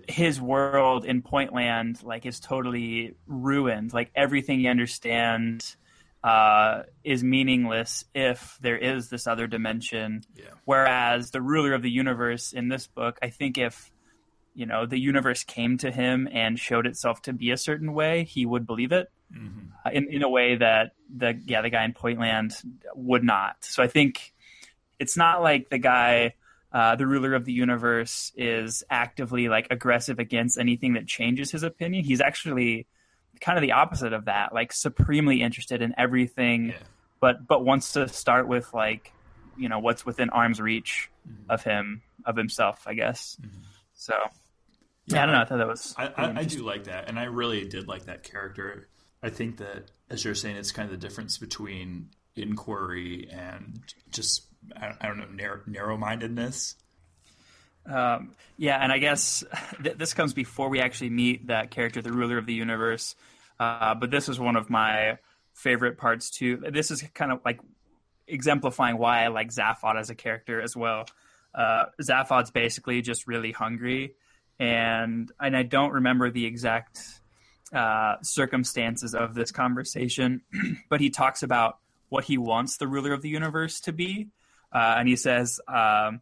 his 0.09 0.41
world 0.41 1.05
in 1.05 1.23
Pointland 1.23 2.03
like 2.03 2.25
is 2.25 2.41
totally 2.41 3.15
ruined. 3.27 3.93
Like 3.93 4.11
everything 4.15 4.61
he 4.61 4.69
understands 4.69 5.77
uh, 6.23 6.85
is 7.05 7.23
meaningless 7.23 8.07
if 8.15 8.57
there 8.63 8.79
is 8.79 9.11
this 9.11 9.27
other 9.27 9.47
dimension. 9.47 10.23
Yeah. 10.35 10.47
Whereas 10.65 11.31
the 11.31 11.43
ruler 11.43 11.75
of 11.75 11.83
the 11.83 11.91
universe 11.91 12.53
in 12.53 12.69
this 12.69 12.87
book, 12.87 13.19
I 13.21 13.29
think 13.29 13.59
if 13.59 13.91
you 14.55 14.67
know 14.67 14.87
the 14.87 14.99
universe 14.99 15.45
came 15.45 15.79
to 15.79 15.91
him 15.91 16.29
and 16.33 16.59
showed 16.59 16.87
itself 16.87 17.23
to 17.23 17.33
be 17.33 17.51
a 17.51 17.57
certain 17.57 17.93
way, 17.93 18.25
he 18.25 18.47
would 18.47 18.67
believe 18.67 18.93
it 18.93 19.11
mm-hmm. 19.33 19.69
uh, 19.85 19.91
in 19.91 20.09
in 20.11 20.23
a 20.23 20.29
way 20.29 20.57
that 20.57 20.93
the 21.15 21.39
yeah 21.45 21.63
the 21.63 21.71
guy 21.71 21.85
in 21.85 21.93
Pointland 21.93 22.55
would 22.95 23.25
not. 23.25 23.57
So 23.61 23.83
I 23.83 23.89
think 23.89 24.33
it's 24.99 25.17
not 25.17 25.43
like 25.43 25.71
the 25.71 25.79
guy. 25.79 26.35
Uh, 26.73 26.97
the 26.97 27.07
ruler 27.07 27.35
of 27.35 27.45
the 27.45 27.53
universe 27.53 28.33
is 28.35 28.83
actively 28.91 29.49
like 29.49 29.69
aggressive 29.71 30.19
against 30.19 30.59
anything 30.59 30.95
that 30.95 31.07
changes 31.07 31.53
his 31.53 31.63
opinion. 31.63 32.03
He's 32.03 32.21
actually 32.21 32.89
kind 33.41 33.57
of 33.57 33.63
the 33.63 33.73
opposite 33.73 34.13
of 34.13 34.25
that, 34.25 34.53
like 34.53 34.73
supremely 34.73 35.41
interested 35.41 35.83
in 35.83 35.95
everything, 35.97 36.71
yeah. 36.71 36.77
but 37.21 37.47
but 37.47 37.65
wants 37.65 37.93
to 37.93 38.09
start 38.09 38.49
with 38.49 38.75
like 38.75 39.13
you 39.57 39.69
know 39.69 39.79
what's 39.79 40.05
within 40.05 40.31
arm's 40.31 40.61
reach 40.61 41.11
mm-hmm. 41.29 41.49
of 41.49 41.63
him 41.63 42.03
of 42.25 42.37
himself, 42.37 42.83
I 42.87 42.95
guess. 42.95 43.37
Mm-hmm. 43.41 43.61
So 43.95 44.15
yeah, 45.07 45.17
yeah, 45.17 45.23
I 45.23 45.27
don't 45.27 45.35
know. 45.35 45.41
I 45.41 45.45
thought 45.45 45.59
that 45.59 45.69
was. 45.69 45.95
I, 45.97 46.07
I, 46.07 46.41
I, 46.41 46.45
do 46.45 46.63
like 46.63 46.85
that, 46.85 47.09
and 47.09 47.19
I 47.19 47.25
really 47.25 47.67
did 47.67 47.89
like 47.89 48.07
that 48.07 48.23
character. 48.23 48.89
I 49.23 49.31
think 49.31 49.59
that, 49.59 49.91
as 50.11 50.25
you're 50.25 50.35
saying, 50.35 50.57
it's 50.57 50.73
kind 50.73 50.91
of 50.91 50.99
the 50.99 51.07
difference 51.07 51.39
between 51.39 52.11
inquiry 52.37 53.29
and 53.31 53.81
just 54.11 54.47
I 54.77 55.07
don't 55.07 55.19
know 55.19 55.59
narrow 55.67 55.97
mindedness. 55.97 56.77
Um, 57.87 58.33
yeah, 58.57 58.79
and 58.79 58.91
I 58.91 58.99
guess 58.99 59.45
th- 59.83 59.97
this 59.97 60.15
comes 60.15 60.33
before 60.33 60.69
we 60.69 60.81
actually 60.81 61.11
meet 61.11 61.49
that 61.49 61.71
character, 61.71 62.03
the 62.03 62.13
ruler 62.13 62.39
of 62.39 62.47
the 62.47 62.55
universe. 62.55 63.15
Uh, 63.61 63.95
but 63.95 64.11
this 64.11 64.29
is 64.29 64.41
one 64.41 64.57
of 64.57 64.71
my 64.71 65.19
favorite 65.53 65.99
parts 65.99 66.31
too. 66.31 66.63
This 66.71 66.91
is 66.91 67.03
kind 67.15 67.31
of 67.31 67.41
like 67.45 67.61
exemplifying 68.27 68.99
why 68.99 69.25
I 69.25 69.29
like 69.29 69.51
Zaphod 69.51 69.99
as 69.99 70.11
a 70.11 70.15
character 70.15 70.61
as 70.61 70.77
well. 70.77 71.07
Uh, 71.55 71.85
Zaphod's 72.03 72.51
basically 72.51 73.01
just 73.01 73.29
really 73.29 73.53
hungry, 73.53 74.15
and 74.59 75.31
and 75.41 75.57
I 75.57 75.63
don't 75.63 75.93
remember 75.93 76.31
the 76.31 76.47
exact 76.47 77.01
uh, 77.73 78.17
circumstances 78.23 79.15
of 79.15 79.35
this 79.35 79.51
conversation, 79.51 80.43
but 80.89 81.01
he 81.01 81.11
talks 81.11 81.43
about 81.43 81.79
what 82.09 82.25
he 82.25 82.39
wants 82.39 82.77
the 82.77 82.87
ruler 82.87 83.13
of 83.13 83.23
the 83.23 83.29
universe 83.29 83.81
to 83.81 83.93
be, 83.93 84.29
uh, 84.73 84.97
and 84.99 85.09
he 85.09 85.17
says. 85.17 85.61
Um, 85.69 86.21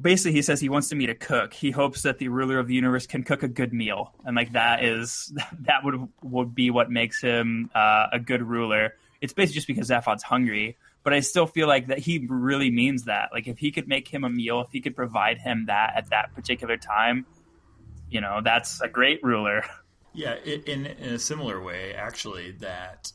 basically 0.00 0.32
he 0.32 0.42
says 0.42 0.60
he 0.60 0.68
wants 0.68 0.88
to 0.88 0.94
meet 0.94 1.10
a 1.10 1.14
cook. 1.14 1.52
He 1.52 1.70
hopes 1.70 2.02
that 2.02 2.18
the 2.18 2.28
ruler 2.28 2.58
of 2.58 2.68
the 2.68 2.74
universe 2.74 3.06
can 3.06 3.22
cook 3.22 3.42
a 3.42 3.48
good 3.48 3.72
meal. 3.72 4.14
And 4.24 4.36
like 4.36 4.52
that 4.52 4.84
is 4.84 5.32
that 5.60 5.84
would 5.84 6.08
would 6.22 6.54
be 6.54 6.70
what 6.70 6.90
makes 6.90 7.20
him 7.20 7.70
uh, 7.74 8.06
a 8.12 8.18
good 8.18 8.42
ruler. 8.42 8.94
It's 9.20 9.32
basically 9.32 9.54
just 9.54 9.66
because 9.66 9.88
Zaphod's 9.88 10.22
hungry 10.22 10.76
but 11.04 11.12
i 11.14 11.20
still 11.20 11.46
feel 11.46 11.68
like 11.68 11.86
that 11.86 11.98
he 11.98 12.26
really 12.28 12.70
means 12.70 13.04
that 13.04 13.28
like 13.32 13.46
if 13.46 13.58
he 13.58 13.70
could 13.70 13.86
make 13.86 14.08
him 14.08 14.24
a 14.24 14.30
meal 14.30 14.60
if 14.62 14.72
he 14.72 14.80
could 14.80 14.96
provide 14.96 15.38
him 15.38 15.66
that 15.66 15.92
at 15.96 16.10
that 16.10 16.34
particular 16.34 16.76
time 16.76 17.24
you 18.10 18.20
know 18.20 18.40
that's 18.42 18.80
a 18.80 18.88
great 18.88 19.22
ruler 19.22 19.62
Yeah, 20.16 20.36
in 20.44 20.86
in 20.86 21.14
a 21.14 21.18
similar 21.18 21.60
way, 21.60 21.92
actually, 21.92 22.52
that 22.60 23.10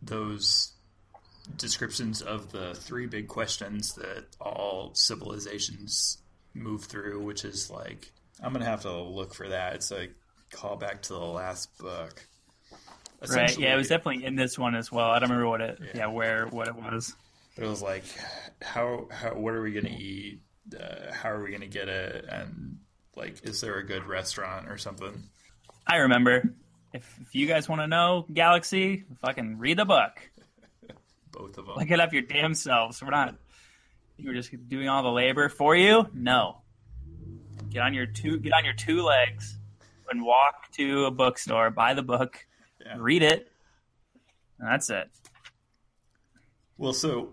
those 0.00 0.74
descriptions 1.56 2.22
of 2.22 2.52
the 2.52 2.74
three 2.74 3.06
big 3.06 3.26
questions 3.26 3.94
that 3.94 4.26
all 4.40 4.92
civilizations 4.94 6.18
move 6.54 6.84
through, 6.84 7.20
which 7.24 7.44
is 7.44 7.68
like 7.68 8.12
I'm 8.40 8.52
gonna 8.52 8.64
have 8.64 8.82
to 8.82 8.96
look 8.96 9.34
for 9.34 9.48
that. 9.48 9.74
It's 9.74 9.90
like 9.90 10.14
call 10.52 10.76
back 10.76 11.02
to 11.02 11.14
the 11.14 11.18
last 11.18 11.76
book. 11.78 12.24
Right 13.30 13.56
yeah 13.58 13.74
it 13.74 13.76
was 13.76 13.88
definitely 13.88 14.24
in 14.24 14.34
this 14.36 14.58
one 14.58 14.74
as 14.74 14.90
well 14.90 15.10
i 15.10 15.18
don't 15.18 15.28
remember 15.30 15.48
what 15.48 15.60
it 15.60 15.78
yeah, 15.80 15.90
Yeah. 15.94 16.06
where 16.06 16.46
what 16.46 16.68
it 16.68 16.74
was 16.76 17.14
But 17.54 17.64
it 17.64 17.68
was 17.68 17.82
like, 17.82 18.04
how 18.62 19.08
how 19.10 19.30
what 19.34 19.54
are 19.54 19.62
we 19.62 19.72
gonna 19.72 19.94
eat? 19.96 20.40
Uh, 20.78 21.12
how 21.12 21.30
are 21.30 21.42
we 21.42 21.52
gonna 21.52 21.66
get 21.68 21.88
it? 21.88 22.24
And 22.28 22.78
like, 23.14 23.44
is 23.48 23.60
there 23.60 23.76
a 23.76 23.86
good 23.86 24.04
restaurant 24.04 24.68
or 24.68 24.76
something? 24.78 25.22
i 25.86 25.96
remember 25.98 26.42
if, 26.92 27.18
if 27.20 27.34
you 27.34 27.46
guys 27.46 27.68
want 27.68 27.80
to 27.80 27.86
know 27.86 28.26
galaxy 28.32 29.04
fucking 29.24 29.58
read 29.58 29.78
the 29.78 29.84
book 29.84 30.18
Both 31.30 31.58
of 31.58 31.66
them. 31.66 31.76
Look 31.76 31.90
it 31.90 32.00
up 32.00 32.12
your 32.12 32.22
damn 32.22 32.54
selves. 32.54 33.02
We're 33.02 33.10
not. 33.10 33.34
You 34.16 34.28
were 34.28 34.34
just 34.34 34.50
doing 34.68 34.88
all 34.88 35.02
the 35.02 35.10
labor 35.10 35.48
for 35.48 35.74
you. 35.76 36.06
No. 36.14 36.58
Get 37.70 37.82
on 37.82 37.92
your 37.94 38.06
two. 38.06 38.38
Get 38.38 38.52
on 38.52 38.64
your 38.64 38.74
two 38.74 39.02
legs 39.02 39.56
and 40.10 40.24
walk 40.24 40.70
to 40.76 41.06
a 41.06 41.10
bookstore. 41.10 41.70
Buy 41.70 41.94
the 41.94 42.02
book. 42.04 42.46
Yeah. 42.84 42.96
Read 42.98 43.22
it. 43.22 43.50
And 44.58 44.68
that's 44.68 44.90
it. 44.90 45.08
Well, 46.76 46.92
so 46.92 47.30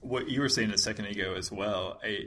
what 0.00 0.28
you 0.28 0.40
were 0.40 0.48
saying 0.48 0.70
a 0.70 0.78
second 0.78 1.06
ago 1.06 1.34
as 1.36 1.52
well, 1.52 2.00
I 2.02 2.24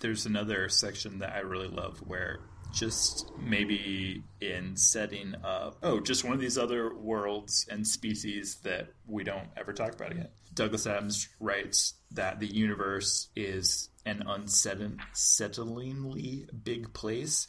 there's 0.00 0.26
another 0.26 0.68
section 0.68 1.20
that 1.20 1.32
I 1.32 1.40
really 1.40 1.68
love 1.68 1.98
where 1.98 2.40
just 2.72 3.30
maybe 3.38 4.22
in 4.40 4.76
setting 4.76 5.34
up 5.44 5.76
oh 5.82 6.00
just 6.00 6.24
one 6.24 6.32
of 6.32 6.40
these 6.40 6.56
other 6.56 6.94
worlds 6.94 7.66
and 7.70 7.86
species 7.86 8.56
that 8.64 8.88
we 9.06 9.24
don't 9.24 9.48
ever 9.56 9.72
talk 9.72 9.94
about 9.94 10.12
again. 10.12 10.28
Douglas 10.54 10.86
Adams 10.86 11.28
writes 11.40 11.94
that 12.10 12.40
the 12.40 12.46
universe 12.46 13.28
is 13.36 13.88
an 14.04 14.24
unsettlingly 14.26 16.46
big 16.64 16.92
place 16.92 17.48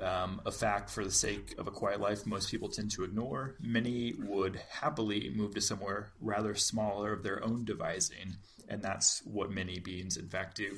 um, 0.00 0.40
a 0.46 0.50
fact 0.50 0.90
for 0.90 1.04
the 1.04 1.10
sake 1.10 1.54
of 1.58 1.66
a 1.66 1.70
quiet 1.70 2.00
life 2.00 2.26
most 2.26 2.50
people 2.50 2.68
tend 2.68 2.90
to 2.92 3.04
ignore. 3.04 3.56
Many 3.60 4.14
would 4.18 4.60
happily 4.70 5.30
move 5.34 5.54
to 5.54 5.60
somewhere 5.60 6.12
rather 6.20 6.54
smaller 6.54 7.12
of 7.12 7.22
their 7.22 7.44
own 7.44 7.64
devising, 7.64 8.36
and 8.68 8.82
that's 8.82 9.22
what 9.24 9.50
many 9.50 9.78
beings, 9.78 10.16
in 10.16 10.28
fact, 10.28 10.56
do. 10.56 10.76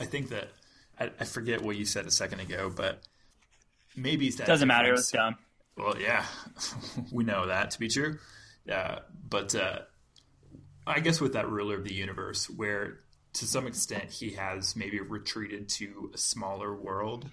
I 0.00 0.04
think 0.04 0.30
that 0.30 0.48
I, 0.98 1.10
I 1.20 1.24
forget 1.24 1.62
what 1.62 1.76
you 1.76 1.84
said 1.84 2.06
a 2.06 2.10
second 2.10 2.40
ago, 2.40 2.72
but 2.74 3.02
maybe 3.96 4.30
that 4.30 4.46
Doesn't 4.46 4.68
matter. 4.68 4.88
It 4.88 4.92
was 4.92 5.10
dumb. 5.10 5.36
well, 5.76 5.98
yeah, 6.00 6.24
we 7.12 7.24
know 7.24 7.46
that 7.46 7.72
to 7.72 7.78
be 7.78 7.88
true. 7.88 8.18
Uh, 8.70 8.96
but 9.28 9.54
uh, 9.54 9.80
I 10.86 11.00
guess 11.00 11.20
with 11.20 11.34
that 11.34 11.48
ruler 11.48 11.76
of 11.76 11.84
the 11.84 11.94
universe, 11.94 12.50
where 12.50 13.00
to 13.34 13.46
some 13.46 13.66
extent 13.66 14.10
he 14.10 14.30
has 14.30 14.74
maybe 14.76 15.00
retreated 15.00 15.68
to 15.68 16.10
a 16.14 16.18
smaller 16.18 16.74
world, 16.74 17.28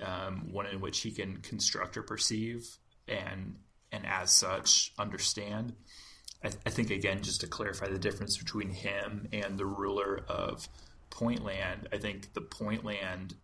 um, 0.00 0.52
one 0.52 0.66
in 0.66 0.80
which 0.80 1.00
he 1.00 1.10
can 1.10 1.38
construct 1.38 1.96
or 1.96 2.02
perceive, 2.02 2.78
and 3.08 3.56
and 3.92 4.06
as 4.06 4.30
such 4.30 4.92
understand. 4.98 5.74
I, 6.42 6.50
I 6.66 6.70
think 6.70 6.90
again, 6.90 7.22
just 7.22 7.40
to 7.42 7.46
clarify 7.46 7.88
the 7.88 7.98
difference 7.98 8.36
between 8.36 8.70
him 8.70 9.28
and 9.32 9.58
the 9.58 9.66
ruler 9.66 10.24
of 10.28 10.68
Pointland, 11.10 11.86
I 11.92 11.98
think 11.98 12.34
the 12.34 12.40
Pointland 12.40 13.34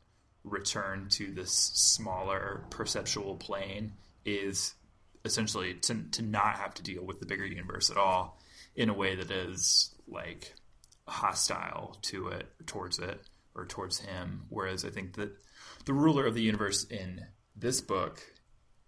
return 0.45 1.09
to 1.11 1.33
this 1.33 1.53
smaller 1.53 2.65
perceptual 2.71 3.37
plane 3.37 3.93
is 4.25 4.75
essentially 5.25 5.75
to, 5.75 6.03
to 6.13 6.23
not 6.23 6.57
have 6.57 6.75
to 6.75 6.83
deal 6.83 7.05
with 7.05 7.21
the 7.21 7.27
bigger 7.27 7.45
universe 7.45 7.91
at 7.91 7.97
all 7.97 8.41
in 8.75 8.89
a 8.89 8.95
way 8.95 9.15
that 9.15 9.31
is 9.31 9.95
like 10.09 10.55
hostile 11.07 11.99
to 12.03 12.29
it 12.29 12.47
towards 12.67 12.99
it 12.99 13.21
or 13.55 13.67
towards 13.67 13.99
him 13.99 14.45
whereas 14.49 14.85
i 14.85 14.89
think 14.89 15.15
that 15.17 15.31
the 15.87 15.93
ruler 15.95 16.27
of 16.27 16.35
the 16.35 16.43
universe 16.43 16.85
in 16.85 17.25
this 17.57 17.81
book 17.81 18.21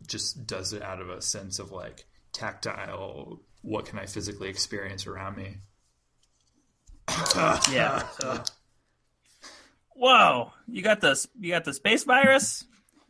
just 0.07 0.47
does 0.47 0.73
it 0.73 0.83
out 0.83 1.01
of 1.01 1.09
a 1.11 1.23
sense 1.23 1.59
of 1.59 1.71
like 1.71 2.05
tactile 2.33 3.41
what 3.63 3.85
can 3.87 3.99
i 3.99 4.07
physically 4.07 4.49
experience 4.49 5.07
around 5.07 5.37
me 5.37 5.57
Yeah. 7.71 8.03
Whoa! 9.95 10.53
You 10.69 10.83
got 10.83 11.01
the 11.01 11.25
you 11.39 11.51
got 11.51 11.65
the 11.65 11.75
space 11.75 12.05
virus. 12.05 12.65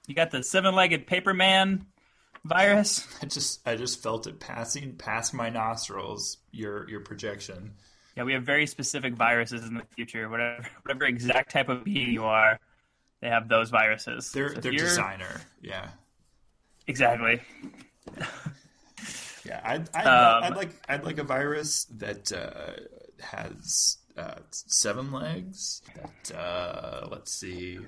You 0.09 0.15
got 0.15 0.31
the 0.31 0.43
seven-legged 0.43 1.07
paper 1.07 1.33
man 1.33 1.87
virus. 2.45 3.07
i 3.23 3.27
just 3.27 3.61
i 3.69 3.77
just 3.77 4.03
felt 4.03 4.27
it 4.27 4.41
passing 4.41 4.97
past 4.97 5.33
my 5.33 5.49
nostrils 5.49 6.39
your 6.51 6.89
your 6.91 6.99
projection 7.01 7.73
Yeah, 8.17 8.25
we 8.25 8.33
have 8.33 8.43
very 8.43 8.67
specific 8.67 9.15
viruses 9.15 9.63
in 9.65 9.75
the 9.75 9.85
future. 9.95 10.29
Whatever 10.29 10.67
whatever 10.83 11.05
exact 11.05 11.53
type 11.53 11.69
of 11.69 11.85
being 11.85 12.11
you 12.13 12.25
are, 12.25 12.59
they 13.23 13.29
have 13.29 13.49
those 13.49 13.71
viruses. 13.71 14.31
their 14.33 14.51
So 14.61 14.69
you're- 14.69 14.77
designer 14.77 15.41
yeah 15.63 15.89
Exactly. 16.87 17.41
Yeah, 19.45 19.61
I'd, 19.65 19.89
I'd, 19.95 20.07
Um, 20.07 20.45
I'd 20.45 20.57
like 20.57 20.71
I'd 20.89 21.05
like 21.05 21.19
a 21.19 21.25
virus 21.25 21.85
that 21.99 22.33
uh, 22.33 22.81
has 23.25 23.99
uh, 24.17 24.35
seven 24.51 25.11
legs. 25.11 25.83
That 25.97 26.37
uh, 26.39 27.09
let's 27.11 27.33
see, 27.35 27.79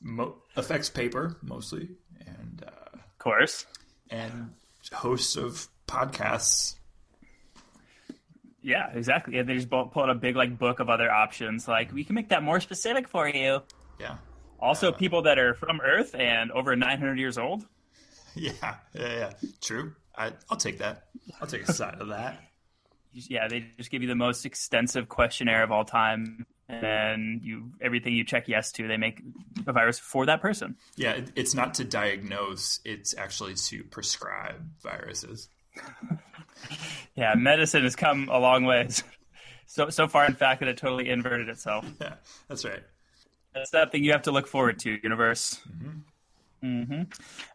mo- 0.00 0.36
affects 0.56 0.88
paper 0.88 1.36
mostly, 1.42 1.88
and 2.26 2.64
uh, 2.66 2.70
Of 2.94 3.18
course. 3.18 3.66
and 4.10 4.52
hosts 4.92 5.36
of 5.36 5.68
podcasts. 5.86 6.76
Yeah, 8.62 8.90
exactly. 8.94 9.36
Yeah, 9.36 9.42
they 9.42 9.54
just 9.56 9.68
pull 9.70 9.90
out 9.96 10.10
a 10.10 10.14
big 10.14 10.36
like 10.36 10.58
book 10.58 10.80
of 10.80 10.88
other 10.88 11.10
options. 11.10 11.66
Like 11.68 11.92
we 11.92 12.04
can 12.04 12.14
make 12.14 12.28
that 12.30 12.42
more 12.42 12.60
specific 12.60 13.08
for 13.08 13.28
you. 13.28 13.62
Yeah, 13.98 14.16
Also, 14.60 14.92
people 14.92 15.22
that 15.22 15.38
are 15.38 15.54
from 15.54 15.80
Earth 15.80 16.14
and 16.14 16.50
over 16.52 16.76
900 16.76 17.18
years 17.18 17.38
old. 17.38 17.66
yeah, 18.34 18.52
yeah, 18.62 18.74
yeah. 18.94 19.32
True. 19.60 19.94
I, 20.16 20.32
I'll 20.50 20.58
take 20.58 20.78
that. 20.78 21.06
I'll 21.40 21.48
take 21.48 21.68
a 21.68 21.72
side 21.72 22.00
of 22.00 22.08
that. 22.08 22.40
Yeah, 23.12 23.48
they 23.48 23.66
just 23.76 23.90
give 23.90 24.02
you 24.02 24.08
the 24.08 24.14
most 24.14 24.46
extensive 24.46 25.08
questionnaire 25.08 25.64
of 25.64 25.72
all 25.72 25.84
time, 25.84 26.46
and 26.68 26.80
then 26.80 27.40
you 27.42 27.72
everything 27.82 28.14
you 28.14 28.22
check 28.22 28.46
yes 28.46 28.70
to, 28.70 28.86
they 28.86 28.98
make 28.98 29.20
a 29.66 29.72
virus 29.72 29.98
for 29.98 30.26
that 30.26 30.40
person. 30.40 30.76
Yeah, 30.94 31.14
it, 31.14 31.32
it's 31.34 31.52
not 31.52 31.74
to 31.74 31.84
diagnose; 31.84 32.78
it's 32.84 33.16
actually 33.18 33.54
to 33.54 33.82
prescribe 33.82 34.62
viruses. 34.80 35.48
Yeah, 37.16 37.34
medicine 37.34 37.82
has 37.84 37.96
come 37.96 38.28
a 38.30 38.38
long 38.38 38.64
ways. 38.64 39.02
So 39.66 39.88
so 39.88 40.08
far, 40.08 40.26
in 40.26 40.34
fact, 40.34 40.60
that 40.60 40.68
it 40.68 40.76
totally 40.76 41.08
inverted 41.08 41.48
itself. 41.48 41.84
Yeah, 42.00 42.14
that's 42.48 42.64
right. 42.64 42.82
That's 43.54 43.70
something 43.70 44.02
you 44.02 44.12
have 44.12 44.22
to 44.22 44.30
look 44.32 44.46
forward 44.46 44.78
to, 44.80 44.98
universe. 45.02 45.60
hmm 46.62 47.02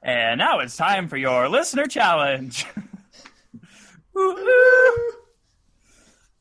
And 0.03 0.37
now 0.39 0.59
it's 0.59 0.75
time 0.75 1.07
for 1.07 1.17
your 1.17 1.47
listener 1.49 1.85
challenge. 1.85 2.65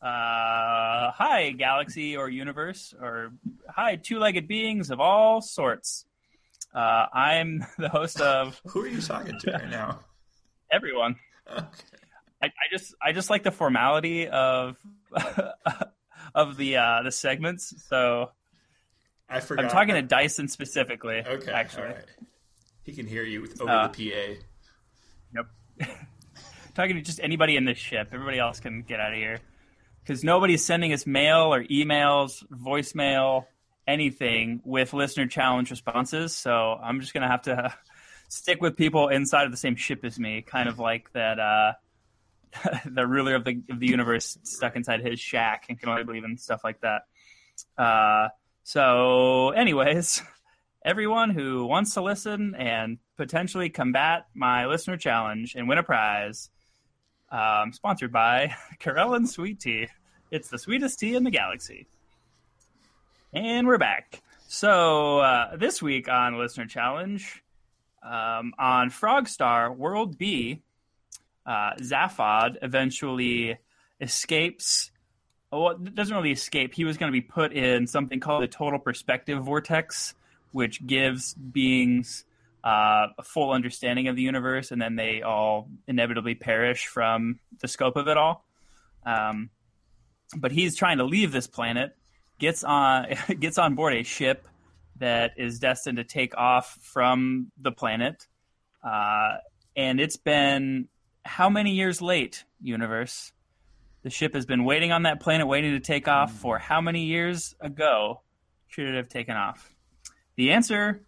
Uh, 0.02 1.10
hi, 1.12 1.54
galaxy 1.56 2.14
or 2.14 2.28
universe, 2.28 2.92
or 3.00 3.32
hi, 3.66 3.96
two-legged 3.96 4.46
beings 4.46 4.90
of 4.90 5.00
all 5.00 5.40
sorts. 5.40 6.04
Uh, 6.74 7.06
I'm 7.10 7.64
the 7.78 7.88
host 7.88 8.20
of 8.20 8.60
Who 8.66 8.82
are 8.82 8.86
you 8.88 9.00
talking 9.00 9.38
to 9.38 9.52
right 9.52 9.70
now? 9.70 10.00
everyone. 10.70 11.16
Okay. 11.50 11.66
I, 12.42 12.46
I 12.48 12.50
just 12.70 12.94
I 13.00 13.12
just 13.12 13.30
like 13.30 13.44
the 13.44 13.50
formality 13.50 14.28
of 14.28 14.76
of 16.34 16.56
the 16.58 16.76
uh, 16.76 17.02
the 17.02 17.10
segments. 17.12 17.72
So 17.88 18.30
I 19.28 19.40
forgot. 19.40 19.64
I'm 19.64 19.70
talking 19.70 19.94
to 19.94 20.02
Dyson 20.02 20.48
specifically. 20.48 21.22
Okay, 21.26 21.50
actually. 21.52 21.84
right. 21.84 22.04
He 22.82 22.92
can 22.92 23.06
hear 23.06 23.22
you 23.24 23.40
with, 23.40 23.60
over 23.60 23.70
Uh, 23.70 23.88
the 23.88 24.10
PA. 24.10 24.40
Yep. 25.80 25.88
talking 26.74 26.96
to 26.96 27.02
just 27.02 27.20
anybody 27.20 27.56
in 27.56 27.64
this 27.64 27.78
ship. 27.78 28.08
Everybody 28.12 28.38
else 28.38 28.60
can 28.60 28.82
get 28.82 29.00
out 29.00 29.12
of 29.12 29.18
here 29.18 29.38
because 30.02 30.22
nobody's 30.22 30.64
sending 30.64 30.92
us 30.92 31.06
mail 31.06 31.54
or 31.54 31.64
emails, 31.64 32.44
voicemail, 32.50 33.46
anything 33.86 34.60
with 34.64 34.92
listener 34.92 35.26
challenge 35.26 35.70
responses. 35.70 36.34
So 36.34 36.78
I'm 36.82 37.00
just 37.00 37.14
gonna 37.14 37.28
have 37.28 37.42
to 37.42 37.72
stick 38.28 38.60
with 38.60 38.76
people 38.76 39.08
inside 39.08 39.44
of 39.44 39.50
the 39.50 39.56
same 39.56 39.76
ship 39.76 40.04
as 40.04 40.18
me, 40.18 40.42
kind 40.42 40.68
of 40.68 40.78
like 40.78 41.12
that. 41.12 41.38
Uh, 41.40 41.72
the 42.86 43.06
ruler 43.06 43.34
of 43.34 43.44
the 43.44 43.62
of 43.70 43.80
the 43.80 43.86
universe 43.88 44.38
stuck 44.42 44.76
inside 44.76 45.00
his 45.00 45.18
shack 45.18 45.66
and 45.68 45.80
can 45.80 45.88
only 45.88 46.04
believe 46.04 46.24
in 46.24 46.36
stuff 46.36 46.62
like 46.62 46.80
that. 46.82 47.02
Uh, 47.78 48.28
so, 48.64 49.50
anyways, 49.50 50.22
everyone 50.84 51.30
who 51.30 51.66
wants 51.66 51.94
to 51.94 52.00
listen 52.00 52.54
and 52.54 52.98
potentially 53.16 53.68
combat 53.68 54.26
my 54.34 54.66
listener 54.66 54.96
challenge 54.96 55.54
and 55.54 55.68
win 55.68 55.78
a 55.78 55.82
prize, 55.82 56.48
um, 57.30 57.72
sponsored 57.72 58.10
by 58.10 58.54
Corellan 58.80 59.26
Sweet 59.26 59.60
Tea. 59.60 59.88
It's 60.30 60.48
the 60.48 60.58
sweetest 60.58 60.98
tea 60.98 61.14
in 61.14 61.24
the 61.24 61.30
galaxy. 61.30 61.86
And 63.34 63.66
we're 63.66 63.78
back. 63.78 64.22
So, 64.48 65.18
uh, 65.18 65.56
this 65.56 65.82
week 65.82 66.08
on 66.08 66.38
Listener 66.38 66.66
Challenge, 66.66 67.42
um, 68.02 68.54
on 68.58 68.90
Frogstar 68.90 69.76
World 69.76 70.16
B, 70.16 70.62
uh, 71.44 71.74
Zaphod 71.80 72.56
eventually 72.62 73.58
escapes. 74.00 74.90
Well, 75.54 75.70
it 75.70 75.94
doesn't 75.94 76.14
really 76.14 76.32
escape. 76.32 76.74
He 76.74 76.84
was 76.84 76.96
going 76.96 77.12
to 77.12 77.16
be 77.16 77.20
put 77.20 77.52
in 77.52 77.86
something 77.86 78.18
called 78.18 78.42
the 78.42 78.48
total 78.48 78.80
perspective 78.80 79.42
vortex, 79.44 80.14
which 80.50 80.84
gives 80.84 81.34
beings 81.34 82.24
uh, 82.64 83.08
a 83.16 83.22
full 83.22 83.52
understanding 83.52 84.08
of 84.08 84.16
the 84.16 84.22
universe, 84.22 84.72
and 84.72 84.82
then 84.82 84.96
they 84.96 85.22
all 85.22 85.68
inevitably 85.86 86.34
perish 86.34 86.86
from 86.86 87.38
the 87.60 87.68
scope 87.68 87.94
of 87.96 88.08
it 88.08 88.16
all. 88.16 88.44
Um, 89.06 89.50
but 90.36 90.50
he's 90.50 90.74
trying 90.74 90.98
to 90.98 91.04
leave 91.04 91.30
this 91.30 91.46
planet, 91.46 91.96
gets 92.40 92.64
on 92.64 93.14
gets 93.38 93.56
on 93.56 93.76
board 93.76 93.94
a 93.94 94.02
ship 94.02 94.48
that 94.98 95.32
is 95.36 95.60
destined 95.60 95.98
to 95.98 96.04
take 96.04 96.36
off 96.36 96.78
from 96.80 97.52
the 97.60 97.70
planet, 97.70 98.26
uh, 98.82 99.36
and 99.76 100.00
it's 100.00 100.16
been 100.16 100.88
how 101.24 101.48
many 101.48 101.74
years 101.74 102.02
late, 102.02 102.44
universe? 102.60 103.32
The 104.04 104.10
ship 104.10 104.34
has 104.34 104.44
been 104.46 104.64
waiting 104.64 104.92
on 104.92 105.02
that 105.04 105.18
planet, 105.20 105.46
waiting 105.48 105.72
to 105.72 105.80
take 105.80 106.06
off 106.08 106.30
for 106.32 106.58
how 106.58 106.80
many 106.80 107.04
years 107.04 107.54
ago 107.60 108.20
should 108.68 108.86
it 108.86 108.94
have 108.94 109.08
taken 109.08 109.34
off? 109.34 109.74
The 110.36 110.52
answer 110.52 111.00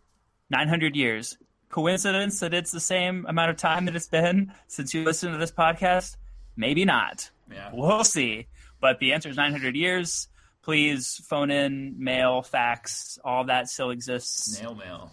900 0.51 0.97
years. 0.97 1.37
Coincidence 1.69 2.41
that 2.41 2.55
it's 2.55 2.71
the 2.73 2.81
same 2.81 3.27
amount 3.29 3.51
of 3.51 3.57
time 3.59 3.85
that 3.85 3.95
it's 3.97 4.09
been 4.09 4.53
since 4.67 4.95
you 4.95 5.05
listened 5.05 5.35
to 5.35 5.39
this 5.39 5.53
podcast? 5.53 6.17
Maybe 6.57 6.85
not. 6.87 7.31
Yeah. 7.53 7.71
We'll 7.73 8.03
see. 8.05 8.47
But 8.81 8.99
the 8.99 9.13
answer 9.13 9.29
is 9.29 9.37
900 9.37 9.77
years. 9.77 10.29
Please 10.63 11.21
phone 11.29 11.51
in, 11.51 11.97
mail, 12.03 12.41
fax, 12.43 13.19
all 13.25 13.45
that 13.45 13.69
still 13.69 13.91
exists. 13.91 14.57
Snail 14.57 14.75
mail. 14.75 15.11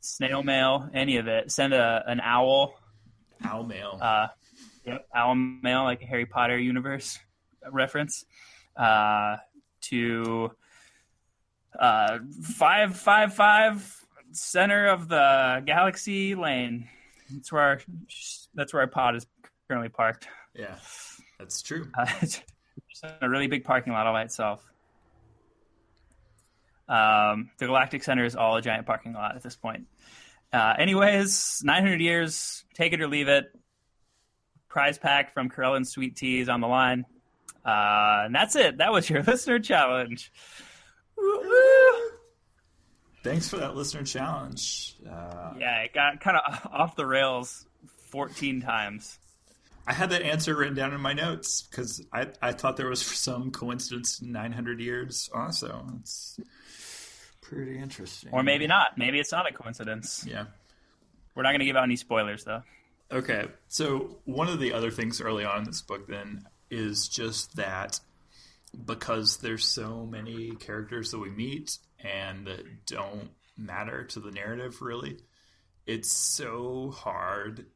Snail 0.00 0.42
mail, 0.42 0.90
any 0.92 1.16
of 1.16 1.26
it. 1.26 1.50
Send 1.50 1.72
a, 1.72 2.04
an 2.06 2.20
owl 2.20 2.74
Owl 3.44 3.64
mail. 3.64 3.98
uh, 4.00 4.26
yep, 4.84 5.06
owl 5.14 5.34
mail, 5.34 5.84
like 5.84 6.02
a 6.02 6.06
Harry 6.06 6.26
Potter 6.26 6.58
universe 6.58 7.18
reference, 7.70 8.24
uh, 8.76 9.36
to 9.82 10.50
uh, 11.78 12.18
five 12.42 12.96
five 12.96 13.34
five 13.34 14.04
center 14.32 14.88
of 14.88 15.08
the 15.08 15.62
galaxy 15.64 16.34
lane. 16.34 16.88
That's 17.30 17.52
where 17.52 17.62
our, 17.62 17.80
that's 18.54 18.72
where 18.72 18.82
our 18.82 18.88
pod 18.88 19.16
is 19.16 19.26
currently 19.68 19.88
parked. 19.88 20.28
yeah, 20.54 20.76
that's 21.38 21.62
true. 21.62 21.88
Uh, 21.96 22.06
it's 22.20 22.42
a 23.20 23.28
really 23.28 23.46
big 23.46 23.64
parking 23.64 23.92
lot 23.92 24.06
all 24.06 24.12
by 24.12 24.22
itself. 24.22 24.64
Um, 26.88 27.50
the 27.58 27.66
Galactic 27.66 28.02
Center 28.02 28.24
is 28.24 28.36
all 28.36 28.56
a 28.56 28.62
giant 28.62 28.86
parking 28.86 29.14
lot 29.14 29.36
at 29.36 29.42
this 29.42 29.56
point. 29.56 29.86
Uh, 30.52 30.74
anyways, 30.78 31.62
900 31.64 32.00
years, 32.00 32.64
take 32.74 32.92
it 32.92 33.00
or 33.00 33.08
leave 33.08 33.28
it. 33.28 33.46
Prize 34.74 34.98
pack 34.98 35.32
from 35.32 35.48
Corellan 35.48 35.84
Sweet 35.84 36.16
Teas 36.16 36.48
on 36.48 36.60
the 36.60 36.66
line. 36.66 37.04
Uh, 37.64 38.24
and 38.24 38.34
that's 38.34 38.56
it. 38.56 38.78
That 38.78 38.90
was 38.92 39.08
your 39.08 39.22
listener 39.26 39.60
challenge. 39.60 40.32
Woo-woo. 41.16 42.10
Thanks 43.22 43.48
for 43.48 43.58
that 43.58 43.76
listener 43.76 44.02
challenge. 44.02 44.96
Uh, 45.08 45.52
Yeah, 45.60 45.82
it 45.82 45.94
got 45.94 46.20
kind 46.20 46.36
of 46.36 46.66
off 46.72 46.96
the 46.96 47.06
rails 47.06 47.64
14 48.10 48.62
times. 48.62 49.16
I 49.86 49.92
had 49.92 50.10
that 50.10 50.22
answer 50.22 50.56
written 50.56 50.74
down 50.74 50.92
in 50.92 51.00
my 51.00 51.12
notes 51.12 51.62
because 51.62 52.04
I, 52.12 52.26
I 52.42 52.50
thought 52.50 52.76
there 52.76 52.88
was 52.88 53.00
some 53.06 53.52
coincidence 53.52 54.20
900 54.22 54.80
years 54.80 55.30
also. 55.32 55.86
It's 56.00 56.40
pretty 57.42 57.78
interesting. 57.78 58.30
Or 58.32 58.42
maybe 58.42 58.66
not. 58.66 58.98
Maybe 58.98 59.20
it's 59.20 59.30
not 59.30 59.48
a 59.48 59.54
coincidence. 59.54 60.26
Yeah. 60.28 60.46
We're 61.36 61.44
not 61.44 61.50
going 61.50 61.60
to 61.60 61.64
give 61.66 61.76
out 61.76 61.84
any 61.84 61.94
spoilers, 61.94 62.42
though. 62.42 62.64
Okay. 63.14 63.46
So, 63.68 64.18
one 64.24 64.48
of 64.48 64.58
the 64.58 64.72
other 64.72 64.90
things 64.90 65.20
early 65.20 65.44
on 65.44 65.58
in 65.58 65.64
this 65.64 65.82
book 65.82 66.08
then 66.08 66.42
is 66.68 67.06
just 67.06 67.54
that 67.54 68.00
because 68.84 69.36
there's 69.36 69.64
so 69.64 70.04
many 70.04 70.50
characters 70.56 71.12
that 71.12 71.20
we 71.20 71.30
meet 71.30 71.78
and 72.00 72.48
that 72.48 72.86
don't 72.86 73.30
matter 73.56 74.02
to 74.02 74.18
the 74.18 74.32
narrative 74.32 74.82
really, 74.82 75.18
it's 75.86 76.10
so 76.10 76.90
hard 76.90 77.66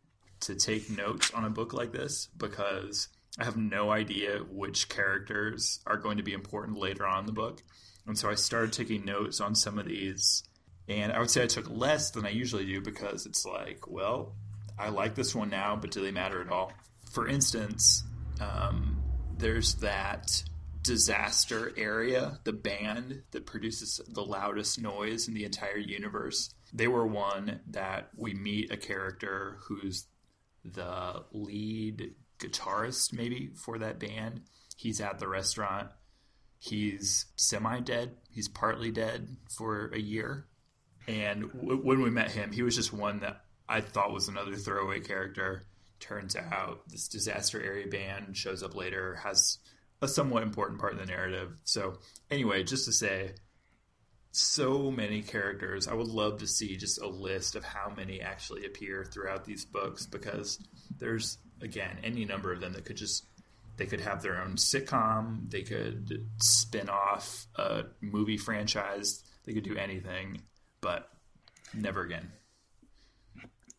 to 0.41 0.57
take 0.57 0.91
notes 0.91 1.33
on 1.33 1.45
a 1.45 1.51
book 1.51 1.73
like 1.73 1.93
this 1.93 2.29
because 2.37 3.07
I 3.39 3.45
have 3.45 3.57
no 3.57 3.93
idea 3.93 4.39
which 4.39 4.89
characters 4.89 5.79
are 5.87 5.97
going 5.97 6.17
to 6.17 6.25
be 6.25 6.33
important 6.33 6.79
later 6.79 7.07
on 7.07 7.21
in 7.21 7.27
the 7.27 7.33
book. 7.33 7.63
And 8.09 8.19
so 8.19 8.29
I 8.29 8.35
started 8.35 8.73
taking 8.73 9.05
notes 9.05 9.41
on 9.41 9.55
some 9.55 9.79
of 9.79 9.87
these. 9.87 10.43
And 10.89 11.13
I 11.13 11.21
would 11.21 11.31
say 11.31 11.45
I 11.45 11.47
took 11.47 11.71
less 11.71 12.11
than 12.11 12.27
I 12.27 12.31
usually 12.31 12.65
do 12.65 12.81
because 12.81 13.27
it's 13.27 13.45
like, 13.45 13.87
well, 13.87 14.35
I 14.79 14.91
like 14.91 15.15
this 15.15 15.35
one 15.35 15.51
now, 15.51 15.77
but 15.77 15.91
do 15.91 16.01
they 16.01 16.13
matter 16.13 16.41
at 16.41 16.51
all? 16.51 16.73
For 17.11 17.27
instance, 17.27 18.05
um, 18.41 19.03
there's 19.37 19.75
that 19.77 20.43
disaster 20.83 21.73
area, 21.77 22.39
the 22.45 22.53
band 22.53 23.23
that 23.33 23.47
produces 23.47 24.01
the 24.09 24.25
loudest 24.25 24.81
noise 24.81 25.29
in 25.29 25.35
the 25.35 25.45
entire 25.45 25.79
universe. 25.79 26.55
They 26.73 26.89
were 26.89 27.07
one 27.07 27.61
that 27.71 28.11
we 28.17 28.35
meet 28.35 28.73
a 28.73 28.77
character 28.77 29.59
who's 29.63 30.07
the 30.65 31.25
lead 31.33 32.15
guitarist, 32.39 33.13
maybe, 33.13 33.51
for 33.55 33.79
that 33.79 33.99
band. 33.99 34.43
He's 34.77 35.01
at 35.01 35.19
the 35.19 35.29
restaurant. 35.29 35.89
He's 36.59 37.27
semi 37.37 37.81
dead. 37.81 38.17
He's 38.31 38.49
partly 38.49 38.91
dead 38.91 39.37
for 39.57 39.91
a 39.95 39.99
year. 39.99 40.47
And 41.07 41.53
w- 41.53 41.81
when 41.83 42.03
we 42.03 42.11
met 42.11 42.31
him, 42.31 42.53
he 42.53 42.63
was 42.63 42.77
just 42.77 42.93
one 42.93 43.21
that 43.21 43.45
I 43.69 43.81
thought 43.81 44.13
was 44.13 44.29
another 44.29 44.55
throwaway 44.57 45.01
character. 45.01 45.67
Turns 46.01 46.37
out 46.37 46.89
this 46.89 47.09
disaster 47.09 47.63
area 47.63 47.87
band 47.87 48.37
shows 48.37 48.63
up 48.63 48.75
later, 48.75 49.17
has 49.17 49.59
a 50.01 50.09
somewhat 50.09 50.43
important 50.43 50.81
part 50.81 50.93
in 50.93 50.99
the 50.99 51.07
narrative. 51.07 51.57
So, 51.65 51.99
anyway, 52.31 52.63
just 52.63 52.85
to 52.85 52.93
say, 52.93 53.35
so 54.31 54.91
many 54.91 55.23
characters. 55.23 55.89
I 55.89 55.95
would 55.95 56.07
love 56.07 56.39
to 56.39 56.47
see 56.47 56.77
just 56.77 57.01
a 57.01 57.09
list 57.09 57.57
of 57.57 57.65
how 57.65 57.93
many 57.97 58.21
actually 58.21 58.67
appear 58.67 59.05
throughout 59.05 59.45
these 59.45 59.65
books 59.65 60.07
because 60.07 60.59
there's, 60.99 61.39
again, 61.61 61.99
any 62.05 62.25
number 62.25 62.53
of 62.53 62.61
them 62.61 62.73
that 62.75 62.85
could 62.85 62.97
just. 62.97 63.25
They 63.77 63.87
could 63.87 64.01
have 64.01 64.23
their 64.23 64.43
own 64.43 64.57
sitcom. 64.57 65.49
They 65.53 65.63
could 65.63 66.27
spin 66.39 66.89
off 66.89 67.47
a 67.55 67.85
movie 68.01 68.37
franchise. 68.37 69.23
They 69.45 69.53
could 69.53 69.63
do 69.63 69.77
anything, 69.77 70.43
but 70.81 71.09
never 71.73 72.03
again. 72.03 72.33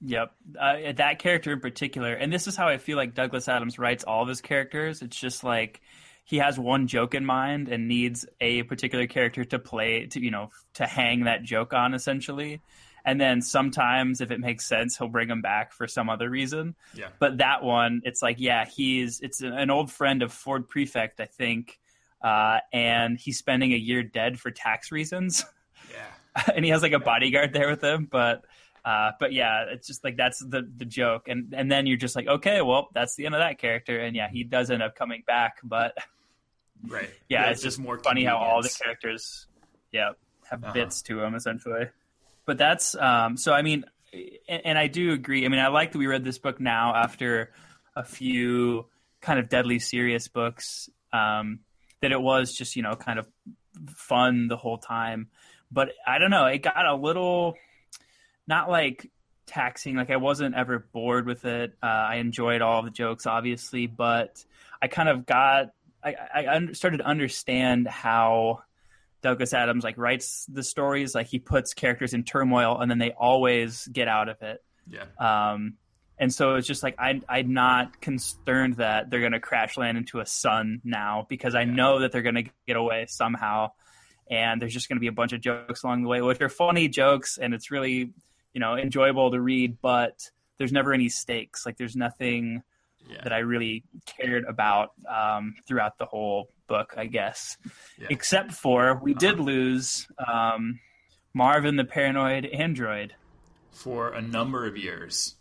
Yep, 0.01 0.31
uh, 0.57 0.75
that 0.95 1.19
character 1.19 1.51
in 1.51 1.59
particular, 1.59 2.13
and 2.13 2.31
this 2.31 2.47
is 2.47 2.55
how 2.55 2.69
I 2.69 2.77
feel 2.77 2.95
like 2.95 3.15
Douglas 3.15 3.49
Adams 3.49 3.77
writes 3.77 4.05
all 4.05 4.21
of 4.21 4.29
his 4.29 4.39
characters. 4.39 5.01
It's 5.01 5.19
just 5.19 5.43
like 5.43 5.81
he 6.23 6.37
has 6.37 6.57
one 6.57 6.87
joke 6.87 7.15
in 7.15 7.25
mind 7.25 7.67
and 7.67 7.87
needs 7.87 8.25
a 8.39 8.63
particular 8.63 9.07
character 9.07 9.43
to 9.43 9.59
play 9.59 10.05
to 10.05 10.23
you 10.23 10.31
know 10.31 10.51
to 10.75 10.85
hang 10.85 11.25
that 11.25 11.43
joke 11.43 11.73
on 11.73 11.93
essentially, 11.93 12.61
and 13.03 13.19
then 13.19 13.41
sometimes 13.41 14.21
if 14.21 14.31
it 14.31 14.39
makes 14.39 14.65
sense, 14.65 14.97
he'll 14.97 15.09
bring 15.09 15.29
him 15.29 15.41
back 15.41 15.73
for 15.73 15.85
some 15.85 16.09
other 16.09 16.29
reason. 16.29 16.75
Yeah. 16.93 17.09
But 17.19 17.39
that 17.39 17.61
one, 17.61 18.01
it's 18.05 18.21
like 18.21 18.39
yeah, 18.39 18.63
he's 18.65 19.19
it's 19.19 19.41
an 19.41 19.69
old 19.69 19.91
friend 19.91 20.23
of 20.23 20.31
Ford 20.31 20.69
Prefect, 20.69 21.19
I 21.19 21.25
think, 21.25 21.77
uh, 22.21 22.59
and 22.71 23.19
he's 23.19 23.37
spending 23.37 23.73
a 23.73 23.77
year 23.77 24.01
dead 24.01 24.39
for 24.39 24.49
tax 24.49 24.93
reasons. 24.93 25.45
Yeah. 25.91 26.43
and 26.55 26.63
he 26.63 26.71
has 26.71 26.81
like 26.81 26.93
a 26.93 26.99
bodyguard 26.99 27.51
there 27.51 27.69
with 27.69 27.83
him, 27.83 28.07
but 28.09 28.45
uh, 28.85 29.11
but 29.19 29.33
yeah, 29.33 29.65
it's 29.69 29.87
just 29.87 30.03
like 30.03 30.17
that's 30.17 30.39
the 30.39 30.69
the 30.77 30.85
joke, 30.85 31.27
and 31.27 31.53
and 31.55 31.71
then 31.71 31.85
you're 31.85 31.97
just 31.97 32.15
like, 32.15 32.27
okay, 32.27 32.61
well, 32.61 32.87
that's 32.93 33.15
the 33.15 33.25
end 33.25 33.35
of 33.35 33.39
that 33.39 33.59
character, 33.59 33.99
and 33.99 34.15
yeah, 34.15 34.29
he 34.29 34.43
does 34.43 34.71
end 34.71 34.81
up 34.83 34.95
coming 34.95 35.23
back, 35.25 35.57
but 35.63 35.97
Right. 36.87 37.09
yeah, 37.27 37.49
it's 37.49 37.61
just 37.61 37.77
more 37.77 37.99
funny 37.99 38.23
how 38.23 38.37
all 38.37 38.61
the 38.61 38.69
characters, 38.83 39.47
yeah, 39.91 40.11
have 40.49 40.63
Uh-huh. 40.63 40.73
bits 40.73 41.01
to 41.03 41.19
them 41.19 41.35
essentially. 41.35 41.89
But 42.45 42.57
that's 42.57 42.95
um, 42.95 43.37
so. 43.37 43.53
I 43.53 43.61
mean, 43.61 43.83
and, 44.47 44.61
and 44.65 44.77
I 44.77 44.87
do 44.87 45.11
agree. 45.11 45.45
I 45.45 45.49
mean, 45.49 45.59
I 45.59 45.67
like 45.67 45.91
that 45.91 45.97
we 45.97 46.07
read 46.07 46.23
this 46.23 46.39
book 46.39 46.59
now 46.59 46.95
after 46.95 47.51
a 47.95 48.03
few 48.03 48.85
kind 49.21 49.39
of 49.39 49.49
deadly 49.49 49.79
serious 49.79 50.27
books. 50.29 50.89
Um, 51.11 51.59
that 52.01 52.11
it 52.13 52.21
was 52.21 52.53
just 52.53 52.75
you 52.77 52.81
know 52.81 52.95
kind 52.95 53.19
of 53.19 53.27
fun 53.93 54.47
the 54.47 54.57
whole 54.57 54.77
time. 54.77 55.27
But 55.69 55.89
I 56.07 56.17
don't 56.17 56.31
know. 56.31 56.45
It 56.45 56.59
got 56.63 56.85
a 56.85 56.95
little 56.95 57.55
not 58.49 58.69
like 58.69 59.09
taxing. 59.45 59.95
Like 59.95 60.09
I 60.09 60.17
wasn't 60.17 60.55
ever 60.55 60.79
bored 60.79 61.25
with 61.25 61.45
it. 61.45 61.73
Uh, 61.81 61.85
I 61.85 62.15
enjoyed 62.15 62.61
all 62.61 62.83
the 62.83 62.91
jokes, 62.91 63.25
obviously, 63.25 63.87
but 63.87 64.43
I 64.81 64.87
kind 64.87 65.07
of 65.07 65.25
got 65.25 65.67
I, 66.03 66.15
I 66.33 66.55
un- 66.55 66.73
started 66.73 66.97
to 66.97 67.05
understand 67.05 67.87
how 67.87 68.63
Douglas 69.21 69.53
Adams 69.53 69.83
like 69.83 69.97
writes 69.97 70.45
the 70.51 70.63
stories. 70.63 71.13
Like 71.13 71.27
he 71.27 71.39
puts 71.39 71.73
characters 71.73 72.13
in 72.13 72.23
turmoil, 72.23 72.79
and 72.79 72.89
then 72.89 72.97
they 72.97 73.11
always 73.11 73.87
get 73.87 74.07
out 74.07 74.29
of 74.29 74.41
it. 74.41 74.63
Yeah. 74.89 75.05
Um, 75.19 75.75
and 76.17 76.33
so 76.33 76.55
it's 76.55 76.67
just 76.67 76.83
like 76.83 76.95
I, 76.99 77.21
I'm 77.29 77.53
not 77.53 78.01
concerned 78.01 78.77
that 78.77 79.09
they're 79.09 79.21
going 79.21 79.31
to 79.31 79.39
crash 79.39 79.77
land 79.77 79.97
into 79.97 80.19
a 80.19 80.25
sun 80.25 80.81
now 80.83 81.25
because 81.29 81.55
I 81.55 81.63
know 81.63 81.99
that 81.99 82.11
they're 82.11 82.23
going 82.23 82.35
to 82.35 82.49
get 82.67 82.75
away 82.75 83.05
somehow, 83.07 83.71
and 84.29 84.61
there's 84.61 84.73
just 84.73 84.89
going 84.89 84.97
to 84.97 85.01
be 85.01 85.07
a 85.07 85.13
bunch 85.13 85.33
of 85.33 85.41
jokes 85.41 85.83
along 85.83 86.03
the 86.03 86.09
way, 86.09 86.21
which 86.21 86.41
are 86.41 86.49
funny 86.49 86.87
jokes, 86.87 87.37
and 87.37 87.53
it's 87.53 87.71
really 87.71 88.11
you 88.53 88.59
know 88.59 88.75
enjoyable 88.75 89.31
to 89.31 89.39
read. 89.41 89.77
But 89.81 90.29
there's 90.57 90.71
never 90.71 90.93
any 90.93 91.09
stakes. 91.09 91.65
Like 91.65 91.77
there's 91.77 91.95
nothing 91.95 92.63
Yeah. 93.09 93.21
that 93.23 93.33
I 93.33 93.39
really 93.39 93.83
cared 94.05 94.43
about 94.45 94.91
um, 95.07 95.55
throughout 95.67 95.97
the 95.97 96.05
whole 96.05 96.49
book, 96.67 96.93
I 96.97 97.05
guess. 97.07 97.57
Yeah. 97.99 98.07
Except 98.09 98.51
for 98.51 98.99
we 99.01 99.13
did 99.13 99.39
lose 99.39 100.07
um, 100.27 100.79
Marvin 101.33 101.75
the 101.77 101.85
paranoid 101.85 102.45
android. 102.45 103.15
For 103.71 104.09
a 104.11 104.21
number 104.21 104.65
of 104.67 104.75
years. 104.75 105.35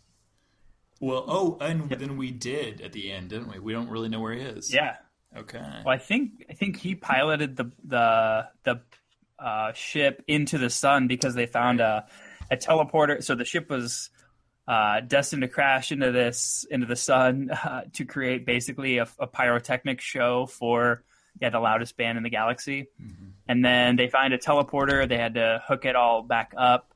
Well, 1.01 1.25
oh, 1.27 1.57
and 1.61 1.89
then 1.89 2.17
we 2.17 2.31
did 2.31 2.81
at 2.81 2.91
the 2.93 3.11
end, 3.11 3.29
didn't 3.29 3.49
we? 3.51 3.59
We 3.59 3.73
don't 3.73 3.89
really 3.89 4.09
know 4.09 4.19
where 4.21 4.33
he 4.33 4.41
is. 4.41 4.73
Yeah. 4.73 4.95
Okay. 5.35 5.59
Well, 5.85 5.93
I 5.93 5.97
think 5.97 6.45
I 6.49 6.53
think 6.53 6.77
he 6.77 6.95
piloted 6.95 7.55
the 7.55 7.71
the 7.83 8.47
the 8.63 8.81
uh, 9.37 9.73
ship 9.73 10.23
into 10.27 10.57
the 10.57 10.69
sun 10.69 11.07
because 11.07 11.35
they 11.35 11.45
found 11.45 11.79
a 11.79 12.05
a 12.51 12.57
teleporter. 12.57 13.23
So 13.23 13.35
the 13.35 13.45
ship 13.45 13.69
was 13.69 14.09
uh, 14.67 15.01
destined 15.01 15.41
to 15.41 15.47
crash 15.47 15.91
into 15.91 16.11
this 16.11 16.65
into 16.69 16.85
the 16.85 16.95
sun 16.95 17.49
uh, 17.51 17.83
to 17.93 18.05
create 18.05 18.45
basically 18.45 18.99
a, 18.99 19.07
a 19.19 19.27
pyrotechnic 19.27 20.01
show 20.01 20.45
for 20.45 21.03
yeah 21.41 21.49
the 21.49 21.59
loudest 21.59 21.97
band 21.97 22.17
in 22.17 22.23
the 22.23 22.29
galaxy. 22.29 22.87
And 23.47 23.65
then 23.65 23.95
they 23.95 24.09
find 24.09 24.33
a 24.33 24.37
teleporter. 24.37 25.07
They 25.07 25.17
had 25.17 25.35
to 25.35 25.61
hook 25.67 25.85
it 25.85 25.95
all 25.95 26.21
back 26.21 26.53
up. 26.55 26.93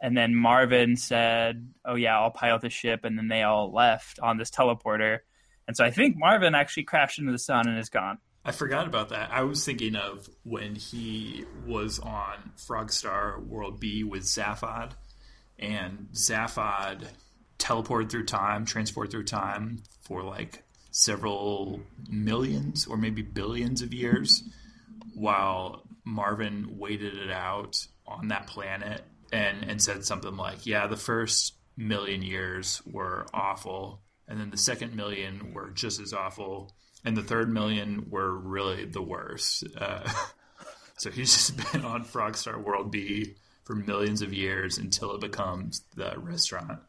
And 0.00 0.16
then 0.16 0.34
Marvin 0.34 0.96
said, 0.96 1.68
"Oh 1.84 1.94
yeah, 1.94 2.18
I'll 2.18 2.30
pilot 2.30 2.62
the 2.62 2.70
ship." 2.70 3.04
And 3.04 3.18
then 3.18 3.28
they 3.28 3.42
all 3.42 3.72
left 3.72 4.20
on 4.20 4.36
this 4.36 4.50
teleporter. 4.50 5.20
And 5.66 5.76
so 5.76 5.84
I 5.84 5.90
think 5.90 6.16
Marvin 6.16 6.54
actually 6.54 6.84
crashed 6.84 7.18
into 7.18 7.32
the 7.32 7.38
sun 7.38 7.66
and 7.66 7.78
is 7.78 7.88
gone. 7.88 8.18
I 8.46 8.52
forgot 8.52 8.86
about 8.86 9.08
that. 9.08 9.32
I 9.32 9.42
was 9.42 9.64
thinking 9.64 9.96
of 9.96 10.30
when 10.44 10.76
he 10.76 11.44
was 11.66 11.98
on 11.98 12.52
Frogstar 12.56 13.44
World 13.44 13.80
B 13.80 14.04
with 14.04 14.22
Zaphod, 14.22 14.92
and 15.58 16.10
Zaphod 16.12 17.08
teleported 17.58 18.08
through 18.08 18.26
time, 18.26 18.64
transported 18.64 19.10
through 19.10 19.24
time 19.24 19.82
for 20.02 20.22
like 20.22 20.62
several 20.92 21.80
millions 22.08 22.86
or 22.86 22.96
maybe 22.96 23.20
billions 23.20 23.82
of 23.82 23.92
years, 23.92 24.44
while 25.12 25.82
Marvin 26.04 26.78
waited 26.78 27.18
it 27.18 27.32
out 27.32 27.84
on 28.06 28.28
that 28.28 28.46
planet 28.46 29.02
and, 29.32 29.64
and 29.64 29.82
said 29.82 30.04
something 30.04 30.36
like, 30.36 30.66
Yeah, 30.66 30.86
the 30.86 30.96
first 30.96 31.54
million 31.76 32.22
years 32.22 32.80
were 32.86 33.26
awful, 33.34 34.02
and 34.28 34.38
then 34.38 34.50
the 34.50 34.56
second 34.56 34.94
million 34.94 35.52
were 35.52 35.70
just 35.70 36.00
as 36.00 36.12
awful, 36.12 36.76
and 37.06 37.16
the 37.16 37.22
third 37.22 37.50
million 37.50 38.08
were 38.10 38.36
really 38.36 38.84
the 38.84 39.00
worst. 39.00 39.64
Uh, 39.78 40.06
so 40.98 41.10
he's 41.10 41.32
just 41.32 41.72
been 41.72 41.84
on 41.84 42.04
Frogstar 42.04 42.62
World 42.62 42.90
B 42.90 43.36
for 43.64 43.74
millions 43.74 44.22
of 44.22 44.34
years 44.34 44.76
until 44.76 45.14
it 45.14 45.20
becomes 45.20 45.82
the 45.94 46.14
restaurant. 46.18 46.80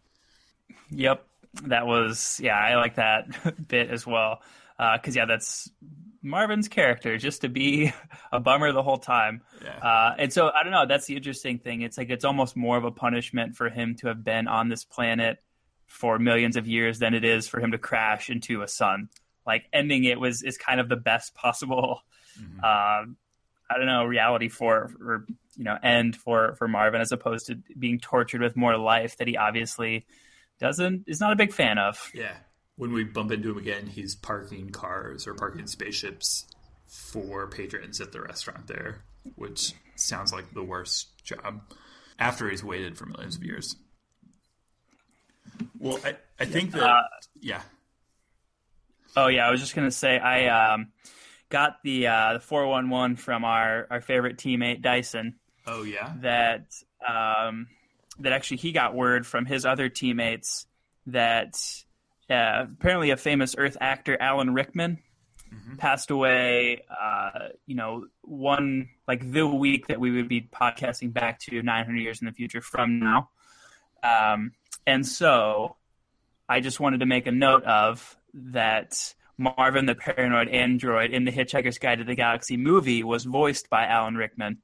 Yep, 0.90 1.26
that 1.64 1.86
was 1.86 2.40
yeah. 2.44 2.58
I 2.58 2.76
like 2.76 2.96
that 2.96 3.68
bit 3.68 3.90
as 3.92 4.06
well 4.06 4.42
because 4.78 5.16
yeah, 5.16 5.26
that's 5.26 5.70
Marvin's 6.24 6.68
character 6.68 7.18
just 7.18 7.42
to 7.42 7.50
be 7.50 7.94
a 8.32 8.40
bummer 8.40 8.72
the 8.72 8.84
whole 8.84 8.98
time. 8.98 9.42
Yeah. 9.64 9.78
Uh, 9.78 10.16
and 10.18 10.34
so 10.34 10.50
I 10.50 10.64
don't 10.64 10.72
know. 10.72 10.88
That's 10.88 11.06
the 11.06 11.16
interesting 11.16 11.60
thing. 11.60 11.82
It's 11.82 11.98
like 11.98 12.10
it's 12.10 12.26
almost 12.26 12.56
more 12.56 12.78
of 12.78 12.86
a 12.86 12.92
punishment 12.92 13.56
for 13.56 13.70
him 13.70 13.96
to 13.98 14.08
have 14.08 14.24
been 14.24 14.48
on 14.48 14.70
this 14.70 14.84
planet 14.84 15.38
for 15.86 16.18
millions 16.20 16.58
of 16.58 16.68
years 16.68 17.00
than 17.00 17.14
it 17.14 17.24
is 17.24 17.48
for 17.48 17.60
him 17.60 17.72
to 17.72 17.78
crash 17.78 18.30
into 18.30 18.62
a 18.62 18.68
sun. 18.68 19.10
Like 19.48 19.66
ending 19.74 20.04
it 20.04 20.20
was 20.20 20.44
is 20.44 20.58
kind 20.58 20.80
of 20.80 20.90
the 20.90 20.98
best 20.98 21.34
possible. 21.34 22.02
Uh, 22.62 23.06
I 23.70 23.78
don't 23.78 23.88
know 23.88 24.06
reality 24.06 24.50
for 24.50 24.92
or 25.02 25.26
you 25.56 25.64
know 25.64 25.76
end 25.82 26.16
for 26.16 26.54
for 26.56 26.68
Marvin 26.68 27.02
as 27.02 27.12
opposed 27.12 27.48
to 27.48 27.58
being 27.80 28.00
tortured 28.00 28.42
with 28.42 28.56
more 28.56 28.78
life 28.78 29.18
that 29.18 29.28
he 29.28 29.38
obviously 29.38 30.06
doesn't 30.60 31.06
is 31.08 31.20
not 31.20 31.34
a 31.34 31.36
big 31.36 31.54
fan 31.54 31.80
of. 31.80 32.12
Yeah. 32.14 32.36
When 32.76 32.94
we 32.94 33.04
bump 33.06 33.32
into 33.32 33.50
him 33.50 33.58
again, 33.58 33.88
he's 33.88 34.14
parking 34.16 34.70
cars 34.70 35.26
or 35.26 35.34
parking 35.34 35.66
spaceships 35.66 36.46
for 36.86 37.48
patrons 37.48 38.00
at 38.00 38.12
the 38.12 38.22
restaurant 38.22 38.68
there, 38.68 39.02
which 39.36 39.74
sounds 39.96 40.32
like 40.32 40.54
the 40.54 40.62
worst 40.64 41.08
job 41.24 41.62
after 42.20 42.50
he's 42.50 42.64
waited 42.64 42.96
for 42.96 43.08
millions 43.08 43.36
of 43.36 43.44
years. 43.44 43.76
Well, 45.80 46.00
I, 46.06 46.18
I 46.40 46.46
think 46.46 46.72
that, 46.74 46.84
Uh, 46.84 47.02
yeah. 47.40 47.62
Oh 49.16 49.28
yeah, 49.28 49.48
I 49.48 49.52
was 49.52 49.60
just 49.60 49.76
gonna 49.76 49.92
say 49.92 50.18
I 50.18 50.74
um, 50.74 50.88
got 51.50 51.78
the 51.84 52.08
uh, 52.08 52.34
the 52.34 52.40
four 52.40 52.68
one 52.68 52.90
one 52.90 53.16
from 53.16 53.44
our 53.46 53.88
our 53.90 54.02
favorite 54.02 54.38
teammate 54.38 54.82
Dyson 54.82 55.36
Oh, 55.66 55.84
yeah. 55.84 56.14
that 56.22 56.66
um, 57.08 57.68
that 58.20 58.34
actually 58.34 58.58
he 58.58 58.72
got 58.72 58.96
word 58.96 59.26
from 59.26 59.46
his 59.46 59.66
other 59.66 59.90
teammates 59.90 60.66
that 61.08 61.60
uh, 62.30 62.66
apparently 62.72 63.12
a 63.12 63.18
famous 63.18 63.56
Earth 63.58 63.78
actor 63.82 64.18
Alan 64.20 64.54
Rickman 64.54 65.00
passed 65.78 66.12
away. 66.12 66.84
Uh, 66.90 67.50
you 67.66 67.76
know, 67.76 68.06
one 68.22 68.90
like 69.08 69.32
the 69.32 69.48
week 69.48 69.88
that 69.88 70.00
we 70.00 70.12
would 70.12 70.28
be 70.28 70.42
podcasting 70.42 71.14
back 71.14 71.40
to 71.40 71.62
900 71.62 71.98
years 72.00 72.22
in 72.22 72.26
the 72.28 72.34
future 72.34 72.62
from 72.62 73.00
now, 73.00 73.30
um, 74.04 74.52
and 74.86 75.06
so 75.08 75.76
I 76.50 76.60
just 76.60 76.80
wanted 76.80 77.00
to 77.02 77.06
make 77.06 77.28
a 77.28 77.32
note 77.32 77.64
of 77.64 78.16
that. 78.54 79.14
Marvin 79.40 79.86
the 79.86 79.94
paranoid 79.94 80.48
android 80.48 81.12
in 81.12 81.24
the 81.24 81.32
Hitchhiker's 81.32 81.78
Guide 81.78 82.00
to 82.00 82.04
the 82.04 82.16
Galaxy 82.16 82.58
movie 82.58 83.04
was 83.04 83.24
voiced 83.24 83.70
by 83.70 83.86
Alan 83.86 84.16
Rickman 84.16 84.58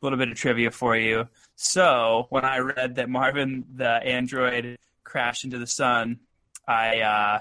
a 0.00 0.06
little 0.06 0.18
bit 0.18 0.30
of 0.30 0.36
trivia 0.36 0.70
for 0.70 0.96
you. 0.96 1.28
So 1.56 2.26
when 2.30 2.44
I 2.44 2.58
read 2.58 2.94
that 2.94 3.10
Marvin 3.10 3.64
the 3.74 3.90
android 3.90 4.78
crashed 5.04 5.44
into 5.44 5.58
the 5.58 5.66
sun, 5.66 6.20
I 6.66 7.00
uh, 7.00 7.40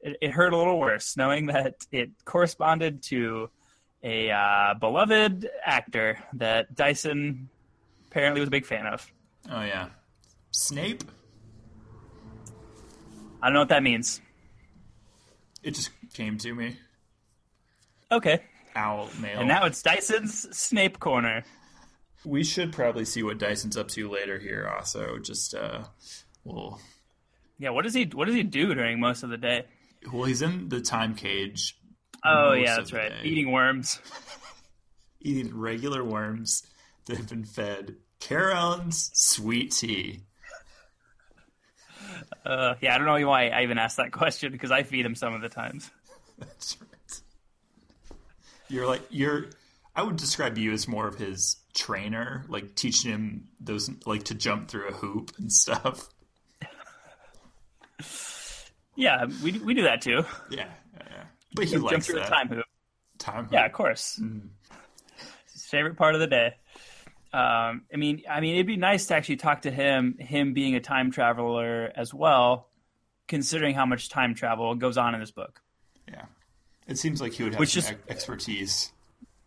it, 0.00 0.16
it 0.20 0.30
hurt 0.30 0.52
a 0.52 0.56
little 0.56 0.78
worse 0.78 1.16
knowing 1.16 1.46
that 1.46 1.74
it 1.92 2.10
corresponded 2.24 3.02
to 3.04 3.50
a 4.02 4.30
uh, 4.30 4.74
beloved 4.74 5.48
actor 5.64 6.18
that 6.34 6.74
Dyson 6.74 7.48
apparently 8.06 8.40
was 8.40 8.48
a 8.48 8.50
big 8.50 8.64
fan 8.64 8.86
of. 8.86 9.06
Oh, 9.50 9.62
yeah. 9.62 9.88
Snape? 10.52 11.04
I 13.42 13.46
don't 13.46 13.54
know 13.54 13.60
what 13.60 13.68
that 13.68 13.82
means. 13.82 14.20
It 15.62 15.72
just 15.74 15.90
came 16.14 16.38
to 16.38 16.54
me. 16.54 16.76
Okay, 18.12 18.42
Owl 18.74 19.08
mail. 19.20 19.38
and 19.40 19.48
now 19.48 19.66
it's 19.66 19.82
Dyson's 19.82 20.56
Snape 20.56 20.98
corner. 20.98 21.44
we 22.24 22.42
should 22.44 22.72
probably 22.72 23.04
see 23.04 23.22
what 23.22 23.38
Dyson's 23.38 23.76
up 23.76 23.88
to 23.88 24.08
later 24.10 24.38
here, 24.38 24.68
also. 24.74 25.18
Just, 25.18 25.54
uh, 25.54 25.84
well, 26.44 26.80
Yeah, 27.58 27.70
what 27.70 27.82
does 27.84 27.94
he 27.94 28.04
what 28.04 28.24
does 28.26 28.34
he 28.34 28.42
do 28.42 28.74
during 28.74 28.98
most 29.00 29.22
of 29.22 29.30
the 29.30 29.36
day? 29.36 29.64
well, 30.12 30.24
he's 30.24 30.42
in 30.42 30.68
the 30.70 30.80
time 30.80 31.14
cage. 31.14 31.76
Oh 32.24 32.52
yeah, 32.52 32.76
that's 32.76 32.92
right. 32.92 33.10
day. 33.10 33.20
Eating 33.28 33.52
worms. 33.52 34.00
eating 35.20 35.54
regular 35.56 36.02
worms 36.02 36.62
that 37.06 37.16
have 37.18 37.28
been 37.28 37.44
fed 37.44 37.96
Caron's 38.18 39.10
sweet 39.14 39.72
tea. 39.72 40.22
Uh, 42.44 42.74
yeah, 42.80 42.94
I 42.94 42.98
don't 42.98 43.06
know 43.06 43.28
why 43.28 43.48
I 43.48 43.62
even 43.62 43.78
asked 43.78 43.96
that 43.98 44.12
question 44.12 44.52
because 44.52 44.70
I 44.70 44.82
feed 44.82 45.04
him 45.04 45.14
some 45.14 45.34
of 45.34 45.40
the 45.42 45.48
times. 45.48 45.90
That's 46.38 46.76
right. 46.80 47.20
You're 48.68 48.86
like 48.86 49.02
you're. 49.10 49.46
I 49.94 50.02
would 50.02 50.16
describe 50.16 50.56
you 50.56 50.72
as 50.72 50.86
more 50.86 51.08
of 51.08 51.16
his 51.16 51.56
trainer, 51.74 52.44
like 52.48 52.74
teaching 52.76 53.10
him 53.10 53.48
those, 53.60 53.90
like 54.06 54.24
to 54.24 54.34
jump 54.34 54.68
through 54.68 54.88
a 54.88 54.92
hoop 54.92 55.32
and 55.38 55.52
stuff. 55.52 56.08
Yeah, 58.96 59.26
we 59.42 59.52
we 59.52 59.74
do 59.74 59.82
that 59.82 60.02
too. 60.02 60.24
Yeah, 60.50 60.66
yeah. 60.94 61.02
yeah. 61.10 61.22
But 61.54 61.64
he 61.64 61.72
Jump 61.72 61.84
likes 61.84 62.06
through 62.06 62.16
that 62.16 62.26
the 62.26 62.30
time 62.30 62.48
hoop. 62.48 62.64
Time 63.18 63.44
hoop. 63.44 63.52
Yeah, 63.52 63.66
of 63.66 63.72
course. 63.72 64.20
It's 65.44 65.52
his 65.54 65.64
favorite 65.64 65.96
part 65.96 66.14
of 66.14 66.20
the 66.20 66.26
day. 66.26 66.54
Um, 67.32 67.82
I 67.92 67.96
mean, 67.96 68.22
I 68.28 68.40
mean, 68.40 68.54
it'd 68.54 68.66
be 68.66 68.76
nice 68.76 69.06
to 69.06 69.14
actually 69.14 69.36
talk 69.36 69.62
to 69.62 69.70
him, 69.70 70.16
him 70.18 70.52
being 70.52 70.74
a 70.74 70.80
time 70.80 71.10
traveler 71.12 71.92
as 71.94 72.12
well, 72.12 72.68
considering 73.28 73.74
how 73.74 73.86
much 73.86 74.08
time 74.08 74.34
travel 74.34 74.74
goes 74.74 74.96
on 74.98 75.14
in 75.14 75.20
this 75.20 75.30
book. 75.30 75.60
Yeah, 76.08 76.24
it 76.88 76.98
seems 76.98 77.20
like 77.20 77.32
he 77.34 77.44
would 77.44 77.52
have 77.54 77.60
Which 77.60 77.76
is- 77.76 77.92
expertise. 78.08 78.92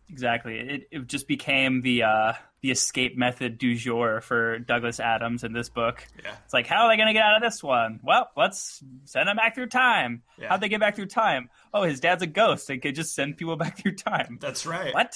Exactly. 0.10 0.60
It, 0.60 0.88
it 0.92 1.08
just 1.08 1.28
became 1.28 1.82
the 1.82 2.04
uh, 2.04 2.34
the 2.62 2.70
escape 2.70 3.18
method 3.18 3.58
du 3.58 3.74
jour 3.76 4.22
for 4.22 4.60
Douglas 4.60 5.00
Adams 5.00 5.44
in 5.44 5.54
this 5.54 5.70
book. 5.70 6.06
Yeah, 6.24 6.36
It's 6.46 6.54
like, 6.54 6.68
how 6.68 6.84
are 6.84 6.90
they 6.92 6.98
going 6.98 7.08
to 7.08 7.14
get 7.14 7.24
out 7.24 7.36
of 7.38 7.42
this 7.42 7.64
one? 7.64 8.00
Well, 8.04 8.30
let's 8.38 8.84
send 9.06 9.28
them 9.28 9.38
back 9.38 9.56
through 9.56 9.68
time. 9.70 10.22
Yeah. 10.38 10.50
How'd 10.50 10.62
they 10.62 10.70
get 10.70 10.80
back 10.82 10.96
through 10.96 11.08
time? 11.08 11.50
Oh, 11.74 11.82
his 11.84 12.00
dad's 12.00 12.22
a 12.22 12.28
ghost. 12.28 12.68
They 12.68 12.78
could 12.78 12.94
just 12.94 13.16
send 13.16 13.38
people 13.38 13.56
back 13.58 13.80
through 13.80 13.96
time. 13.96 14.38
that's 14.40 14.68
right. 14.68 14.94
What? 14.94 15.16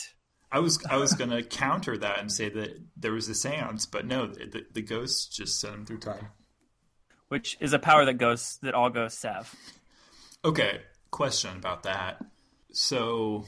I 0.51 0.59
was 0.59 0.83
I 0.89 0.97
was 0.97 1.13
gonna 1.13 1.43
counter 1.43 1.97
that 1.97 2.19
and 2.19 2.31
say 2.31 2.49
that 2.49 2.81
there 2.95 3.11
was 3.11 3.27
a 3.27 3.33
séance, 3.33 3.89
but 3.89 4.05
no, 4.05 4.27
the, 4.27 4.65
the 4.71 4.81
ghosts 4.81 5.27
just 5.27 5.59
sent 5.59 5.73
him 5.73 5.85
through 5.85 5.99
time. 5.99 6.29
Which 7.27 7.57
is 7.59 7.73
a 7.73 7.79
power 7.79 8.05
that 8.05 8.17
ghosts 8.17 8.57
that 8.57 8.73
all 8.73 8.89
ghosts 8.89 9.21
have. 9.23 9.53
Okay, 10.45 10.81
question 11.11 11.57
about 11.57 11.83
that. 11.83 12.23
So, 12.71 13.45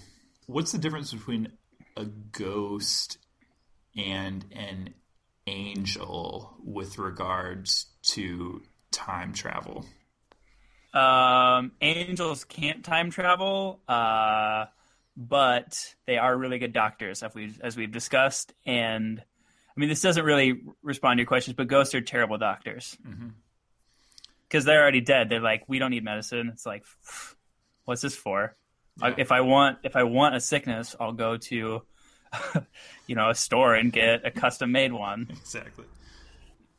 what's 0.47 0.71
the 0.71 0.77
difference 0.77 1.13
between 1.13 1.53
a 1.95 2.05
ghost 2.05 3.17
and 3.95 4.45
an 4.51 4.93
angel 5.47 6.57
with 6.63 6.97
regards 6.97 7.87
to 8.13 8.61
time 8.91 9.33
travel? 9.33 9.85
Um, 10.93 11.73
angels 11.81 12.43
can't 12.43 12.83
time 12.83 13.11
travel, 13.11 13.79
uh, 13.87 14.65
but 15.21 15.77
they 16.07 16.17
are 16.17 16.35
really 16.35 16.59
good 16.59 16.71
doctors, 16.71 17.21
as 17.23 17.35
we've 17.35 17.59
as 17.61 17.75
we've 17.75 17.91
discussed. 17.91 18.53
And 18.65 19.19
I 19.19 19.79
mean, 19.79 19.89
this 19.89 20.01
doesn't 20.01 20.23
really 20.23 20.61
respond 20.81 21.17
to 21.17 21.21
your 21.21 21.27
questions, 21.27 21.55
but 21.57 21.67
ghosts 21.67 21.93
are 21.93 21.99
terrible 22.01 22.37
doctors 22.37 22.97
because 24.47 24.63
they're 24.65 24.81
already 24.81 25.01
dead. 25.01 25.29
They're 25.29 25.41
like, 25.41 25.63
we 25.67 25.77
don't 25.77 25.91
need 25.91 26.03
medicine. 26.05 26.49
It's 26.53 26.65
like, 26.65 26.85
what's 27.85 28.01
this 28.01 28.15
for? 28.15 28.55
I- 29.01 29.09
Yeah. 29.09 29.15
If 29.17 29.31
I 29.33 29.41
want, 29.41 29.79
if 29.83 29.95
I 29.95 30.03
want 30.03 30.35
a 30.35 30.39
sickness, 30.39 30.95
I'll 30.99 31.11
go 31.13 31.35
to, 31.37 31.81
you 33.07 33.15
know, 33.15 33.29
a 33.29 33.35
store 33.35 33.75
and 33.75 33.91
get 33.91 34.25
a 34.25 34.31
custom 34.31 34.71
made 34.71 34.93
one. 34.93 35.27
Exactly. 35.29 35.85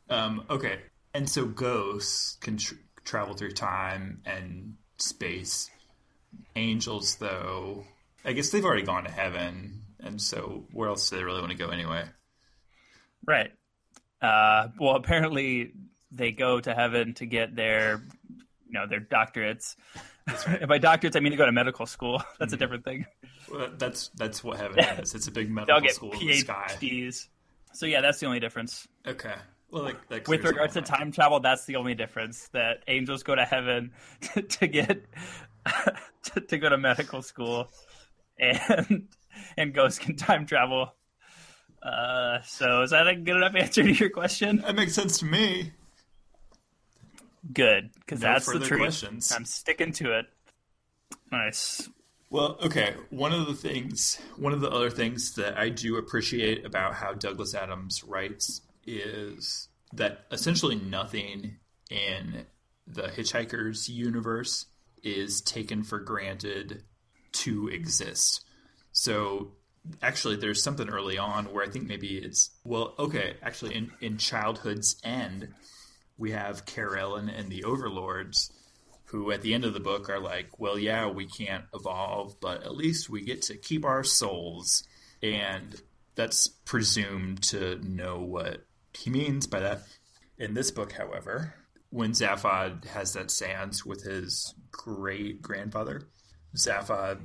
Um, 0.09 0.43
okay, 0.49 0.79
and 1.13 1.29
so 1.29 1.45
ghosts 1.45 2.37
can 2.41 2.57
tr- 2.57 2.73
travel 3.05 3.33
through 3.35 3.51
time 3.51 4.21
and 4.25 4.75
space. 4.97 5.69
Angels, 6.55 7.15
though, 7.15 7.85
I 8.23 8.33
guess 8.33 8.49
they've 8.49 8.65
already 8.65 8.83
gone 8.83 9.03
to 9.05 9.11
heaven, 9.11 9.81
and 9.99 10.21
so 10.21 10.65
where 10.71 10.89
else 10.89 11.09
do 11.09 11.17
they 11.17 11.23
really 11.23 11.39
want 11.39 11.51
to 11.51 11.57
go 11.57 11.69
anyway? 11.69 12.05
Right. 13.25 13.51
Uh, 14.21 14.67
well, 14.79 14.95
apparently 14.95 15.73
they 16.11 16.31
go 16.31 16.59
to 16.59 16.73
heaven 16.73 17.13
to 17.15 17.25
get 17.25 17.55
their, 17.55 18.03
you 18.67 18.73
know, 18.73 18.87
their 18.87 18.99
doctorates. 18.99 19.75
And 20.45 20.67
By 20.67 20.79
doctorates, 20.79 21.15
I 21.15 21.19
mean 21.19 21.31
to 21.31 21.37
go 21.37 21.45
to 21.45 21.51
medical 21.51 21.85
school. 21.85 22.21
That's 22.39 22.53
a 22.53 22.57
different 22.57 22.83
thing. 22.83 23.05
Well, 23.51 23.69
that's 23.77 24.09
that's 24.15 24.43
what 24.43 24.59
heaven 24.59 24.79
is. 24.79 25.13
It's 25.13 25.27
a 25.27 25.31
big 25.31 25.51
medical 25.51 25.89
school 25.89 26.13
in 26.13 26.27
the 26.27 26.37
sky. 26.37 26.67
PhDs. 26.69 27.27
So 27.73 27.85
yeah, 27.85 28.01
that's 28.01 28.19
the 28.19 28.25
only 28.25 28.39
difference. 28.39 28.87
Okay. 29.05 29.33
Well, 29.71 29.83
like 29.83 30.07
that 30.09 30.27
With 30.27 30.43
regards 30.43 30.73
to 30.73 30.81
time 30.81 31.11
travel, 31.11 31.39
that's 31.39 31.65
the 31.65 31.77
only 31.77 31.95
difference. 31.95 32.49
That 32.49 32.83
angels 32.87 33.23
go 33.23 33.35
to 33.35 33.45
heaven 33.45 33.91
to, 34.33 34.41
to 34.59 34.67
get 34.67 35.05
to, 36.23 36.41
to 36.41 36.57
go 36.57 36.69
to 36.69 36.77
medical 36.77 37.21
school, 37.21 37.69
and 38.41 39.07
and 39.57 39.73
ghosts 39.73 39.99
can 39.99 40.15
time 40.15 40.45
travel. 40.45 40.93
Uh, 41.81 42.41
so 42.45 42.81
is 42.83 42.91
that 42.91 43.07
a 43.07 43.15
good 43.15 43.37
enough 43.37 43.55
answer 43.55 43.83
to 43.83 43.91
your 43.91 44.09
question? 44.09 44.57
that 44.57 44.75
makes 44.75 44.93
sense 44.93 45.19
to 45.19 45.25
me. 45.25 45.71
Good, 47.53 47.89
because 47.99 48.21
No 48.21 48.27
that's 48.33 48.45
the 48.51 48.59
truth. 48.59 48.79
questions. 48.81 49.31
I'm 49.31 49.45
sticking 49.45 49.91
to 49.93 50.19
it. 50.19 50.25
Nice. 51.31 51.89
Well, 52.29 52.57
okay. 52.63 52.93
One 53.09 53.33
of 53.33 53.47
the 53.47 53.55
things, 53.55 54.19
one 54.37 54.53
of 54.53 54.61
the 54.61 54.69
other 54.69 54.89
things 54.89 55.33
that 55.35 55.57
I 55.57 55.69
do 55.69 55.97
appreciate 55.97 56.65
about 56.65 56.93
how 56.93 57.13
Douglas 57.13 57.55
Adams 57.55 58.03
writes 58.03 58.61
is 58.85 59.67
that 59.93 60.25
essentially 60.31 60.75
nothing 60.75 61.57
in 61.89 62.45
the 62.87 63.03
Hitchhiker's 63.03 63.89
universe 63.89 64.67
is 65.03 65.41
taken 65.41 65.83
for 65.83 65.99
granted 65.99 66.83
to 67.33 67.67
exist. 67.67 68.45
So 68.91 69.53
actually 70.01 70.35
there's 70.35 70.63
something 70.63 70.89
early 70.89 71.17
on 71.17 71.45
where 71.45 71.65
I 71.65 71.69
think 71.69 71.87
maybe 71.87 72.17
it's 72.17 72.51
well, 72.63 72.93
okay, 72.99 73.35
actually 73.41 73.75
in, 73.75 73.91
in 74.01 74.17
Childhood's 74.17 74.97
End, 75.03 75.49
we 76.17 76.31
have 76.31 76.65
Carolyn 76.65 77.29
and 77.29 77.49
the 77.49 77.63
Overlords 77.63 78.51
who 79.11 79.29
at 79.31 79.41
the 79.41 79.53
end 79.53 79.65
of 79.65 79.73
the 79.73 79.79
book 79.81 80.09
are 80.09 80.21
like, 80.21 80.57
well, 80.57 80.79
yeah, 80.79 81.05
we 81.05 81.25
can't 81.25 81.65
evolve, 81.73 82.39
but 82.39 82.63
at 82.63 82.77
least 82.77 83.09
we 83.09 83.21
get 83.21 83.41
to 83.41 83.57
keep 83.57 83.83
our 83.83 84.05
souls. 84.05 84.85
And 85.21 85.81
that's 86.15 86.47
presumed 86.47 87.43
to 87.43 87.77
know 87.83 88.19
what 88.19 88.65
he 88.93 89.09
means 89.09 89.47
by 89.47 89.59
that. 89.59 89.81
In 90.37 90.53
this 90.53 90.71
book, 90.71 90.93
however, 90.93 91.55
when 91.89 92.13
Zaphod 92.13 92.85
has 92.85 93.11
that 93.13 93.31
seance 93.31 93.85
with 93.85 94.03
his 94.03 94.55
great 94.71 95.41
grandfather, 95.41 96.07
Zaphod, 96.55 97.19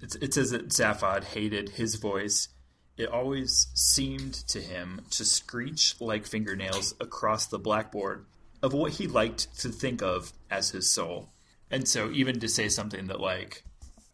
it, 0.00 0.34
says 0.34 0.50
that 0.50 0.68
Zaphod 0.68 1.24
hated 1.24 1.70
his 1.70 1.96
voice. 1.96 2.48
It 2.96 3.08
always 3.08 3.68
seemed 3.74 4.34
to 4.48 4.60
him 4.60 5.02
to 5.10 5.24
screech 5.24 5.94
like 6.00 6.26
fingernails 6.26 6.94
across 7.00 7.46
the 7.46 7.58
blackboard 7.58 8.24
of 8.62 8.72
what 8.72 8.92
he 8.92 9.06
liked 9.06 9.58
to 9.60 9.68
think 9.68 10.02
of 10.02 10.32
as 10.50 10.70
his 10.70 10.90
soul. 10.90 11.28
And 11.70 11.86
so, 11.86 12.10
even 12.10 12.40
to 12.40 12.48
say 12.48 12.68
something 12.68 13.08
that, 13.08 13.20
like, 13.20 13.64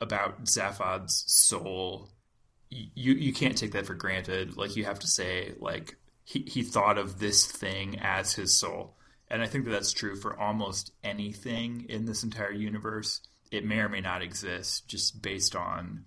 about 0.00 0.44
Zaphod's 0.44 1.24
soul, 1.26 2.08
you, 2.70 3.12
you 3.12 3.32
can't 3.32 3.56
take 3.56 3.72
that 3.72 3.86
for 3.86 3.94
granted. 3.94 4.56
Like, 4.56 4.74
you 4.74 4.84
have 4.84 4.98
to 5.00 5.06
say, 5.06 5.52
like, 5.58 5.96
he, 6.24 6.40
he 6.40 6.62
thought 6.62 6.98
of 6.98 7.18
this 7.18 7.46
thing 7.46 7.98
as 8.00 8.32
his 8.32 8.56
soul. 8.56 8.96
And 9.28 9.42
I 9.42 9.46
think 9.46 9.64
that 9.64 9.70
that's 9.70 9.92
true 9.92 10.16
for 10.16 10.38
almost 10.38 10.92
anything 11.04 11.86
in 11.88 12.06
this 12.06 12.22
entire 12.22 12.52
universe. 12.52 13.20
It 13.52 13.64
may 13.64 13.78
or 13.78 13.88
may 13.88 14.00
not 14.00 14.22
exist 14.22 14.88
just 14.88 15.22
based 15.22 15.54
on 15.54 16.06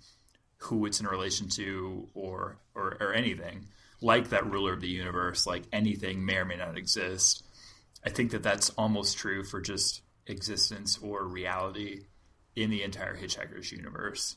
who 0.57 0.85
it's 0.85 0.99
in 0.99 1.07
relation 1.07 1.47
to 1.49 2.09
or, 2.13 2.57
or, 2.73 2.97
or 2.99 3.13
anything. 3.13 3.67
Like 4.01 4.29
that 4.29 4.51
ruler 4.51 4.73
of 4.73 4.81
the 4.81 4.89
universe, 4.89 5.47
like 5.47 5.63
anything 5.71 6.25
may 6.25 6.37
or 6.37 6.45
may 6.45 6.57
not 6.57 6.77
exist. 6.77 7.43
I 8.05 8.09
think 8.09 8.31
that 8.31 8.43
that's 8.43 8.69
almost 8.71 9.17
true 9.17 9.43
for 9.43 9.61
just 9.61 10.01
existence 10.27 10.99
or 11.01 11.25
reality 11.25 12.01
in 12.55 12.69
the 12.69 12.83
entire 12.83 13.15
Hitchhiker's 13.15 13.71
universe. 13.71 14.35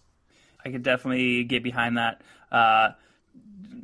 I 0.65 0.71
could 0.71 0.83
definitely 0.83 1.45
get 1.45 1.63
behind 1.63 1.97
that. 1.97 2.23
Uh, 2.51 2.91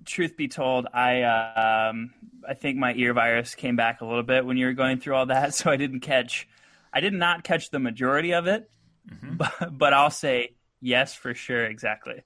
truth 0.05 0.37
be 0.37 0.49
told, 0.49 0.87
I 0.93 1.23
uh, 1.23 1.91
um, 1.91 2.13
I 2.49 2.55
think 2.55 2.79
my 2.79 2.95
ear 2.95 3.13
virus 3.13 3.55
came 3.55 3.77
back 3.77 4.01
a 4.01 4.07
little 4.07 4.23
bit 4.23 4.45
when 4.45 4.57
you 4.57 4.67
were 4.67 4.73
going 4.73 4.99
through 4.99 5.15
all 5.15 5.27
that, 5.27 5.55
so 5.55 5.71
I 5.71 5.77
didn't 5.77 6.01
catch. 6.01 6.49
I 6.93 7.01
did 7.01 7.13
not 7.13 7.43
catch 7.43 7.71
the 7.71 7.81
majority 7.81 8.35
of 8.35 8.47
it, 8.47 8.71
Mm-hmm. 9.11 9.37
but, 9.61 9.79
but 9.79 9.93
I'll 9.93 10.11
say 10.11 10.57
yes 10.81 11.15
for 11.15 11.35
sure, 11.35 11.65
exactly. 11.65 12.25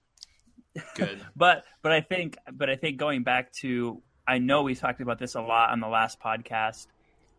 Good. 0.94 1.20
But 1.36 1.64
but 1.82 1.92
I 1.92 2.00
think 2.00 2.36
but 2.52 2.70
I 2.70 2.76
think 2.76 2.98
going 2.98 3.22
back 3.22 3.52
to 3.60 4.02
I 4.26 4.38
know 4.38 4.62
we 4.62 4.74
talked 4.74 5.00
about 5.00 5.18
this 5.18 5.34
a 5.34 5.40
lot 5.40 5.70
on 5.70 5.80
the 5.80 5.88
last 5.88 6.20
podcast 6.20 6.86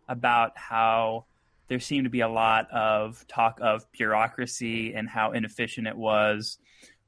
about 0.08 0.58
how 0.58 1.26
there 1.68 1.80
seemed 1.80 2.06
to 2.06 2.10
be 2.10 2.22
a 2.22 2.28
lot 2.28 2.70
of 2.72 3.26
talk 3.28 3.60
of 3.62 3.90
bureaucracy 3.92 4.94
and 4.94 5.08
how 5.08 5.32
inefficient 5.32 5.88
it 5.88 5.96
was. 5.96 6.58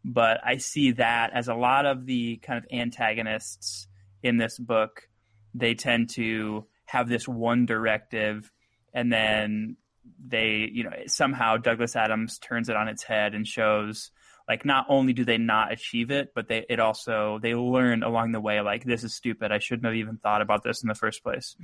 But 0.06 0.40
I 0.46 0.58
see 0.58 0.92
that 0.94 1.32
as 1.34 1.48
a 1.48 1.56
lot 1.56 1.86
of 1.86 2.06
the 2.06 2.38
kind 2.38 2.58
of 2.60 2.66
antagonists 2.72 3.88
in 4.22 4.38
this 4.38 4.58
book, 4.60 5.10
they 5.54 5.74
tend 5.74 6.12
to 6.12 6.68
have 6.86 7.10
this 7.10 7.28
one 7.28 7.66
directive 7.66 8.52
and 8.94 9.12
then 9.12 9.78
they, 10.26 10.70
you 10.72 10.84
know, 10.84 10.92
somehow 11.08 11.58
Douglas 11.58 11.96
Adams 11.96 12.40
turns 12.40 12.70
it 12.70 12.76
on 12.76 12.88
its 12.88 13.04
head 13.04 13.34
and 13.36 13.48
shows 13.48 14.12
like 14.48 14.66
not 14.66 14.86
only 14.90 15.14
do 15.14 15.24
they 15.24 15.38
not 15.38 15.72
achieve 15.72 16.12
it, 16.12 16.34
but 16.36 16.48
they 16.48 16.66
it 16.70 16.80
also 16.80 17.40
they 17.42 17.56
learn 17.56 18.04
along 18.04 18.32
the 18.32 18.42
way 18.42 18.62
like 18.62 18.84
this 18.84 19.04
is 19.04 19.14
stupid. 19.14 19.52
I 19.52 19.60
shouldn't 19.60 19.86
have 19.86 19.96
even 19.96 20.18
thought 20.18 20.42
about 20.42 20.64
this 20.64 20.84
in 20.84 20.90
the 20.90 20.96
first 20.96 21.24
place. 21.24 21.56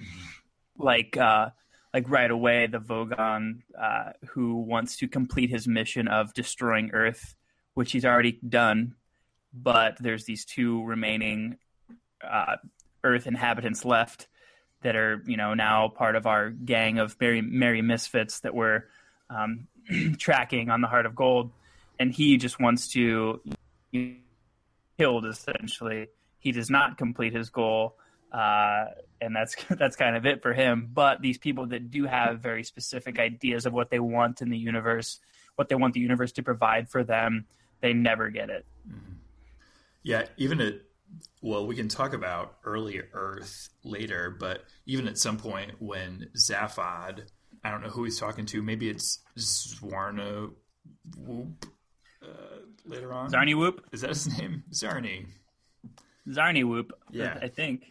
Like 0.77 1.17
uh 1.17 1.49
like 1.93 2.09
right 2.09 2.29
away 2.29 2.67
the 2.67 2.79
Vogon 2.79 3.61
uh 3.79 4.11
who 4.29 4.61
wants 4.61 4.97
to 4.97 5.07
complete 5.07 5.49
his 5.49 5.67
mission 5.67 6.07
of 6.07 6.33
destroying 6.33 6.91
Earth, 6.93 7.35
which 7.73 7.91
he's 7.91 8.05
already 8.05 8.39
done, 8.47 8.95
but 9.53 9.97
there's 9.99 10.25
these 10.25 10.45
two 10.45 10.83
remaining 10.85 11.57
uh 12.23 12.57
Earth 13.03 13.27
inhabitants 13.27 13.85
left 13.85 14.27
that 14.82 14.95
are, 14.95 15.21
you 15.25 15.38
know, 15.38 15.53
now 15.53 15.88
part 15.89 16.15
of 16.15 16.28
our 16.28 16.49
gang 16.49 16.99
of 16.99 17.15
merry 17.19 17.41
merry 17.41 17.82
misfits 17.82 18.41
that 18.41 18.53
we're 18.53 18.84
um 19.30 19.67
tracking 20.17 20.69
on 20.69 20.82
the 20.82 20.88
Heart 20.88 21.05
of 21.05 21.15
Gold 21.15 21.51
and 21.99 22.13
he 22.13 22.38
just 22.38 22.59
wants 22.59 22.89
to 22.89 23.41
know, 23.93 24.15
killed 24.97 25.25
essentially 25.25 26.07
he 26.39 26.51
does 26.51 26.69
not 26.69 26.97
complete 26.97 27.34
his 27.34 27.49
goal. 27.49 27.97
Uh, 28.32 28.86
and 29.21 29.36
that's 29.36 29.55
that's 29.69 29.95
kind 29.95 30.15
of 30.15 30.25
it 30.25 30.41
for 30.41 30.53
him. 30.53 30.89
But 30.93 31.21
these 31.21 31.38
people 31.38 31.67
that 31.67 31.91
do 31.91 32.05
have 32.05 32.39
very 32.39 32.63
specific 32.63 33.19
ideas 33.19 33.65
of 33.65 33.73
what 33.73 33.89
they 33.89 33.99
want 33.99 34.41
in 34.41 34.49
the 34.49 34.57
universe, 34.57 35.19
what 35.55 35.69
they 35.69 35.75
want 35.75 35.93
the 35.93 35.99
universe 35.99 36.32
to 36.34 36.43
provide 36.43 36.89
for 36.89 37.03
them, 37.03 37.45
they 37.82 37.93
never 37.93 38.30
get 38.30 38.49
it. 38.49 38.65
Yeah, 40.03 40.25
even 40.38 40.61
at 40.61 40.75
well, 41.41 41.68
we 41.68 41.76
can 41.76 41.88
talk 41.88 42.14
about 42.14 42.58
early 42.66 43.01
Earth 43.14 43.70
later, 43.84 44.36
but 44.39 44.64
even 44.86 45.08
at 45.08 45.18
some 45.18 45.38
point 45.38 45.72
when 45.80 46.30
Zaphod, 46.38 47.28
I 47.64 47.72
don't 47.72 47.82
know 47.82 47.89
who 47.89 48.03
he's 48.03 48.20
talking 48.20 48.45
to, 48.47 48.62
maybe 48.62 48.89
it's 48.89 49.20
Zwarna 49.38 50.51
Whoop 51.18 51.66
uh, 52.24 52.58
later 52.86 53.14
on. 53.14 53.32
Zarniwoop, 53.32 53.80
Is 53.91 54.01
that 54.01 54.10
his 54.10 54.38
name? 54.38 54.64
Zarny. 54.72 55.28
Zarniwoop, 56.28 56.91
Yeah. 57.12 57.38
I 57.41 57.47
think. 57.47 57.86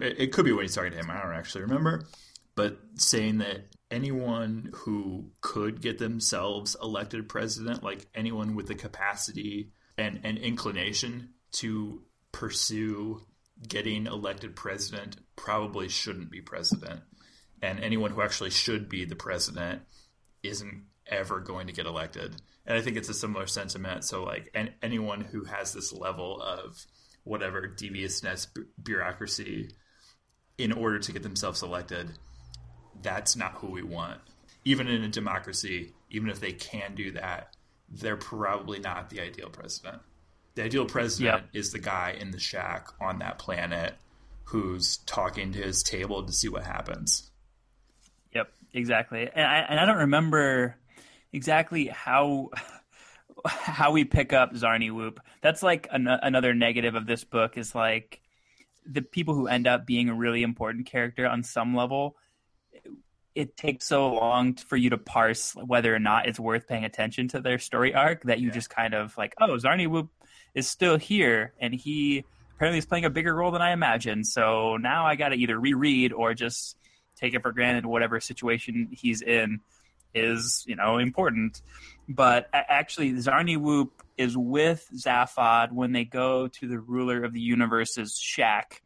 It, 0.00 0.20
it 0.20 0.32
could 0.32 0.44
be 0.44 0.52
when 0.52 0.62
he's 0.64 0.74
talking 0.74 0.92
to 0.92 0.98
him. 0.98 1.10
I 1.10 1.20
don't 1.20 1.34
actually 1.34 1.62
remember. 1.62 2.06
But 2.54 2.78
saying 2.96 3.38
that 3.38 3.66
anyone 3.90 4.70
who 4.74 5.30
could 5.40 5.80
get 5.80 5.98
themselves 5.98 6.76
elected 6.82 7.28
president, 7.28 7.82
like 7.82 8.06
anyone 8.14 8.54
with 8.54 8.68
the 8.68 8.74
capacity 8.74 9.72
and, 9.98 10.20
and 10.22 10.38
inclination 10.38 11.30
to 11.52 12.02
pursue 12.32 13.22
getting 13.66 14.06
elected 14.06 14.56
president, 14.56 15.16
probably 15.36 15.88
shouldn't 15.88 16.30
be 16.30 16.40
president. 16.40 17.00
And 17.62 17.78
anyone 17.78 18.10
who 18.10 18.22
actually 18.22 18.50
should 18.50 18.88
be 18.88 19.04
the 19.04 19.14
president 19.14 19.82
isn't 20.42 20.86
ever 21.06 21.40
going 21.40 21.68
to 21.68 21.72
get 21.72 21.86
elected. 21.86 22.34
And 22.66 22.76
I 22.76 22.80
think 22.80 22.96
it's 22.96 23.08
a 23.08 23.14
similar 23.14 23.46
sentiment. 23.46 24.04
So, 24.04 24.24
like, 24.24 24.50
an, 24.54 24.70
anyone 24.82 25.20
who 25.20 25.44
has 25.44 25.72
this 25.72 25.92
level 25.92 26.40
of 26.40 26.84
whatever 27.24 27.66
deviousness, 27.66 28.46
bu- 28.46 28.66
bureaucracy, 28.82 29.70
in 30.58 30.72
order 30.72 30.98
to 30.98 31.12
get 31.12 31.22
themselves 31.22 31.62
elected, 31.62 32.10
that's 33.00 33.36
not 33.36 33.54
who 33.54 33.68
we 33.68 33.82
want. 33.82 34.20
Even 34.64 34.86
in 34.86 35.02
a 35.02 35.08
democracy, 35.08 35.92
even 36.10 36.28
if 36.30 36.40
they 36.40 36.52
can 36.52 36.94
do 36.94 37.12
that, 37.12 37.56
they're 37.88 38.16
probably 38.16 38.78
not 38.78 39.10
the 39.10 39.20
ideal 39.20 39.50
president. 39.50 40.00
The 40.54 40.64
ideal 40.64 40.84
president 40.84 41.44
is 41.52 41.72
the 41.72 41.78
guy 41.78 42.16
in 42.18 42.30
the 42.30 42.38
shack 42.38 42.88
on 43.00 43.20
that 43.20 43.38
planet 43.38 43.94
who's 44.44 44.98
talking 44.98 45.52
to 45.52 45.58
his 45.58 45.82
table 45.82 46.24
to 46.24 46.32
see 46.32 46.48
what 46.48 46.64
happens. 46.64 47.30
Yep, 48.34 48.52
exactly. 48.74 49.28
And 49.34 49.46
I 49.46 49.58
and 49.68 49.80
I 49.80 49.86
don't 49.86 49.98
remember 49.98 50.76
exactly 51.32 51.86
how 51.86 52.50
how 53.46 53.92
we 53.92 54.04
pick 54.04 54.32
up 54.32 54.52
Zarniwoop. 54.52 55.18
That's 55.40 55.62
like 55.62 55.88
an, 55.90 56.06
another 56.06 56.54
negative 56.54 56.94
of 56.94 57.06
this 57.06 57.24
book 57.24 57.56
is 57.56 57.74
like 57.74 58.20
the 58.84 59.02
people 59.02 59.34
who 59.34 59.46
end 59.46 59.66
up 59.66 59.86
being 59.86 60.08
a 60.08 60.14
really 60.14 60.42
important 60.42 60.86
character 60.86 61.26
on 61.26 61.42
some 61.42 61.74
level. 61.74 62.16
It 63.34 63.56
takes 63.56 63.86
so 63.86 64.12
long 64.12 64.56
for 64.56 64.76
you 64.76 64.90
to 64.90 64.98
parse 64.98 65.54
whether 65.54 65.94
or 65.94 65.98
not 65.98 66.26
it's 66.26 66.38
worth 66.38 66.68
paying 66.68 66.84
attention 66.84 67.28
to 67.28 67.40
their 67.40 67.58
story 67.58 67.94
arc 67.94 68.24
that 68.24 68.40
you 68.40 68.48
Yeah. 68.48 68.54
just 68.54 68.68
kind 68.68 68.92
of 68.92 69.16
like, 69.16 69.34
oh, 69.40 69.56
Zarniwoop 69.56 70.10
is 70.54 70.68
still 70.68 70.98
here, 70.98 71.52
and 71.60 71.74
he 71.74 72.24
apparently 72.54 72.78
is 72.78 72.86
playing 72.86 73.04
a 73.04 73.10
bigger 73.10 73.34
role 73.34 73.50
than 73.50 73.62
I 73.62 73.72
imagined. 73.72 74.26
So 74.26 74.76
now 74.76 75.06
I 75.06 75.16
got 75.16 75.30
to 75.30 75.36
either 75.36 75.58
reread 75.58 76.12
or 76.12 76.34
just 76.34 76.76
take 77.16 77.34
it 77.34 77.42
for 77.42 77.52
granted 77.52 77.86
whatever 77.86 78.20
situation 78.20 78.88
he's 78.92 79.22
in 79.22 79.60
is 80.14 80.64
you 80.66 80.76
know 80.76 80.98
important. 80.98 81.62
But 82.08 82.48
actually, 82.52 83.12
Zarniwoop 83.12 83.90
is 84.18 84.36
with 84.36 84.86
Zaphod 84.94 85.72
when 85.72 85.92
they 85.92 86.04
go 86.04 86.48
to 86.48 86.68
the 86.68 86.78
ruler 86.78 87.24
of 87.24 87.32
the 87.32 87.40
universe's 87.40 88.18
shack, 88.18 88.82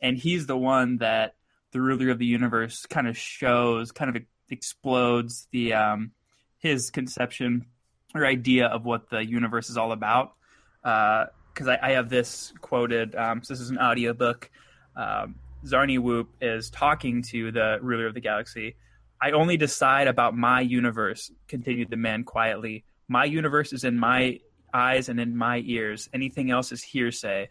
and 0.00 0.16
he's 0.16 0.46
the 0.46 0.56
one 0.56 0.98
that 0.98 1.34
the 1.72 1.80
ruler 1.80 2.10
of 2.10 2.18
the 2.18 2.26
universe 2.26 2.86
kind 2.86 3.08
of 3.08 3.16
shows, 3.16 3.92
kind 3.92 4.16
of 4.16 4.22
explodes 4.50 5.48
the 5.50 5.74
um, 5.74 6.12
his 6.58 6.90
conception 6.90 7.66
or 8.14 8.26
idea 8.26 8.66
of 8.66 8.84
what 8.84 9.10
the 9.10 9.24
universe 9.24 9.70
is 9.70 9.76
all 9.76 9.92
about. 9.92 10.34
Because 10.82 11.68
I, 11.68 11.78
I 11.80 11.90
have 11.92 12.08
this 12.08 12.52
quoted. 12.60 13.14
Um, 13.14 13.42
so 13.42 13.54
this 13.54 13.60
is 13.60 13.70
an 13.70 13.78
audiobook. 13.78 14.50
Um, 14.96 15.36
Zarniwoop 15.64 16.26
is 16.40 16.70
talking 16.70 17.22
to 17.30 17.52
the 17.52 17.78
ruler 17.80 18.06
of 18.06 18.14
the 18.14 18.20
galaxy. 18.20 18.76
I 19.20 19.30
only 19.30 19.56
decide 19.56 20.08
about 20.08 20.36
my 20.36 20.60
universe, 20.60 21.30
continued 21.46 21.90
the 21.90 21.96
man 21.96 22.24
quietly. 22.24 22.84
My 23.06 23.24
universe 23.24 23.72
is 23.72 23.84
in 23.84 23.96
my 23.96 24.40
eyes 24.74 25.08
and 25.08 25.20
in 25.20 25.36
my 25.36 25.62
ears. 25.64 26.08
Anything 26.12 26.50
else 26.50 26.72
is 26.72 26.82
hearsay. 26.82 27.48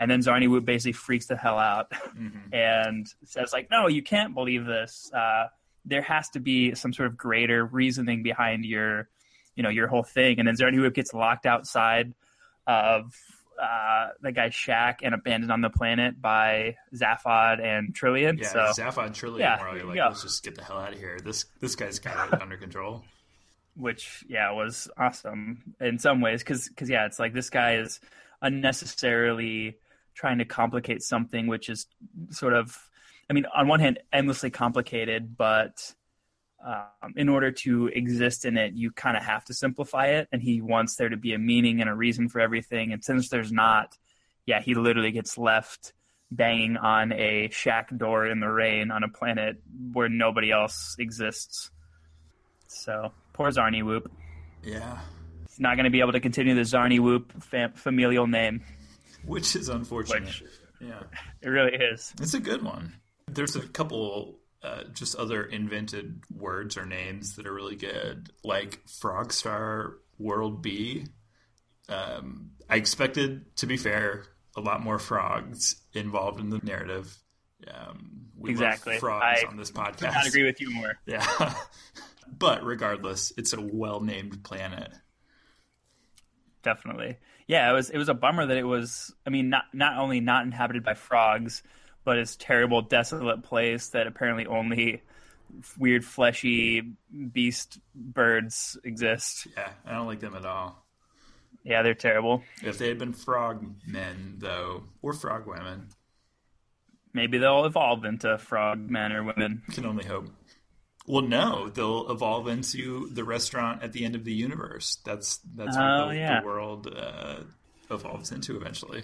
And 0.00 0.10
then 0.10 0.20
Zarniwoop 0.20 0.64
basically 0.64 0.94
freaks 0.94 1.26
the 1.26 1.36
hell 1.36 1.58
out 1.58 1.92
and 2.52 3.06
says, 3.24 3.52
like, 3.52 3.70
no, 3.70 3.86
you 3.86 4.02
can't 4.02 4.34
believe 4.34 4.66
this. 4.66 5.12
Uh, 5.14 5.46
there 5.84 6.02
has 6.02 6.28
to 6.30 6.40
be 6.40 6.74
some 6.74 6.92
sort 6.92 7.06
of 7.06 7.16
greater 7.16 7.64
reasoning 7.64 8.24
behind 8.24 8.64
your, 8.64 9.08
you 9.54 9.62
know, 9.62 9.68
your 9.68 9.86
whole 9.86 10.02
thing. 10.02 10.40
And 10.40 10.48
then 10.48 10.56
Zarniwoop 10.56 10.94
gets 10.94 11.14
locked 11.14 11.46
outside 11.46 12.14
of 12.66 13.14
uh, 13.62 14.08
the 14.20 14.32
guy 14.32 14.48
shack 14.50 15.00
and 15.02 15.14
abandoned 15.14 15.52
on 15.52 15.60
the 15.60 15.70
planet 15.70 16.20
by 16.20 16.76
Zaphod 16.94 17.62
and 17.62 17.94
Trillian. 17.94 18.38
Yeah, 18.40 18.48
so 18.48 18.82
Zaphod 18.82 19.06
and 19.06 19.14
Trillian 19.14 19.40
yeah, 19.40 19.62
were 19.62 19.84
like, 19.84 19.96
go. 19.96 20.06
let's 20.08 20.22
just 20.22 20.42
get 20.42 20.54
the 20.54 20.64
hell 20.64 20.78
out 20.78 20.92
of 20.92 20.98
here. 20.98 21.18
This 21.22 21.44
this 21.60 21.76
guy's 21.76 21.98
got 21.98 22.32
it 22.32 22.42
under 22.42 22.56
control. 22.56 23.04
which 23.76 24.24
yeah 24.28 24.50
was 24.50 24.90
awesome 24.98 25.74
in 25.80 25.98
some 25.98 26.20
ways 26.20 26.42
because 26.42 26.70
yeah 26.88 27.06
it's 27.06 27.18
like 27.18 27.32
this 27.32 27.50
guy 27.50 27.76
is 27.76 28.00
unnecessarily 28.42 29.76
trying 30.14 30.38
to 30.38 30.44
complicate 30.44 31.02
something 31.02 31.46
which 31.46 31.68
is 31.70 31.86
sort 32.30 32.52
of 32.52 32.76
i 33.30 33.32
mean 33.32 33.46
on 33.56 33.68
one 33.68 33.80
hand 33.80 33.98
endlessly 34.12 34.50
complicated 34.50 35.36
but 35.36 35.94
um, 36.64 37.12
in 37.16 37.28
order 37.28 37.50
to 37.50 37.88
exist 37.88 38.44
in 38.44 38.56
it 38.56 38.74
you 38.74 38.90
kind 38.92 39.16
of 39.16 39.22
have 39.22 39.44
to 39.44 39.54
simplify 39.54 40.06
it 40.06 40.28
and 40.32 40.42
he 40.42 40.60
wants 40.60 40.96
there 40.96 41.08
to 41.08 41.16
be 41.16 41.32
a 41.34 41.38
meaning 41.38 41.80
and 41.80 41.90
a 41.90 41.94
reason 41.94 42.28
for 42.28 42.40
everything 42.40 42.92
and 42.92 43.04
since 43.04 43.28
there's 43.28 43.52
not 43.52 43.96
yeah 44.46 44.60
he 44.60 44.74
literally 44.74 45.12
gets 45.12 45.36
left 45.38 45.92
banging 46.30 46.76
on 46.76 47.12
a 47.12 47.48
shack 47.50 47.94
door 47.96 48.26
in 48.26 48.40
the 48.40 48.48
rain 48.48 48.90
on 48.90 49.02
a 49.02 49.08
planet 49.08 49.60
where 49.92 50.08
nobody 50.08 50.50
else 50.50 50.96
exists 50.98 51.70
so 52.68 53.12
poor 53.32 53.50
Zarniwoop. 53.50 54.06
Yeah, 54.62 54.98
He's 55.48 55.60
not 55.60 55.76
going 55.76 55.84
to 55.84 55.90
be 55.90 56.00
able 56.00 56.12
to 56.12 56.20
continue 56.20 56.54
the 56.54 56.62
Zarniwoop 56.62 57.42
fam- 57.42 57.72
familial 57.72 58.26
name, 58.26 58.62
which 59.24 59.54
is 59.56 59.68
unfortunate. 59.68 60.24
which 60.24 60.42
Yeah, 60.80 61.02
it 61.42 61.48
really 61.48 61.76
is. 61.76 62.12
it's 62.20 62.34
a 62.34 62.40
good 62.40 62.62
one. 62.62 62.94
There's 63.26 63.56
a 63.56 63.60
couple 63.60 64.38
uh, 64.62 64.84
just 64.92 65.16
other 65.16 65.42
invented 65.44 66.22
words 66.34 66.76
or 66.76 66.86
names 66.86 67.36
that 67.36 67.46
are 67.46 67.52
really 67.52 67.76
good, 67.76 68.30
like 68.44 68.80
Frogstar 68.86 69.94
World 70.18 70.62
B. 70.62 71.06
Um, 71.88 72.52
I 72.70 72.76
expected, 72.76 73.56
to 73.56 73.66
be 73.66 73.76
fair, 73.76 74.24
a 74.56 74.60
lot 74.60 74.82
more 74.82 74.98
frogs 74.98 75.76
involved 75.94 76.40
in 76.40 76.50
the 76.50 76.60
narrative. 76.62 77.16
Um, 77.72 78.26
we 78.36 78.50
Exactly. 78.50 78.98
frogs 78.98 79.42
I 79.44 79.46
on 79.48 79.56
this 79.56 79.70
Could 79.70 80.02
not 80.02 80.26
agree 80.26 80.44
with 80.44 80.60
you 80.60 80.70
more. 80.70 80.94
Yeah. 81.06 81.54
but 82.38 82.64
regardless, 82.64 83.32
it's 83.36 83.52
a 83.52 83.60
well 83.60 84.00
named 84.00 84.42
planet. 84.44 84.92
Definitely. 86.62 87.18
Yeah, 87.48 87.68
it 87.70 87.74
was 87.74 87.90
it 87.90 87.98
was 87.98 88.08
a 88.08 88.14
bummer 88.14 88.46
that 88.46 88.56
it 88.56 88.64
was 88.64 89.12
I 89.26 89.30
mean 89.30 89.50
not 89.50 89.64
not 89.72 89.98
only 89.98 90.20
not 90.20 90.44
inhabited 90.44 90.84
by 90.84 90.94
frogs, 90.94 91.62
but 92.04 92.18
it's 92.18 92.36
terrible 92.36 92.82
desolate 92.82 93.42
place 93.42 93.88
that 93.88 94.06
apparently 94.06 94.46
only 94.46 95.02
weird 95.78 96.04
fleshy 96.04 96.80
beast 97.32 97.78
birds 97.94 98.78
exist. 98.84 99.46
Yeah, 99.56 99.68
I 99.86 99.92
don't 99.92 100.06
like 100.06 100.20
them 100.20 100.34
at 100.34 100.46
all. 100.46 100.84
Yeah, 101.64 101.82
they're 101.82 101.94
terrible. 101.94 102.42
If 102.62 102.78
they 102.78 102.88
had 102.88 102.98
been 102.98 103.12
frog 103.12 103.64
men, 103.86 104.36
though, 104.38 104.84
or 105.02 105.12
frog 105.12 105.46
women, 105.46 105.88
Maybe 107.14 107.36
they'll 107.36 107.66
evolve 107.66 108.06
into 108.06 108.38
frog 108.38 108.88
men 108.88 109.12
or 109.12 109.22
women. 109.22 109.62
can 109.72 109.84
only 109.84 110.04
hope. 110.06 110.28
Well, 111.06 111.20
no, 111.20 111.68
they'll 111.68 112.10
evolve 112.10 112.48
into 112.48 113.10
the 113.10 113.22
restaurant 113.22 113.82
at 113.82 113.92
the 113.92 114.04
end 114.06 114.14
of 114.14 114.24
the 114.24 114.32
universe. 114.32 114.96
That's 115.04 115.38
that's 115.54 115.76
Oh, 115.76 116.06
what 116.06 116.08
the, 116.12 116.16
yeah. 116.16 116.40
the 116.40 116.46
world 116.46 116.86
uh, 116.96 117.40
evolves 117.90 118.32
into 118.32 118.56
eventually. 118.56 119.02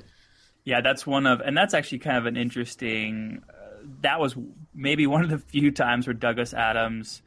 Yeah, 0.69 0.83
that's 0.83 1.07
one 1.07 1.27
of, 1.27 1.41
and 1.41 1.57
that's 1.57 1.73
actually 1.73 2.01
kind 2.01 2.19
of 2.19 2.27
an 2.27 2.37
interesting. 2.37 3.43
Uh, 3.49 3.87
that 4.03 4.21
was 4.21 4.37
maybe 4.75 5.07
one 5.07 5.25
of 5.25 5.31
the 5.31 5.39
few 5.39 5.71
times 5.71 6.07
where 6.07 6.12
Douglas 6.12 6.53
Adams 6.53 7.23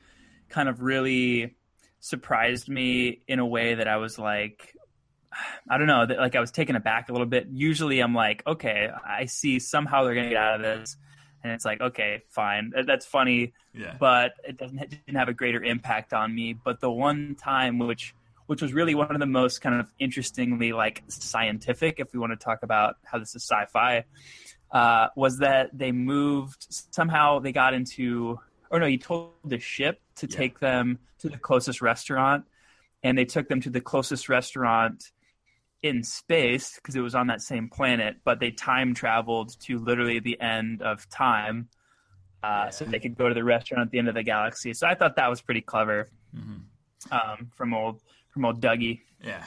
kind 0.49 0.69
of 0.69 0.83
really 0.83 1.55
surprised 1.99 2.69
me 2.69 3.23
in 3.27 3.39
a 3.39 3.45
way 3.45 3.73
that 3.73 3.87
I 3.87 3.97
was 3.97 4.19
like, 4.19 4.75
I 5.67 5.79
don't 5.79 5.87
know, 5.87 6.05
that 6.05 6.19
like 6.19 6.35
I 6.35 6.39
was 6.39 6.51
taken 6.51 6.75
aback 6.75 7.09
a 7.09 7.13
little 7.13 7.25
bit. 7.25 7.47
Usually, 7.51 7.99
I'm 7.99 8.13
like, 8.13 8.43
okay, 8.45 8.89
I 9.03 9.25
see 9.25 9.57
somehow 9.57 10.03
they're 10.03 10.13
gonna 10.13 10.29
get 10.29 10.37
out 10.37 10.57
of 10.57 10.61
this, 10.61 10.95
and 11.43 11.51
it's 11.51 11.65
like, 11.65 11.81
okay, 11.81 12.21
fine, 12.29 12.71
that's 12.85 13.07
funny, 13.07 13.53
Yeah, 13.73 13.95
but 13.99 14.33
it 14.47 14.57
doesn't 14.57 14.77
it 14.77 14.91
didn't 14.91 15.17
have 15.17 15.29
a 15.29 15.33
greater 15.33 15.63
impact 15.63 16.13
on 16.13 16.35
me. 16.35 16.53
But 16.53 16.79
the 16.79 16.91
one 16.91 17.35
time 17.41 17.79
which 17.79 18.13
which 18.51 18.61
was 18.61 18.73
really 18.73 18.95
one 18.95 19.13
of 19.13 19.19
the 19.21 19.25
most 19.25 19.61
kind 19.61 19.79
of 19.79 19.89
interestingly 19.97 20.73
like 20.73 21.03
scientific, 21.07 22.01
if 22.01 22.11
we 22.13 22.19
want 22.19 22.33
to 22.37 22.43
talk 22.43 22.63
about 22.63 22.95
how 23.05 23.17
this 23.17 23.33
is 23.33 23.47
sci-fi, 23.49 24.03
uh, 24.73 25.07
was 25.15 25.37
that 25.37 25.69
they 25.71 25.93
moved 25.93 26.67
somehow 26.69 27.39
they 27.39 27.53
got 27.53 27.73
into 27.73 28.37
or 28.69 28.81
no, 28.81 28.87
he 28.87 28.97
told 28.97 29.31
the 29.45 29.57
ship 29.57 30.01
to 30.17 30.27
Yeah. 30.27 30.37
take 30.39 30.59
them 30.59 30.99
to 31.19 31.29
the 31.29 31.37
closest 31.37 31.81
restaurant, 31.81 32.43
and 33.03 33.17
they 33.17 33.23
took 33.23 33.47
them 33.47 33.61
to 33.61 33.69
the 33.69 33.79
closest 33.79 34.27
restaurant 34.27 35.13
in 35.81 36.03
space 36.03 36.75
because 36.75 36.97
it 36.97 37.01
was 37.01 37.15
on 37.15 37.27
that 37.27 37.41
same 37.41 37.69
planet, 37.69 38.17
but 38.25 38.41
they 38.41 38.51
time 38.51 38.93
traveled 38.93 39.57
to 39.61 39.79
literally 39.79 40.19
the 40.19 40.37
end 40.41 40.81
of 40.81 41.07
time. 41.09 41.69
Uh, 42.43 42.69
So 42.69 42.83
they 42.83 42.99
could 42.99 43.15
go 43.15 43.29
to 43.29 43.33
the 43.33 43.45
restaurant 43.45 43.87
at 43.87 43.91
the 43.91 43.99
end 43.99 44.09
of 44.09 44.15
the 44.15 44.23
galaxy. 44.23 44.73
So 44.73 44.87
I 44.87 44.95
thought 44.95 45.15
that 45.15 45.29
was 45.29 45.41
pretty 45.41 45.61
clever 45.61 46.09
Mhm. 46.35 46.63
um, 47.11 47.51
from 47.55 47.73
old 47.73 48.01
from 48.31 48.45
old 48.45 48.61
Dougie. 48.61 49.01
Yeah. 49.23 49.45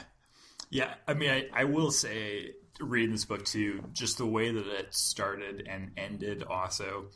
Yeah. 0.69 0.93
I 1.07 1.13
mean, 1.13 1.29
I, 1.29 1.47
I 1.53 1.63
will 1.65 1.91
say, 1.91 2.51
reading 2.79 3.11
this 3.11 3.25
book 3.25 3.45
too, 3.45 3.83
just 3.93 4.17
the 4.17 4.25
way 4.25 4.51
that 4.51 4.67
it 4.67 4.93
started 4.93 5.67
and 5.69 5.91
ended 5.97 6.43
also 6.43 7.07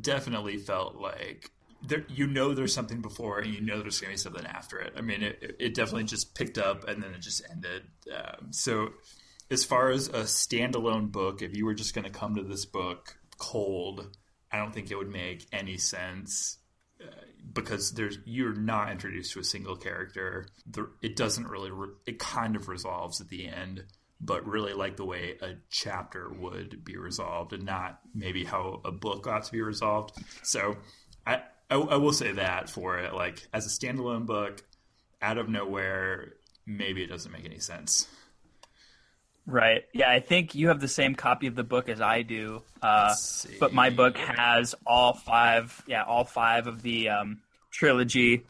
definitely 0.00 0.56
felt 0.58 0.96
like 0.96 1.50
there, 1.82 2.04
you 2.08 2.26
know 2.26 2.54
there's 2.54 2.74
something 2.74 3.00
before 3.00 3.38
and 3.38 3.54
you 3.54 3.60
know 3.60 3.80
there's 3.80 4.00
going 4.00 4.10
to 4.10 4.14
be 4.14 4.18
something 4.18 4.46
after 4.46 4.78
it. 4.78 4.94
I 4.96 5.00
mean, 5.00 5.22
it, 5.22 5.56
it 5.58 5.74
definitely 5.74 6.04
just 6.04 6.34
picked 6.34 6.58
up 6.58 6.88
and 6.88 7.02
then 7.02 7.12
it 7.14 7.20
just 7.20 7.42
ended. 7.50 7.82
Um, 8.14 8.52
so, 8.52 8.90
as 9.50 9.64
far 9.64 9.90
as 9.90 10.08
a 10.08 10.24
standalone 10.24 11.10
book, 11.10 11.40
if 11.40 11.56
you 11.56 11.64
were 11.64 11.74
just 11.74 11.94
going 11.94 12.04
to 12.04 12.10
come 12.10 12.34
to 12.34 12.42
this 12.42 12.66
book 12.66 13.16
cold, 13.38 14.16
I 14.52 14.58
don't 14.58 14.74
think 14.74 14.90
it 14.90 14.96
would 14.96 15.08
make 15.08 15.46
any 15.52 15.78
sense 15.78 16.58
because 17.52 17.92
there's 17.92 18.18
you're 18.24 18.54
not 18.54 18.90
introduced 18.90 19.32
to 19.32 19.40
a 19.40 19.44
single 19.44 19.76
character. 19.76 20.46
It 21.02 21.16
doesn't 21.16 21.46
really. 21.46 21.70
Re, 21.70 21.88
it 22.06 22.18
kind 22.18 22.56
of 22.56 22.68
resolves 22.68 23.20
at 23.20 23.28
the 23.28 23.46
end, 23.46 23.84
but 24.20 24.46
really 24.46 24.72
like 24.74 24.96
the 24.96 25.04
way 25.04 25.36
a 25.40 25.54
chapter 25.70 26.30
would 26.30 26.84
be 26.84 26.96
resolved, 26.96 27.52
and 27.52 27.64
not 27.64 28.00
maybe 28.14 28.44
how 28.44 28.80
a 28.84 28.92
book 28.92 29.26
ought 29.26 29.44
to 29.44 29.52
be 29.52 29.62
resolved. 29.62 30.16
So, 30.42 30.76
I 31.26 31.42
I, 31.70 31.76
I 31.76 31.96
will 31.96 32.12
say 32.12 32.32
that 32.32 32.70
for 32.70 32.98
it, 32.98 33.14
like 33.14 33.46
as 33.52 33.66
a 33.66 33.70
standalone 33.70 34.26
book, 34.26 34.62
out 35.20 35.38
of 35.38 35.48
nowhere, 35.48 36.34
maybe 36.66 37.02
it 37.02 37.08
doesn't 37.08 37.32
make 37.32 37.44
any 37.44 37.60
sense. 37.60 38.08
Right. 39.50 39.84
Yeah, 39.94 40.10
I 40.10 40.20
think 40.20 40.54
you 40.54 40.68
have 40.68 40.78
the 40.78 40.88
same 40.88 41.14
copy 41.14 41.46
of 41.46 41.54
the 41.54 41.64
book 41.64 41.88
as 41.88 42.02
I 42.02 42.20
do. 42.20 42.62
Uh, 42.82 43.14
see. 43.14 43.56
but 43.58 43.72
my 43.72 43.88
book 43.88 44.18
has 44.18 44.74
all 44.86 45.14
five, 45.14 45.82
yeah, 45.86 46.02
all 46.04 46.24
five 46.24 46.66
of 46.66 46.82
the 46.82 47.08
um, 47.08 47.40
trilogy 47.70 48.44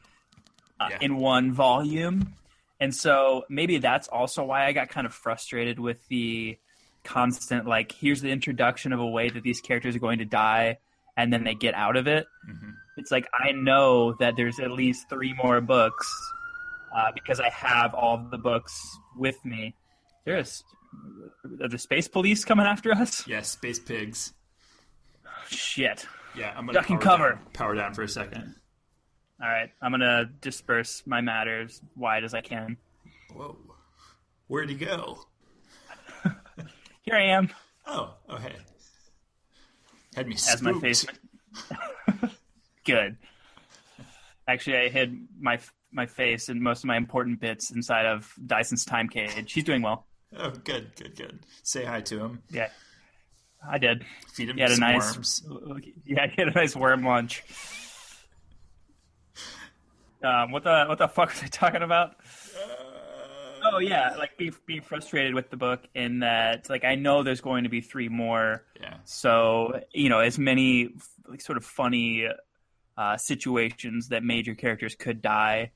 uh, 0.81 0.89
Yeah. 0.91 0.99
in 1.01 1.17
one 1.17 1.53
volume. 1.53 2.35
And 2.81 2.93
so 2.93 3.45
maybe 3.49 3.79
that's 3.79 4.09
also 4.09 4.43
why 4.45 4.67
I 4.67 4.73
got 4.73 4.89
kind 4.89 5.07
of 5.07 5.15
frustrated 5.15 5.79
with 5.79 6.05
the 6.09 6.59
constant, 7.05 7.65
like, 7.67 7.93
here's 7.93 8.21
the 8.21 8.31
introduction 8.33 8.93
of 8.93 8.99
a 8.99 9.07
way 9.07 9.29
that 9.31 9.45
these 9.45 9.61
characters 9.61 9.95
are 9.95 10.01
going 10.01 10.19
to 10.19 10.25
die, 10.25 10.79
and 11.17 11.33
then 11.33 11.45
they 11.45 11.55
get 11.55 11.75
out 11.75 11.97
of 11.97 12.09
it. 12.09 12.27
Mhm. 12.49 12.75
It's 12.97 13.13
like, 13.13 13.29
I 13.39 13.53
know 13.53 14.15
that 14.15 14.35
there's 14.37 14.59
at 14.59 14.73
least 14.73 15.09
three 15.09 15.33
more 15.33 15.61
books 15.61 16.13
uh, 16.95 17.13
because 17.15 17.39
I 17.39 17.51
have 17.51 17.95
all 17.95 18.19
the 18.19 18.39
books 18.39 18.99
with 19.17 19.37
me. 19.45 19.75
There's 20.25 20.65
are 21.61 21.69
the 21.69 21.79
space 21.79 22.09
police 22.09 22.45
coming 22.45 22.67
after 22.67 22.93
us? 22.93 23.27
Yeah, 23.27 23.43
space 23.43 23.79
pigs. 23.79 24.33
Shit. 25.49 26.07
Yeah, 26.37 26.51
I'm 26.51 26.67
gonna 26.67 26.73
Duck 26.75 26.91
and 26.91 27.01
cover. 27.01 27.33
Down, 27.33 27.47
power 27.53 27.75
down 27.75 27.95
for 27.95 28.03
a 28.03 28.09
second. 28.09 28.55
All 29.41 29.49
right, 29.49 29.71
I'm 29.81 29.93
gonna 29.93 30.27
disperse 30.41 31.03
my 31.07 31.21
matter 31.21 31.63
as 31.63 31.81
wide 31.97 32.25
as 32.25 32.35
I 32.35 32.41
can. 32.41 32.77
Whoa, 33.33 33.57
where'd 34.47 34.69
he 34.69 34.77
go? 34.77 35.19
Here 37.03 37.15
I 37.15 37.23
am 37.23 37.51
Oh, 37.89 38.15
oh 38.29 38.37
hey. 38.37 38.55
Had 40.15 40.29
me 40.29 40.35
as 40.35 40.61
my 40.63 40.75
face. 40.75 41.07
Good. 42.85 43.17
Actually, 44.47 44.77
I 44.79 44.89
hid 44.89 45.17
my 45.41 45.59
my 45.91 46.07
face 46.07 46.51
and 46.51 46.61
most 46.61 46.85
of 46.85 46.85
my 46.85 46.97
important 46.97 47.41
bits 47.41 47.71
inside 47.71 48.05
of 48.05 48.33
Dyson's 48.45 48.85
time 48.85 49.09
cage. 49.09 49.51
She's 49.51 49.65
doing 49.65 49.81
well. 49.81 50.07
Oh, 50.37 50.51
good, 50.51 50.93
good, 50.97 51.17
good. 51.17 51.41
Say 51.63 51.85
hi 51.85 52.01
to 52.03 52.19
him. 52.21 52.43
Yeah, 52.51 52.69
I 53.67 53.79
did. 53.79 54.05
Feed 54.33 54.51
him 54.51 54.57
He 54.57 54.63
had 54.63 54.71
a 54.73 54.79
nice, 54.79 55.15
worms. 55.15 55.43
yeah, 56.05 56.27
he 56.27 56.35
had 56.43 56.49
a 56.49 56.53
nice 56.53 56.77
worm 56.77 57.05
lunch. 57.05 57.43
Um, 60.23 60.51
what 60.51 60.65
the 60.65 60.85
what 60.89 60.99
the 60.99 61.09
fuck 61.09 61.31
was 61.31 61.43
I 61.43 61.47
talking 61.47 61.83
about? 61.83 62.17
Oh 63.73 63.79
yeah, 63.79 64.15
like 64.19 64.37
be, 64.37 64.53
being 64.67 64.83
frustrated 64.83 65.35
with 65.35 65.51
the 65.51 65.57
book 65.57 65.87
in 65.95 66.21
that 66.21 66.69
like 66.69 66.85
I 66.85 66.95
know 66.97 67.23
there's 67.23 67.41
going 67.41 67.65
to 67.65 67.71
be 67.71 67.81
three 67.81 68.09
more, 68.09 68.65
Yeah, 68.81 68.97
so 69.05 69.81
you 69.93 70.09
know 70.09 70.19
as 70.21 70.39
many 70.39 70.91
like 71.29 71.41
sort 71.41 71.57
of 71.57 71.65
funny 71.65 72.27
uh, 72.97 73.17
situations 73.17 74.09
that 74.09 74.23
major 74.25 74.55
characters 74.55 74.95
could 74.95 75.23
die. 75.23 75.71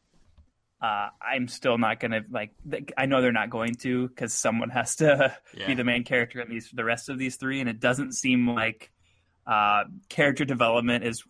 Uh, 0.82 1.10
I'm 1.24 1.46
still 1.46 1.78
not 1.78 2.00
gonna 2.00 2.22
like. 2.28 2.50
th- 2.68 2.90
I 2.98 3.06
know 3.06 3.22
they're 3.22 3.30
not 3.30 3.50
going 3.50 3.76
to 3.76 4.08
because 4.08 4.34
someone 4.34 4.68
has 4.70 4.96
to 4.96 5.32
Yeah. 5.56 5.68
be 5.68 5.74
the 5.74 5.84
main 5.84 6.02
character 6.02 6.40
in 6.40 6.48
these 6.50 6.68
the 6.72 6.82
rest 6.84 7.08
of 7.08 7.18
these 7.18 7.36
three, 7.36 7.60
and 7.60 7.68
it 7.68 7.78
doesn't 7.78 8.14
seem 8.14 8.48
like 8.50 8.90
uh, 9.46 9.84
character 10.08 10.44
development 10.44 11.04
is 11.04 11.22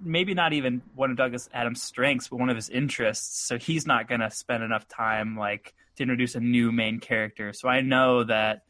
maybe 0.00 0.34
not 0.34 0.52
even 0.52 0.82
one 0.94 1.10
of 1.10 1.16
Douglas 1.16 1.48
Adams' 1.52 1.82
strengths, 1.82 2.28
but 2.28 2.38
one 2.38 2.48
of 2.50 2.56
his 2.56 2.68
interests. 2.68 3.46
So 3.48 3.58
he's 3.58 3.86
not 3.86 4.08
going 4.08 4.20
to 4.20 4.30
spend 4.30 4.62
enough 4.62 4.86
time 4.86 5.36
like 5.36 5.74
to 5.96 6.02
introduce 6.04 6.34
a 6.34 6.40
new 6.40 6.70
main 6.70 7.00
character. 7.00 7.52
So 7.52 7.68
I 7.68 7.80
know 7.80 8.24
that 8.24 8.62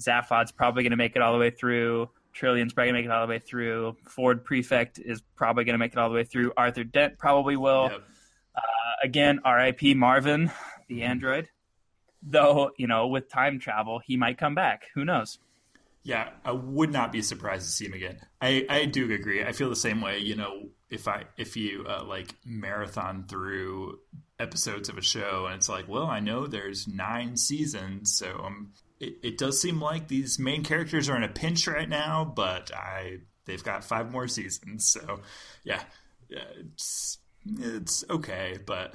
Zaphod's 0.00 0.52
probably 0.52 0.82
going 0.82 0.90
to 0.92 0.96
make 0.96 1.16
it 1.16 1.22
all 1.22 1.32
the 1.32 1.38
way 1.38 1.50
through. 1.50 2.08
Trillian's 2.32 2.72
probably 2.72 2.92
going 2.92 3.02
to 3.02 3.08
make 3.08 3.10
it 3.10 3.12
all 3.14 3.26
the 3.26 3.30
way 3.30 3.38
through. 3.40 3.96
Ford 4.08 4.44
Prefect 4.44 4.98
is 4.98 5.22
probably 5.36 5.64
going 5.64 5.74
to 5.74 5.78
make 5.78 5.92
it 5.92 5.98
all 5.98 6.08
the 6.08 6.14
way 6.14 6.24
through. 6.24 6.52
Arthur 6.56 6.84
Dent 6.84 7.18
probably 7.18 7.56
will. 7.56 7.88
Yep. 7.90 8.02
Again, 9.02 9.40
R.I.P. 9.44 9.94
Marvin, 9.94 10.50
the 10.88 11.02
android. 11.02 11.48
Though 12.22 12.72
you 12.76 12.86
know, 12.86 13.06
with 13.06 13.30
time 13.30 13.58
travel, 13.60 14.00
he 14.04 14.16
might 14.16 14.38
come 14.38 14.54
back. 14.54 14.86
Who 14.94 15.04
knows? 15.04 15.38
yeah. 16.08 16.30
I 16.42 16.52
would 16.52 16.90
not 16.90 17.12
be 17.12 17.20
surprised 17.20 17.66
to 17.66 17.70
see 17.70 17.84
him 17.84 17.92
again. 17.92 18.18
I, 18.40 18.64
I 18.68 18.84
do 18.86 19.12
agree. 19.12 19.44
I 19.44 19.52
feel 19.52 19.68
the 19.68 19.76
same 19.76 20.00
way. 20.00 20.18
You 20.18 20.36
know, 20.36 20.70
if 20.88 21.06
I 21.06 21.24
if 21.36 21.54
you 21.56 21.84
uh, 21.86 22.02
like 22.04 22.34
marathon 22.46 23.26
through 23.28 23.98
episodes 24.38 24.88
of 24.88 24.96
a 24.96 25.02
show, 25.02 25.44
and 25.46 25.56
it's 25.56 25.68
like, 25.68 25.86
well, 25.86 26.06
I 26.06 26.20
know 26.20 26.46
there's 26.46 26.88
nine 26.88 27.36
seasons, 27.36 28.16
so 28.16 28.40
um, 28.42 28.72
it, 28.98 29.18
it 29.22 29.38
does 29.38 29.60
seem 29.60 29.82
like 29.82 30.08
these 30.08 30.38
main 30.38 30.64
characters 30.64 31.10
are 31.10 31.16
in 31.16 31.24
a 31.24 31.28
pinch 31.28 31.66
right 31.66 31.88
now, 31.88 32.24
but 32.24 32.74
I 32.74 33.18
they've 33.44 33.62
got 33.62 33.84
five 33.84 34.10
more 34.10 34.28
seasons, 34.28 34.90
so 34.90 35.20
yeah, 35.62 35.82
yeah 36.30 36.44
it's 36.56 37.18
it's 37.58 38.04
okay, 38.10 38.58
but 38.66 38.94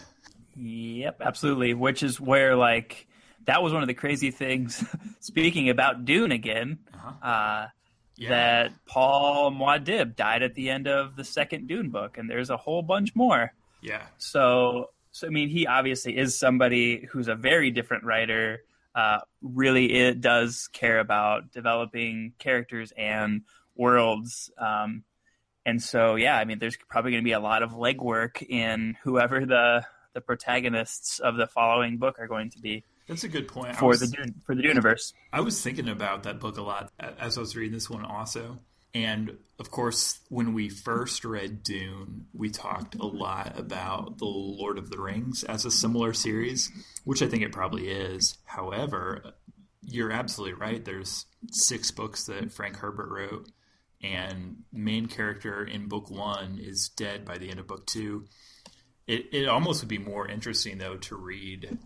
Yep, 0.55 1.21
absolutely. 1.21 1.73
Which 1.73 2.03
is 2.03 2.19
where 2.19 2.55
like 2.55 3.07
that 3.45 3.61
was 3.63 3.73
one 3.73 3.81
of 3.81 3.87
the 3.87 3.93
crazy 3.93 4.31
things. 4.31 4.83
Speaking 5.19 5.69
about 5.69 6.05
Dune 6.05 6.31
again, 6.31 6.79
Uh-huh. 6.93 7.27
uh, 7.27 7.67
yeah, 8.15 8.29
that 8.29 8.71
Paul 8.85 9.51
Muad'Dib 9.51 10.15
died 10.15 10.43
at 10.43 10.53
the 10.53 10.69
end 10.69 10.87
of 10.87 11.15
the 11.15 11.23
second 11.23 11.67
Dune 11.67 11.89
book, 11.89 12.17
and 12.17 12.29
there's 12.29 12.49
a 12.51 12.57
whole 12.57 12.83
bunch 12.83 13.15
more. 13.15 13.51
yeah, 13.81 14.03
So, 14.17 14.91
so 15.11 15.25
I 15.27 15.29
mean, 15.31 15.49
he 15.49 15.65
obviously 15.67 16.15
is 16.17 16.37
somebody 16.37 17.07
who's 17.11 17.27
a 17.27 17.35
very 17.35 17.71
different 17.71 18.03
writer. 18.03 18.63
Uh, 18.95 19.19
really, 19.41 19.91
it 19.91 20.21
does 20.21 20.69
care 20.71 20.99
about 20.99 21.51
developing 21.51 22.33
characters 22.37 22.93
and 22.95 23.41
worlds. 23.75 24.51
Um, 24.59 25.03
and 25.65 25.81
so, 25.81 26.15
yeah, 26.15 26.37
I 26.37 26.45
mean, 26.45 26.59
there's 26.59 26.77
probably 26.89 27.11
going 27.11 27.23
to 27.23 27.27
be 27.27 27.33
a 27.33 27.39
lot 27.39 27.63
of 27.63 27.71
legwork 27.71 28.41
in 28.47 28.97
whoever 29.03 29.45
the 29.45 29.85
the 30.13 30.21
protagonists 30.21 31.19
of 31.19 31.37
the 31.37 31.47
following 31.47 31.97
book 31.97 32.19
are 32.19 32.27
going 32.27 32.51
to 32.51 32.59
be 32.59 32.83
that's 33.07 33.23
a 33.23 33.27
good 33.27 33.47
point. 33.47 33.75
For 33.75 33.89
was- 33.89 33.99
the 33.99 34.07
Dune, 34.07 34.41
for 34.45 34.55
the 34.55 34.63
universe. 34.63 35.13
I 35.31 35.41
was 35.41 35.61
thinking 35.61 35.89
about 35.89 36.23
that 36.23 36.39
book 36.39 36.57
a 36.57 36.61
lot 36.61 36.91
as 36.99 37.37
I 37.37 37.41
was 37.41 37.55
reading 37.55 37.73
this 37.73 37.89
one 37.89 38.05
also. 38.05 38.59
And 38.95 39.37
of 39.59 39.71
course, 39.71 40.19
when 40.29 40.53
we 40.53 40.69
first 40.69 41.25
read 41.25 41.63
Dune, 41.63 42.27
we 42.31 42.51
talked 42.51 42.95
a 42.95 43.05
lot 43.05 43.57
about 43.57 44.19
The 44.19 44.25
Lord 44.25 44.77
of 44.77 44.91
the 44.91 45.01
Rings 45.01 45.43
as 45.43 45.65
a 45.65 45.71
similar 45.71 46.13
series, 46.13 46.71
which 47.03 47.23
I 47.23 47.27
think 47.27 47.41
it 47.41 47.51
probably 47.51 47.89
is. 47.89 48.37
However, 48.45 49.33
you're 49.81 50.11
absolutely 50.11 50.59
right. 50.59 50.85
There's 50.85 51.25
six 51.51 51.89
books 51.89 52.25
that 52.25 52.51
Frank 52.51 52.77
Herbert 52.77 53.09
wrote, 53.09 53.49
and 54.03 54.57
main 54.71 55.07
character 55.07 55.63
in 55.63 55.87
book 55.87 56.11
one 56.11 56.59
is 56.61 56.89
dead 56.89 57.25
by 57.25 57.37
the 57.37 57.49
end 57.49 57.59
of 57.59 57.67
book 57.67 57.87
two. 57.87 58.25
It, 59.07 59.27
it 59.31 59.47
almost 59.47 59.81
would 59.81 59.89
be 59.89 59.97
more 59.97 60.27
interesting, 60.27 60.77
though, 60.77 60.97
to 60.97 61.15
read 61.15 61.77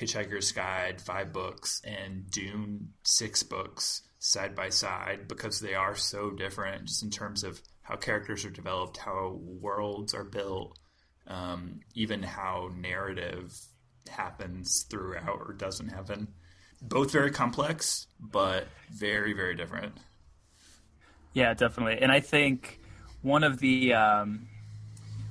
Hitchhiker's 0.00 0.52
Guide, 0.52 1.00
five 1.00 1.32
books, 1.32 1.80
and 1.84 2.30
Dune, 2.30 2.90
six 3.02 3.42
books 3.42 4.02
side 4.18 4.54
by 4.54 4.68
side 4.68 5.26
because 5.26 5.60
they 5.60 5.74
are 5.74 5.96
so 5.96 6.30
different 6.30 6.86
just 6.86 7.02
in 7.02 7.10
terms 7.10 7.42
of 7.42 7.60
how 7.82 7.96
characters 7.96 8.44
are 8.44 8.50
developed, 8.50 8.96
how 8.96 9.38
worlds 9.42 10.14
are 10.14 10.24
built, 10.24 10.78
um, 11.26 11.80
even 11.94 12.22
how 12.22 12.70
narrative 12.76 13.52
happens 14.08 14.86
throughout 14.88 15.40
or 15.40 15.52
doesn't 15.52 15.88
happen. 15.88 16.28
Both 16.80 17.12
very 17.12 17.30
complex, 17.30 18.06
but 18.20 18.68
very 18.90 19.32
very 19.32 19.56
different. 19.56 19.94
Yeah, 21.34 21.54
definitely. 21.54 21.98
And 22.00 22.12
I 22.12 22.20
think 22.20 22.80
one 23.22 23.44
of 23.44 23.58
the 23.58 23.94
um, 23.94 24.48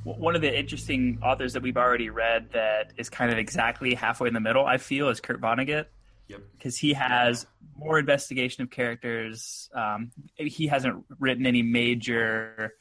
one 0.04 0.36
of 0.36 0.42
the 0.42 0.58
interesting 0.58 1.20
authors 1.24 1.54
that 1.54 1.62
we've 1.62 1.78
already 1.78 2.10
read 2.10 2.52
that 2.54 2.94
is 2.98 3.10
kind 3.10 3.32
of 3.32 3.38
exactly 3.38 3.94
halfway 3.94 4.28
in 4.28 4.34
the 4.34 4.40
middle, 4.40 4.66
I 4.66 4.78
feel, 4.78 5.10
is 5.10 5.20
Kurt 5.20 5.40
Vonnegut 5.40 5.86
Yep. 6.28 6.42
because 6.58 6.78
he 6.78 6.94
has 6.94 7.46
more 7.78 8.00
investigation 8.00 8.64
of 8.64 8.72
characters. 8.72 9.70
Um, 9.76 10.12
he 10.36 10.68
hasn't 10.68 11.04
written 11.20 11.46
any 11.46 11.62
major 11.62 12.74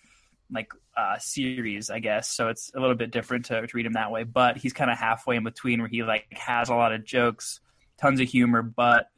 like 0.52 0.72
uh, 0.96 1.18
series, 1.18 1.90
I 1.90 1.98
guess, 1.98 2.28
so 2.28 2.48
it's 2.48 2.70
a 2.74 2.80
little 2.80 2.96
bit 2.96 3.10
different 3.10 3.46
to, 3.46 3.66
to 3.66 3.76
read 3.76 3.86
him 3.86 3.94
that 3.94 4.10
way. 4.10 4.24
But 4.24 4.56
he's 4.56 4.72
kind 4.72 4.90
of 4.90 4.98
halfway 4.98 5.36
in 5.36 5.44
between, 5.44 5.80
where 5.80 5.88
he 5.88 6.02
like 6.02 6.26
has 6.32 6.68
a 6.68 6.74
lot 6.74 6.92
of 6.92 7.04
jokes, 7.04 7.60
tons 7.98 8.20
of 8.20 8.28
humor, 8.28 8.62
but 8.62 9.08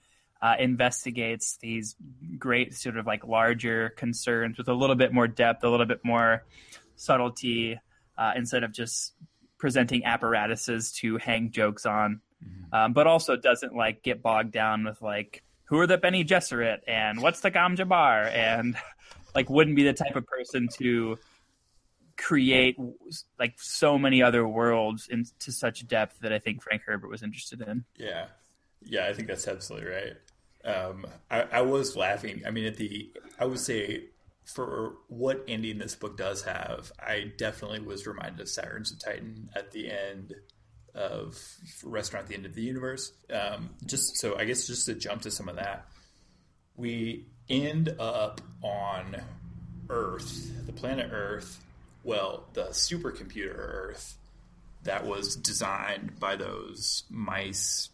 uh, 0.42 0.56
investigates 0.58 1.56
these 1.58 1.94
great 2.36 2.74
sort 2.74 2.98
of 2.98 3.06
like 3.06 3.24
larger 3.24 3.90
concerns 3.90 4.58
with 4.58 4.68
a 4.68 4.74
little 4.74 4.96
bit 4.96 5.12
more 5.12 5.28
depth, 5.28 5.62
a 5.62 5.68
little 5.68 5.86
bit 5.86 6.00
more 6.04 6.44
subtlety, 6.96 7.78
uh, 8.18 8.32
instead 8.36 8.64
of 8.64 8.72
just 8.72 9.14
presenting 9.56 10.04
apparatuses 10.04 10.92
to 10.92 11.16
hang 11.18 11.52
jokes 11.52 11.86
on. 11.86 12.20
Um, 12.72 12.92
but 12.92 13.06
also 13.06 13.36
doesn't 13.36 13.76
like 13.76 14.02
get 14.02 14.20
bogged 14.20 14.50
down 14.50 14.84
with 14.84 15.00
like 15.00 15.44
who 15.66 15.78
are 15.78 15.86
the 15.86 15.96
Bene 15.96 16.24
Gesserit 16.24 16.80
and 16.88 17.22
what's 17.22 17.40
the 17.40 17.50
gom 17.50 17.76
jabbar 17.76 18.28
and 18.32 18.76
like 19.34 19.48
wouldn't 19.48 19.76
be 19.76 19.84
the 19.84 19.92
type 19.92 20.16
of 20.16 20.26
person 20.26 20.68
to 20.78 21.18
create 22.16 22.76
like 23.38 23.54
so 23.58 23.96
many 23.98 24.22
other 24.22 24.46
worlds 24.46 25.06
into 25.08 25.52
such 25.52 25.86
depth 25.86 26.18
that 26.20 26.32
I 26.32 26.40
think 26.40 26.62
Frank 26.62 26.82
Herbert 26.84 27.08
was 27.08 27.22
interested 27.22 27.60
in. 27.60 27.84
Yeah, 27.96 28.26
yeah, 28.82 29.06
I 29.06 29.12
think 29.12 29.28
that's 29.28 29.46
absolutely 29.46 29.90
right. 29.90 30.14
Um, 30.64 31.06
I, 31.30 31.42
I 31.42 31.60
was 31.62 31.96
laughing. 31.96 32.42
I 32.46 32.50
mean, 32.50 32.64
at 32.64 32.76
the 32.76 33.12
I 33.38 33.44
would 33.46 33.58
say 33.58 34.04
for 34.44 34.94
what 35.08 35.44
ending 35.48 35.78
this 35.78 35.94
book 35.94 36.16
does 36.16 36.42
have, 36.42 36.92
I 36.98 37.32
definitely 37.36 37.80
was 37.80 38.06
reminded 38.06 38.40
of 38.40 38.48
Sirens 38.48 38.92
of 38.92 38.98
Titan 38.98 39.50
at 39.54 39.70
the 39.70 39.90
end 39.90 40.34
of 40.94 41.38
Restaurant 41.82 42.24
at 42.24 42.28
the 42.28 42.34
End 42.34 42.46
of 42.46 42.54
the 42.54 42.62
Universe. 42.62 43.12
Um, 43.32 43.70
just 43.86 44.16
so 44.18 44.36
I 44.36 44.44
guess 44.44 44.66
just 44.66 44.86
to 44.86 44.94
jump 44.94 45.22
to 45.22 45.30
some 45.30 45.48
of 45.48 45.56
that, 45.56 45.86
we 46.76 47.26
end 47.48 47.94
up 47.98 48.40
on 48.62 49.16
Earth, 49.88 50.66
the 50.66 50.72
planet 50.72 51.10
Earth. 51.12 51.60
Well, 52.04 52.48
the 52.52 52.66
supercomputer 52.66 53.54
Earth 53.56 54.16
that 54.82 55.06
was 55.06 55.36
designed 55.36 56.18
by 56.18 56.36
those 56.36 57.04
mice 57.08 57.90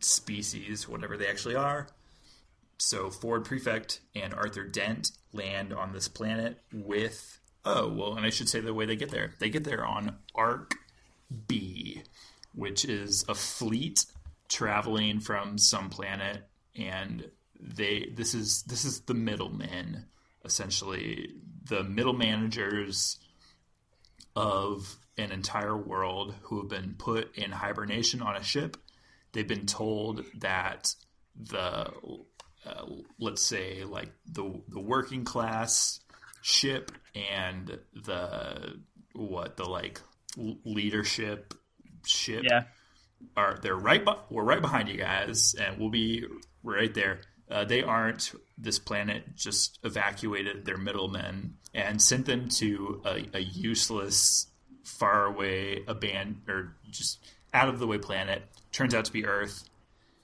species, 0.00 0.88
whatever 0.88 1.16
they 1.16 1.26
actually 1.26 1.54
are. 1.54 1.86
So 2.82 3.10
Ford 3.10 3.44
Prefect 3.44 4.00
and 4.16 4.34
Arthur 4.34 4.64
Dent 4.64 5.12
land 5.32 5.72
on 5.72 5.92
this 5.92 6.08
planet 6.08 6.58
with 6.72 7.38
oh 7.64 7.88
well, 7.88 8.16
and 8.16 8.26
I 8.26 8.30
should 8.30 8.48
say 8.48 8.58
the 8.58 8.74
way 8.74 8.86
they 8.86 8.96
get 8.96 9.10
there. 9.10 9.34
They 9.38 9.50
get 9.50 9.62
there 9.62 9.86
on 9.86 10.16
Ark 10.34 10.74
B, 11.46 12.02
which 12.56 12.84
is 12.84 13.24
a 13.28 13.36
fleet 13.36 14.04
traveling 14.48 15.20
from 15.20 15.58
some 15.58 15.90
planet, 15.90 16.42
and 16.76 17.30
they 17.60 18.10
this 18.16 18.34
is 18.34 18.64
this 18.64 18.84
is 18.84 19.02
the 19.02 19.14
middlemen 19.14 20.06
essentially 20.44 21.36
the 21.64 21.84
middle 21.84 22.14
managers 22.14 23.20
of 24.34 24.98
an 25.16 25.30
entire 25.30 25.76
world 25.76 26.34
who 26.42 26.58
have 26.58 26.68
been 26.68 26.96
put 26.98 27.36
in 27.36 27.52
hibernation 27.52 28.20
on 28.20 28.34
a 28.34 28.42
ship. 28.42 28.76
They've 29.32 29.46
been 29.46 29.66
told 29.66 30.24
that 30.40 30.96
the 31.36 31.92
uh, 32.66 32.86
let's 33.18 33.42
say 33.42 33.84
like 33.84 34.10
the 34.30 34.60
the 34.68 34.80
working 34.80 35.24
class 35.24 36.00
ship 36.42 36.92
and 37.30 37.78
the 37.94 38.76
what 39.14 39.56
the 39.56 39.64
like 39.64 40.00
leadership 40.64 41.54
ship 42.06 42.42
Yeah. 42.48 42.64
are 43.36 43.58
they're 43.62 43.76
right 43.76 44.04
be- 44.04 44.12
we're 44.30 44.44
right 44.44 44.60
behind 44.60 44.88
you 44.88 44.96
guys 44.96 45.54
and 45.54 45.78
we'll 45.78 45.90
be 45.90 46.24
right 46.62 46.92
there. 46.94 47.20
Uh, 47.50 47.64
they 47.64 47.82
aren't 47.82 48.32
this 48.56 48.78
planet 48.78 49.36
just 49.36 49.78
evacuated 49.84 50.64
their 50.64 50.78
middlemen 50.78 51.54
and 51.74 52.00
sent 52.00 52.24
them 52.26 52.48
to 52.48 53.02
a, 53.04 53.26
a 53.34 53.40
useless 53.40 54.46
far 54.84 55.26
away 55.26 55.84
abandoned 55.86 56.40
or 56.48 56.76
just 56.90 57.18
out 57.52 57.68
of 57.68 57.78
the 57.78 57.86
way 57.86 57.98
planet. 57.98 58.42
Turns 58.72 58.94
out 58.94 59.04
to 59.04 59.12
be 59.12 59.26
earth 59.26 59.68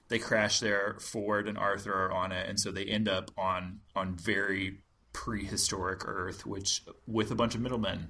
they 0.08 0.18
crash 0.18 0.60
there 0.60 0.96
ford 1.00 1.48
and 1.48 1.58
arthur 1.58 1.92
are 1.92 2.12
on 2.12 2.32
it 2.32 2.48
and 2.48 2.58
so 2.58 2.70
they 2.70 2.84
end 2.84 3.08
up 3.08 3.30
on 3.36 3.80
on 3.96 4.14
very 4.16 4.78
prehistoric 5.12 6.06
earth 6.06 6.46
which 6.46 6.82
with 7.06 7.30
a 7.30 7.34
bunch 7.34 7.54
of 7.54 7.60
middlemen 7.60 8.08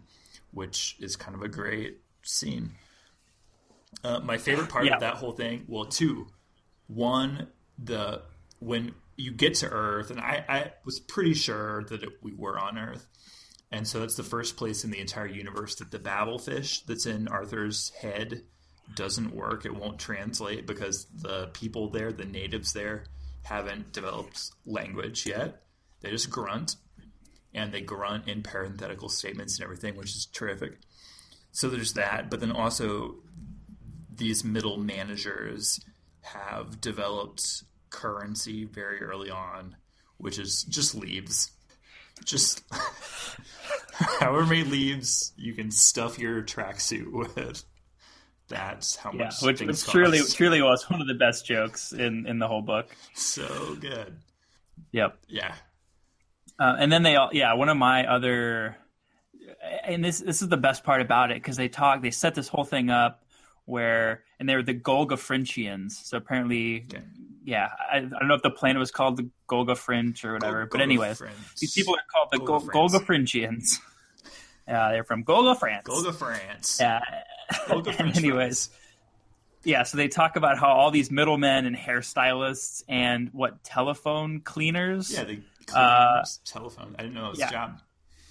which 0.52 0.96
is 1.00 1.16
kind 1.16 1.34
of 1.34 1.42
a 1.42 1.48
great 1.48 1.98
scene 2.22 2.70
uh, 4.04 4.20
my 4.20 4.36
favorite 4.36 4.68
part 4.68 4.84
Yeah. 4.84 4.94
of 4.94 5.00
that 5.00 5.14
whole 5.14 5.32
thing, 5.32 5.64
well, 5.66 5.86
two, 5.86 6.26
one, 6.88 7.48
the 7.82 8.22
when 8.60 8.94
you 9.16 9.32
get 9.32 9.54
to 9.54 9.68
Earth, 9.68 10.10
and 10.10 10.20
I, 10.20 10.44
I 10.48 10.72
was 10.84 11.00
pretty 11.00 11.32
sure 11.34 11.84
that 11.84 12.02
it, 12.02 12.10
we 12.22 12.32
were 12.34 12.58
on 12.58 12.76
Earth, 12.78 13.08
and 13.72 13.88
so 13.88 14.02
it's 14.02 14.14
the 14.14 14.22
first 14.22 14.56
place 14.58 14.84
in 14.84 14.90
the 14.90 15.00
entire 15.00 15.26
universe 15.26 15.74
that 15.76 15.90
the 15.90 15.98
Babelfish 15.98 16.84
that's 16.84 17.06
in 17.06 17.28
Arthur's 17.28 17.90
head 18.00 18.42
doesn't 18.94 19.34
work. 19.34 19.64
It 19.64 19.74
won't 19.74 19.98
translate 19.98 20.66
because 20.66 21.06
the 21.06 21.48
people 21.48 21.90
there, 21.90 22.12
the 22.12 22.24
natives 22.24 22.72
there, 22.72 23.04
haven't 23.42 23.92
developed 23.92 24.50
language 24.66 25.26
yet. 25.26 25.62
They 26.00 26.10
just 26.10 26.30
grunt, 26.30 26.76
and 27.54 27.72
they 27.72 27.80
grunt 27.80 28.28
in 28.28 28.42
parenthetical 28.42 29.08
statements 29.08 29.56
and 29.56 29.64
everything, 29.64 29.96
which 29.96 30.10
is 30.10 30.26
terrific. 30.26 30.78
So 31.52 31.68
there's 31.68 31.94
that, 31.94 32.30
but 32.30 32.40
then 32.40 32.52
also 32.52 33.16
these 34.14 34.44
middle 34.44 34.76
managers 34.76 35.80
have 36.20 36.80
developed 36.80 37.64
currency 37.90 38.64
very 38.64 39.00
early 39.00 39.30
on, 39.30 39.76
which 40.18 40.38
is 40.38 40.64
just 40.64 40.94
leaves. 40.94 41.50
Just 42.24 42.62
however 43.92 44.44
many 44.44 44.64
leaves 44.64 45.32
you 45.36 45.54
can 45.54 45.70
stuff 45.70 46.18
your 46.18 46.42
tracksuit 46.42 47.10
with. 47.10 47.64
That's 48.48 48.96
how 48.96 49.12
Yeah, 49.12 49.24
much 49.24 49.42
which, 49.42 49.60
which 49.60 49.84
truly 49.86 50.20
truly 50.22 50.62
was 50.62 50.88
one 50.90 51.00
of 51.00 51.06
the 51.06 51.14
best 51.14 51.44
jokes 51.46 51.92
in 51.92 52.26
in 52.26 52.38
the 52.38 52.48
whole 52.48 52.62
book. 52.62 52.94
so 53.14 53.76
good. 53.80 54.16
Yep. 54.92 55.18
Yeah, 55.28 55.54
Uh, 56.58 56.76
and 56.78 56.90
then 56.90 57.02
they 57.02 57.16
all, 57.16 57.30
yeah, 57.32 57.52
one 57.54 57.68
of 57.68 57.76
my 57.76 58.06
other, 58.06 58.76
and 59.84 60.04
this 60.04 60.20
this 60.20 60.40
is 60.40 60.48
the 60.48 60.56
best 60.56 60.82
part 60.84 61.00
about 61.02 61.30
it 61.30 61.34
because 61.34 61.56
they 61.56 61.68
talk, 61.68 62.00
they 62.00 62.10
set 62.10 62.34
this 62.34 62.48
whole 62.48 62.64
thing 62.64 62.88
up 62.90 63.24
where, 63.66 64.24
and 64.40 64.48
they're 64.48 64.62
the 64.62 64.72
Golgafrinchans. 64.74 65.92
So 65.92 66.16
apparently, 66.16 66.86
Okay. 66.90 67.02
yeah, 67.44 67.68
I, 67.92 67.98
I 67.98 68.00
don't 68.00 68.28
know 68.28 68.34
if 68.34 68.42
the 68.42 68.50
planet 68.50 68.78
was 68.80 68.90
called 68.90 69.18
the 69.18 69.28
Golga 69.48 69.76
French 69.76 70.24
or 70.24 70.32
whatever, 70.34 70.64
but 70.70 70.80
anyways, 70.80 71.20
these 71.60 71.72
people 71.74 71.94
are 71.94 72.02
called 72.10 72.28
the 72.32 72.38
Golga 72.38 72.72
Gol- 72.72 72.88
Golgafrinchans. 72.88 73.78
Uh, 74.66 74.88
they're 74.92 75.04
from 75.04 75.22
Golga, 75.24 75.58
France. 75.58 75.86
Golga 75.86 76.14
France. 76.14 76.78
Yeah. 76.80 77.00
Anyways, 77.98 78.70
yeah, 79.64 79.82
so 79.82 79.96
they 79.96 80.08
talk 80.08 80.36
about 80.36 80.58
how 80.58 80.68
all 80.68 80.90
these 80.90 81.10
middlemen 81.10 81.66
and 81.66 81.76
hairstylists 81.76 82.82
and 82.88 83.30
what 83.32 83.62
telephone 83.64 84.40
cleaners. 84.40 85.12
Yeah, 85.12 85.24
the 85.24 85.40
clean 85.66 85.84
Uh, 85.84 86.24
telephone. 86.44 86.94
I 86.98 87.02
didn't 87.02 87.14
know 87.14 87.26
it 87.26 87.30
was 87.30 87.38
yeah. 87.38 87.48
a 87.48 87.52
job. 87.52 87.80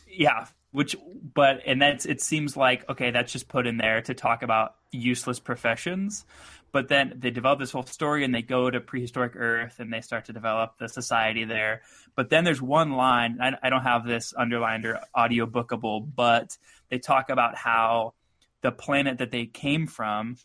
yeah 0.08 0.46
which 0.72 0.96
but 1.34 1.62
and 1.66 1.82
that's 1.82 2.06
it 2.06 2.22
seems 2.22 2.58
like 2.58 2.88
okay 2.90 3.12
that's 3.12 3.32
just 3.32 3.48
put 3.48 3.66
in 3.66 3.78
there 3.78 4.02
to 4.02 4.14
talk 4.14 4.44
about 4.44 4.76
useless 4.92 5.40
professions 5.40 6.26
but 6.74 6.90
then 6.90 7.14
they 7.16 7.30
develop 7.32 7.58
this 7.60 7.72
whole 7.72 7.84
story 7.86 8.24
and 8.26 8.36
they 8.36 8.42
go 8.42 8.70
to 8.70 8.80
prehistoric 8.82 9.34
earth 9.36 9.80
and 9.80 9.92
they 9.94 10.02
start 10.02 10.26
to 10.26 10.34
develop 10.34 10.78
the 10.78 10.90
society 10.90 11.46
there 11.46 11.82
but 12.16 12.30
then 12.30 12.44
there's 12.44 12.62
one 12.62 12.92
line 12.94 13.38
i, 13.42 13.54
I 13.64 13.70
don't 13.70 13.84
have 13.84 14.06
this 14.06 14.34
underlined 14.38 14.86
or 14.86 15.00
audio 15.16 15.46
bookable 15.46 16.06
but 16.16 16.58
they 16.90 17.00
talk 17.00 17.30
about 17.30 17.56
how 17.56 18.14
the 18.62 18.72
planet 18.72 19.20
that 19.20 19.32
they 19.32 19.46
came 19.46 19.88
from 19.88 20.38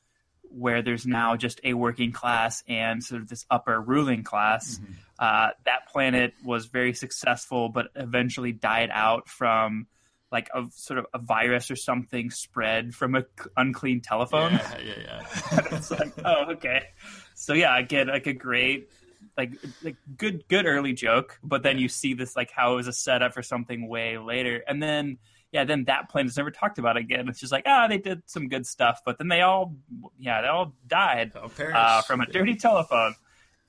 where 0.42 0.82
there's 0.82 1.06
now 1.06 1.34
just 1.36 1.60
a 1.64 1.72
working 1.74 2.12
class 2.12 2.62
and 2.68 3.02
sort 3.02 3.22
of 3.22 3.28
this 3.28 3.46
upper 3.50 3.80
ruling 3.80 4.22
class. 4.22 4.78
Uh, 5.18 5.48
that 5.64 5.88
planet 5.90 6.34
was 6.44 6.66
very 6.66 6.92
successful, 6.92 7.68
but 7.68 7.86
eventually 7.94 8.52
died 8.52 8.90
out 8.92 9.28
from 9.28 9.86
like 10.30 10.48
a 10.54 10.64
sort 10.70 10.98
of 10.98 11.06
a 11.14 11.18
virus 11.18 11.70
or 11.70 11.76
something 11.76 12.30
spread 12.30 12.94
from 12.94 13.14
a 13.14 13.20
c- 13.22 13.50
unclean 13.56 14.00
telephone. 14.00 14.52
Yeah, 14.52 14.78
yeah, 14.78 14.94
yeah. 15.52 15.60
it's 15.76 15.90
like, 15.90 16.12
oh, 16.24 16.52
okay. 16.52 16.84
So 17.34 17.52
yeah, 17.52 17.78
again, 17.78 18.08
like 18.08 18.26
a 18.26 18.32
great, 18.32 18.90
like, 19.36 19.52
like 19.82 19.96
good, 20.16 20.46
good 20.48 20.66
early 20.66 20.92
joke, 20.92 21.38
but 21.42 21.62
then 21.62 21.78
you 21.78 21.88
see 21.88 22.14
this 22.14 22.36
like 22.36 22.50
how 22.50 22.72
it 22.74 22.76
was 22.76 22.88
a 22.88 22.92
setup 22.92 23.34
for 23.34 23.42
something 23.42 23.88
way 23.88 24.18
later, 24.18 24.62
and 24.66 24.82
then 24.82 25.18
yeah, 25.52 25.64
then 25.64 25.84
that 25.84 26.08
plane 26.08 26.26
is 26.26 26.36
never 26.36 26.50
talked 26.50 26.78
about 26.78 26.96
again. 26.96 27.28
It's 27.28 27.38
just 27.38 27.52
like, 27.52 27.64
ah, 27.66 27.86
they 27.86 27.98
did 27.98 28.22
some 28.26 28.48
good 28.48 28.66
stuff, 28.66 29.02
but 29.04 29.18
then 29.18 29.28
they 29.28 29.42
all, 29.42 29.76
yeah, 30.18 30.40
they 30.40 30.48
all 30.48 30.72
died 30.86 31.32
Oh, 31.36 31.50
uh, 31.62 32.00
from 32.02 32.22
a 32.22 32.26
dirty 32.26 32.54
telephone. 32.56 33.14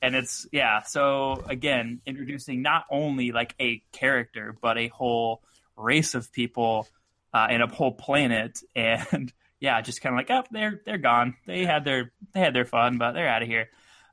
And 0.01 0.16
it's 0.16 0.47
yeah. 0.51 0.84
So 0.84 1.43
again, 1.47 2.01
introducing 2.05 2.61
not 2.61 2.86
only 2.89 3.32
like 3.32 3.53
a 3.59 3.84
character, 3.91 4.55
but 4.61 4.78
a 4.78 4.88
whole 4.88 5.41
race 5.76 6.14
of 6.14 6.32
people 6.32 6.88
uh, 7.34 7.47
and 7.49 7.61
a 7.61 7.68
whole 7.68 7.93
planet, 7.93 8.59
and 8.76 9.32
yeah, 9.59 9.80
just 9.82 10.01
kind 10.01 10.14
of 10.14 10.18
like, 10.18 10.30
oh, 10.30 10.47
they're 10.51 10.82
they're 10.86 10.97
gone. 10.97 11.36
They 11.47 11.66
had 11.66 11.84
their 11.86 12.11
they 12.34 12.39
had 12.39 12.53
their 12.53 12.66
fun, 12.66 12.97
but 12.97 13.11
they're 13.14 13.30
out 13.30 13.43
of 13.43 13.47
here. 13.47 13.70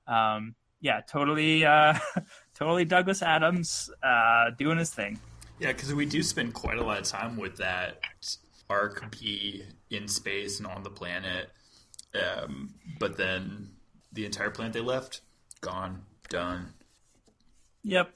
Um, 0.07 0.55
yeah, 0.81 1.01
totally, 1.01 1.65
uh, 1.65 1.95
totally. 2.55 2.85
Douglas 2.85 3.23
Adams 3.23 3.91
uh, 4.03 4.51
doing 4.59 4.79
his 4.79 4.91
thing. 4.91 5.19
Yeah, 5.59 5.73
because 5.73 5.93
we 5.93 6.07
do 6.07 6.23
spend 6.23 6.55
quite 6.55 6.79
a 6.79 6.85
lot 6.85 6.99
of 6.99 7.05
time 7.05 7.37
with 7.37 7.57
that 7.59 8.01
Ark 8.71 9.05
B 9.11 9.65
in 9.91 10.09
space 10.09 10.59
and 10.59 10.67
on 10.67 10.83
the 10.83 10.91
planet, 10.91 11.51
um, 12.15 12.75
but 12.99 13.17
then 13.17 13.71
the 14.13 14.25
entire 14.25 14.51
planet 14.51 14.73
they 14.73 14.81
left 14.81 15.21
gone, 15.61 16.03
done. 16.29 16.73
Yep. 17.83 18.11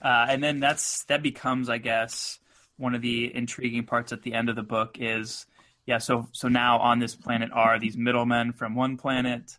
Uh, 0.00 0.26
and 0.28 0.42
then 0.42 0.60
that's 0.60 1.04
that 1.04 1.22
becomes, 1.22 1.68
I 1.68 1.78
guess, 1.78 2.38
one 2.76 2.94
of 2.94 3.02
the 3.02 3.34
intriguing 3.34 3.84
parts 3.84 4.12
at 4.12 4.22
the 4.22 4.34
end 4.34 4.48
of 4.48 4.56
the 4.56 4.62
book 4.62 4.96
is, 5.00 5.46
yeah. 5.86 5.98
So 5.98 6.28
so 6.32 6.48
now 6.48 6.78
on 6.78 6.98
this 6.98 7.14
planet 7.14 7.50
are 7.52 7.78
these 7.78 7.96
middlemen 7.96 8.52
from 8.52 8.74
one 8.74 8.96
planet, 8.96 9.56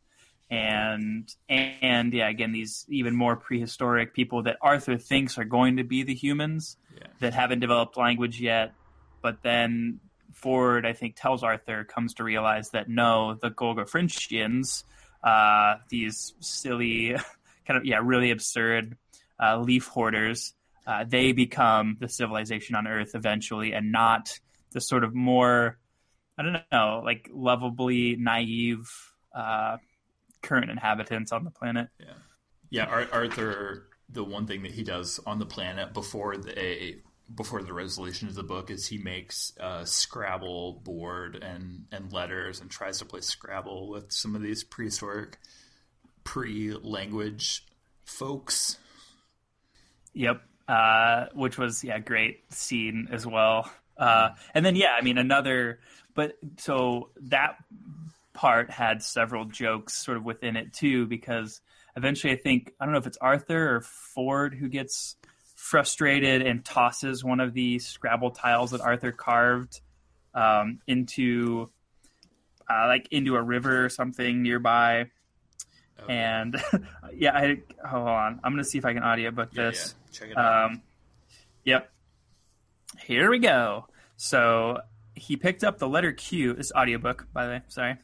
and 0.50 1.34
and 1.48 2.14
yeah, 2.14 2.28
again 2.30 2.52
these 2.52 2.86
even 2.90 3.16
more 3.16 3.36
prehistoric 3.36 4.14
people 4.14 4.44
that 4.44 4.58
Arthur 4.62 4.98
thinks 4.98 5.38
are 5.38 5.44
going 5.44 5.78
to 5.78 5.84
be 5.84 6.04
the 6.04 6.16
humans 6.16 6.78
Yeah. 7.00 7.08
that 7.20 7.34
haven't 7.34 7.60
developed 7.60 7.98
language 7.98 8.42
yet, 8.42 8.74
but 9.22 9.44
then 9.44 10.00
Ford, 10.34 10.86
I 10.86 10.94
think, 10.94 11.16
tells 11.18 11.44
Arthur 11.44 11.84
comes 11.84 12.14
to 12.16 12.24
realize 12.24 12.70
that 12.72 12.88
no, 12.90 13.34
the 13.36 13.50
Golgafrinchans, 13.52 14.84
uh, 15.24 15.76
these 15.90 16.34
silly, 16.40 17.16
kind 17.68 17.78
of 17.78 17.86
yeah, 17.86 18.00
really 18.02 18.32
absurd 18.32 18.96
uh, 19.42 19.60
leaf 19.60 19.88
hoarders, 19.88 20.54
uh, 20.88 21.04
they 21.08 21.34
become 21.34 21.98
the 22.00 22.08
civilization 22.08 22.76
on 22.76 22.88
Earth 22.88 23.12
eventually, 23.16 23.74
and 23.74 23.92
not 23.92 24.40
the 24.72 24.80
sort 24.82 25.04
of 25.04 25.14
more, 25.14 25.78
I 26.38 26.44
don't 26.44 26.58
know, 26.72 27.02
like 27.04 27.30
lovably 27.34 28.16
naive 28.16 28.90
uh, 29.36 29.78
current 30.42 30.70
inhabitants 30.70 31.32
on 31.32 31.44
the 31.44 31.52
planet. 31.52 31.90
Yeah, 32.00 32.14
yeah. 32.70 32.86
Ar- 32.86 33.08
Arthur, 33.12 33.88
the 34.10 34.24
one 34.24 34.48
thing 34.48 34.64
that 34.64 34.72
he 34.72 34.84
does 34.84 35.20
on 35.26 35.40
the 35.40 35.46
planet 35.46 35.94
before 35.94 36.38
the 36.38 37.02
before 37.34 37.62
the 37.62 37.74
resolution 37.74 38.28
of 38.28 38.36
the 38.36 38.44
book 38.44 38.72
is 38.72 38.88
he 38.88 38.98
makes 38.98 39.54
a 39.60 39.86
Scrabble 39.86 40.82
board 40.84 41.36
and 41.36 41.86
and 41.92 42.12
letters 42.12 42.60
and 42.60 42.70
tries 42.70 43.00
to 43.00 43.06
play 43.06 43.22
Scrabble 43.22 43.90
with 43.90 44.12
some 44.12 44.36
of 44.36 44.42
these 44.42 44.64
prehistoric 44.64 45.38
pre-language 46.24 47.66
folks. 48.06 48.78
Yep. 50.14 50.42
Uh, 50.68 51.26
which 51.34 51.58
was 51.58 51.84
yeah, 51.84 51.98
great 51.98 52.42
scene 52.54 53.08
as 53.12 53.26
well. 53.26 53.72
Uh, 53.98 54.30
and 54.54 54.64
then 54.64 54.76
yeah, 54.76 54.96
I 54.98 55.02
mean 55.02 55.18
another, 55.18 55.80
but 56.14 56.38
so 56.58 57.10
that 57.24 57.56
part 58.40 58.70
had 58.70 59.04
several 59.04 59.44
jokes 59.46 59.94
sort 59.94 60.16
of 60.18 60.24
within 60.24 60.56
it 60.56 60.72
too, 60.72 61.06
because 61.08 61.60
eventually 61.98 62.32
I 62.32 62.38
think 62.38 62.74
I 62.80 62.86
don't 62.86 62.94
know 62.94 63.00
if 63.00 63.08
it's 63.08 63.18
Arthur 63.18 63.76
or 63.76 63.82
Ford 63.82 64.54
who 64.54 64.70
gets 64.70 65.18
frustrated 65.56 66.42
and 66.42 66.64
tosses 66.64 67.22
one 67.22 67.42
of 67.42 67.54
the 67.54 67.80
Scrabble 67.80 68.32
tiles 68.32 68.72
that 68.72 68.80
Arthur 68.80 69.12
carved 69.12 69.82
um, 70.34 70.80
into 70.88 71.70
uh, 72.70 72.88
like 72.88 73.10
into 73.12 73.36
a 73.36 73.42
river 73.42 73.84
or 73.86 73.90
something 73.90 74.42
nearby. 74.42 75.08
Okay. 76.02 76.14
And 76.18 76.56
yeah, 77.14 77.36
I 77.36 77.58
hold 77.86 78.08
on. 78.08 78.40
I'm 78.44 78.54
gonna 78.54 78.64
see 78.64 78.78
if 78.78 78.86
I 78.86 78.94
can 78.94 79.04
audio 79.04 79.32
book 79.32 79.50
Yeah, 79.52 79.66
this. 79.72 79.96
yeah. 80.14 80.20
Check 80.20 80.30
it 80.32 80.38
out. 80.38 80.72
Um, 80.72 80.82
yep. 81.66 81.92
Here 83.06 83.30
we 83.30 83.40
go. 83.40 83.86
So 84.16 84.80
he 85.20 85.36
picked 85.36 85.64
up 85.64 85.78
the 85.78 85.88
letter 85.88 86.12
Q. 86.12 86.54
This 86.54 86.72
audiobook, 86.76 87.28
by 87.34 87.46
the 87.46 87.52
way. 87.52 87.62
Sorry. 87.68 87.98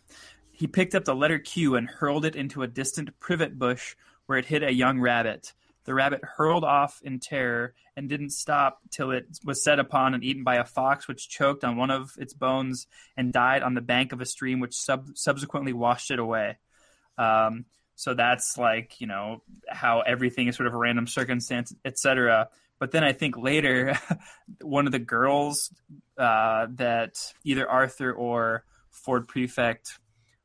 He 0.51 0.67
picked 0.67 0.95
up 0.95 1.05
the 1.05 1.15
letter 1.15 1.39
Q 1.39 1.75
and 1.75 1.89
hurled 1.89 2.25
it 2.25 2.35
into 2.35 2.63
a 2.63 2.67
distant 2.67 3.19
privet 3.19 3.57
bush 3.57 3.95
where 4.25 4.37
it 4.37 4.45
hit 4.45 4.63
a 4.63 4.73
young 4.73 4.99
rabbit. 4.99 5.53
The 5.85 5.93
rabbit 5.93 6.21
hurled 6.23 6.63
off 6.63 6.99
in 7.03 7.19
terror 7.19 7.73
and 7.95 8.09
didn't 8.09 8.31
stop 8.31 8.79
till 8.89 9.11
it 9.11 9.25
was 9.43 9.63
set 9.63 9.79
upon 9.79 10.13
and 10.13 10.23
eaten 10.23 10.43
by 10.43 10.55
a 10.55 10.65
fox, 10.65 11.07
which 11.07 11.29
choked 11.29 11.63
on 11.63 11.77
one 11.77 11.91
of 11.91 12.11
its 12.17 12.33
bones 12.33 12.87
and 13.15 13.31
died 13.31 13.61
on 13.61 13.75
the 13.75 13.81
bank 13.81 14.11
of 14.11 14.19
a 14.19 14.25
stream, 14.25 14.59
which 14.59 14.75
sub- 14.75 15.15
subsequently 15.15 15.73
washed 15.73 16.11
it 16.11 16.19
away. 16.19 16.57
Um, 17.17 17.65
so 17.95 18.13
that's 18.13 18.57
like 18.57 18.99
you 18.99 19.07
know 19.07 19.41
how 19.69 20.01
everything 20.01 20.47
is 20.47 20.55
sort 20.55 20.67
of 20.67 20.73
a 20.73 20.77
random 20.77 21.07
circumstance, 21.07 21.73
etc. 21.85 22.49
But 22.79 22.91
then 22.91 23.03
I 23.03 23.13
think 23.13 23.37
later, 23.37 23.97
one 24.61 24.85
of 24.85 24.91
the 24.91 24.99
girls 24.99 25.71
uh, 26.17 26.67
that 26.75 27.13
either 27.43 27.69
Arthur 27.69 28.11
or 28.11 28.63
Ford 28.91 29.27
Prefect 29.27 29.99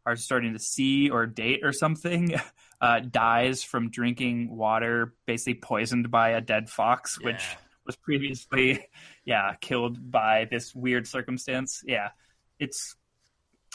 are 0.07 0.17
starting 0.17 0.53
to 0.55 0.59
see 0.59 1.11
or 1.11 1.27
date 1.27 1.61
or 1.63 1.73
something 1.73 2.35
uh, 2.81 3.01
dies 3.01 3.63
from 3.63 3.91
drinking 3.91 4.57
water 4.57 5.15
basically 5.27 5.55
poisoned 5.55 6.11
by 6.11 6.31
a 6.31 6.41
dead 6.41 6.71
fox, 6.71 7.21
which 7.21 7.43
was 7.85 7.97
previously, 7.97 8.87
yeah, 9.25 9.55
killed 9.61 10.11
by 10.11 10.47
this 10.51 10.75
weird 10.75 11.07
circumstance. 11.07 11.83
Yeah, 11.87 12.11
it's 12.59 12.97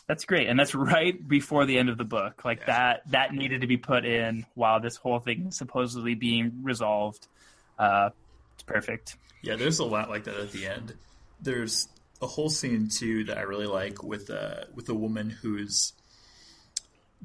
that's 0.08 0.26
great, 0.26 0.48
and 0.48 0.60
that's 0.60 0.76
right 0.76 1.16
before 1.28 1.66
the 1.66 1.78
end 1.78 1.90
of 1.90 1.98
the 1.98 2.04
book. 2.06 2.46
Like 2.46 2.60
Yeah. 2.62 2.66
that 2.68 3.12
that 3.12 3.34
needed 3.34 3.62
to 3.62 3.68
be 3.68 3.78
put 3.78 4.06
in 4.06 4.46
while 4.54 4.80
this 4.80 4.96
whole 4.96 5.20
thing 5.20 5.48
is 5.48 5.58
supposedly 5.58 6.16
being 6.16 6.64
resolved. 6.64 7.28
Uh, 7.78 8.10
perfect. 8.66 9.16
Yeah, 9.42 9.56
there's 9.56 9.80
a 9.80 9.86
lot 9.86 10.10
like 10.10 10.24
that 10.26 10.36
at 10.36 10.52
the 10.52 10.68
end. 10.68 10.94
There's 11.42 11.88
a 12.22 12.28
whole 12.28 12.50
scene 12.50 12.88
too 12.88 13.26
that 13.26 13.38
I 13.38 13.42
really 13.42 13.68
like 13.68 14.04
with 14.04 14.30
a 14.30 14.68
with 14.74 14.90
a 14.90 14.96
woman 14.96 15.30
who's 15.30 15.94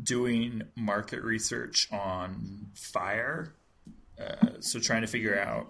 doing 0.02 0.62
market 0.76 1.22
research 1.22 1.88
on 1.92 2.66
fire. 2.74 3.54
Uh, 4.20 4.60
so 4.60 4.78
trying 4.78 5.00
to 5.00 5.06
figure 5.06 5.38
out 5.38 5.68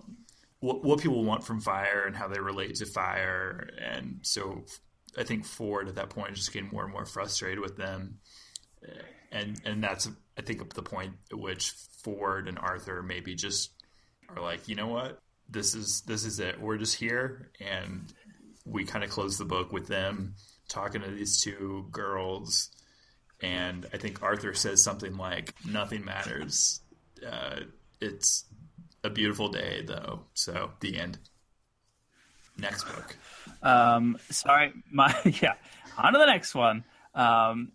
what 0.60 0.82
what 0.84 1.00
people 1.00 1.24
want 1.24 1.44
from 1.44 1.60
fire 1.60 2.04
and 2.06 2.16
how 2.16 2.28
they 2.28 2.40
relate 2.40 2.74
to 2.76 2.86
fire, 2.86 3.70
and 3.78 4.18
so 4.22 4.64
I 5.16 5.24
think 5.24 5.44
Ford 5.44 5.88
at 5.88 5.94
that 5.96 6.10
point 6.10 6.32
is 6.32 6.38
just 6.38 6.52
getting 6.52 6.70
more 6.72 6.84
and 6.84 6.92
more 6.92 7.06
frustrated 7.06 7.60
with 7.60 7.76
them, 7.76 8.18
Uh, 8.86 9.02
and 9.30 9.60
and 9.64 9.82
that's 9.82 10.08
I 10.36 10.42
think 10.42 10.74
the 10.74 10.82
point 10.82 11.14
at 11.30 11.38
which 11.38 11.70
Ford 12.02 12.48
and 12.48 12.58
Arthur 12.58 13.02
maybe 13.02 13.34
just 13.34 13.70
are 14.28 14.42
like, 14.42 14.68
you 14.68 14.74
know 14.74 14.88
what, 14.88 15.20
this 15.50 15.74
is 15.74 16.02
this 16.02 16.24
is 16.24 16.38
it. 16.38 16.60
We're 16.60 16.78
just 16.78 16.96
here, 16.96 17.50
and 17.60 18.12
we 18.64 18.84
kind 18.84 19.04
of 19.04 19.10
close 19.10 19.38
the 19.38 19.44
book 19.44 19.72
with 19.72 19.86
them 19.86 20.34
talking 20.68 21.02
to 21.02 21.10
these 21.10 21.42
two 21.42 21.86
girls, 21.90 22.70
and 23.42 23.86
I 23.92 23.96
think 23.96 24.22
Arthur 24.22 24.54
says 24.54 24.82
something 24.82 25.16
like, 25.16 25.54
"Nothing 25.66 26.04
matters. 26.04 26.80
Uh, 27.26 27.60
it's 28.00 28.44
a 29.02 29.10
beautiful 29.10 29.48
day, 29.48 29.82
though." 29.86 30.26
So 30.34 30.70
the 30.80 30.98
end. 30.98 31.18
Next 32.56 32.84
book. 32.84 33.16
Um, 33.62 34.18
sorry, 34.30 34.72
my 34.90 35.14
yeah. 35.42 35.54
On 35.96 36.12
to 36.12 36.18
the 36.18 36.26
next 36.26 36.54
one. 36.54 36.84
Um, 37.14 37.72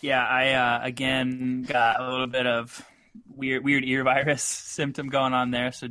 yeah, 0.00 0.24
I 0.24 0.52
uh, 0.52 0.80
again 0.82 1.64
got 1.68 2.00
a 2.00 2.10
little 2.10 2.26
bit 2.26 2.46
of 2.46 2.84
weird 3.34 3.64
weird 3.64 3.84
ear 3.84 4.04
virus 4.04 4.42
symptom 4.42 5.08
going 5.08 5.32
on 5.32 5.50
there, 5.50 5.72
so 5.72 5.88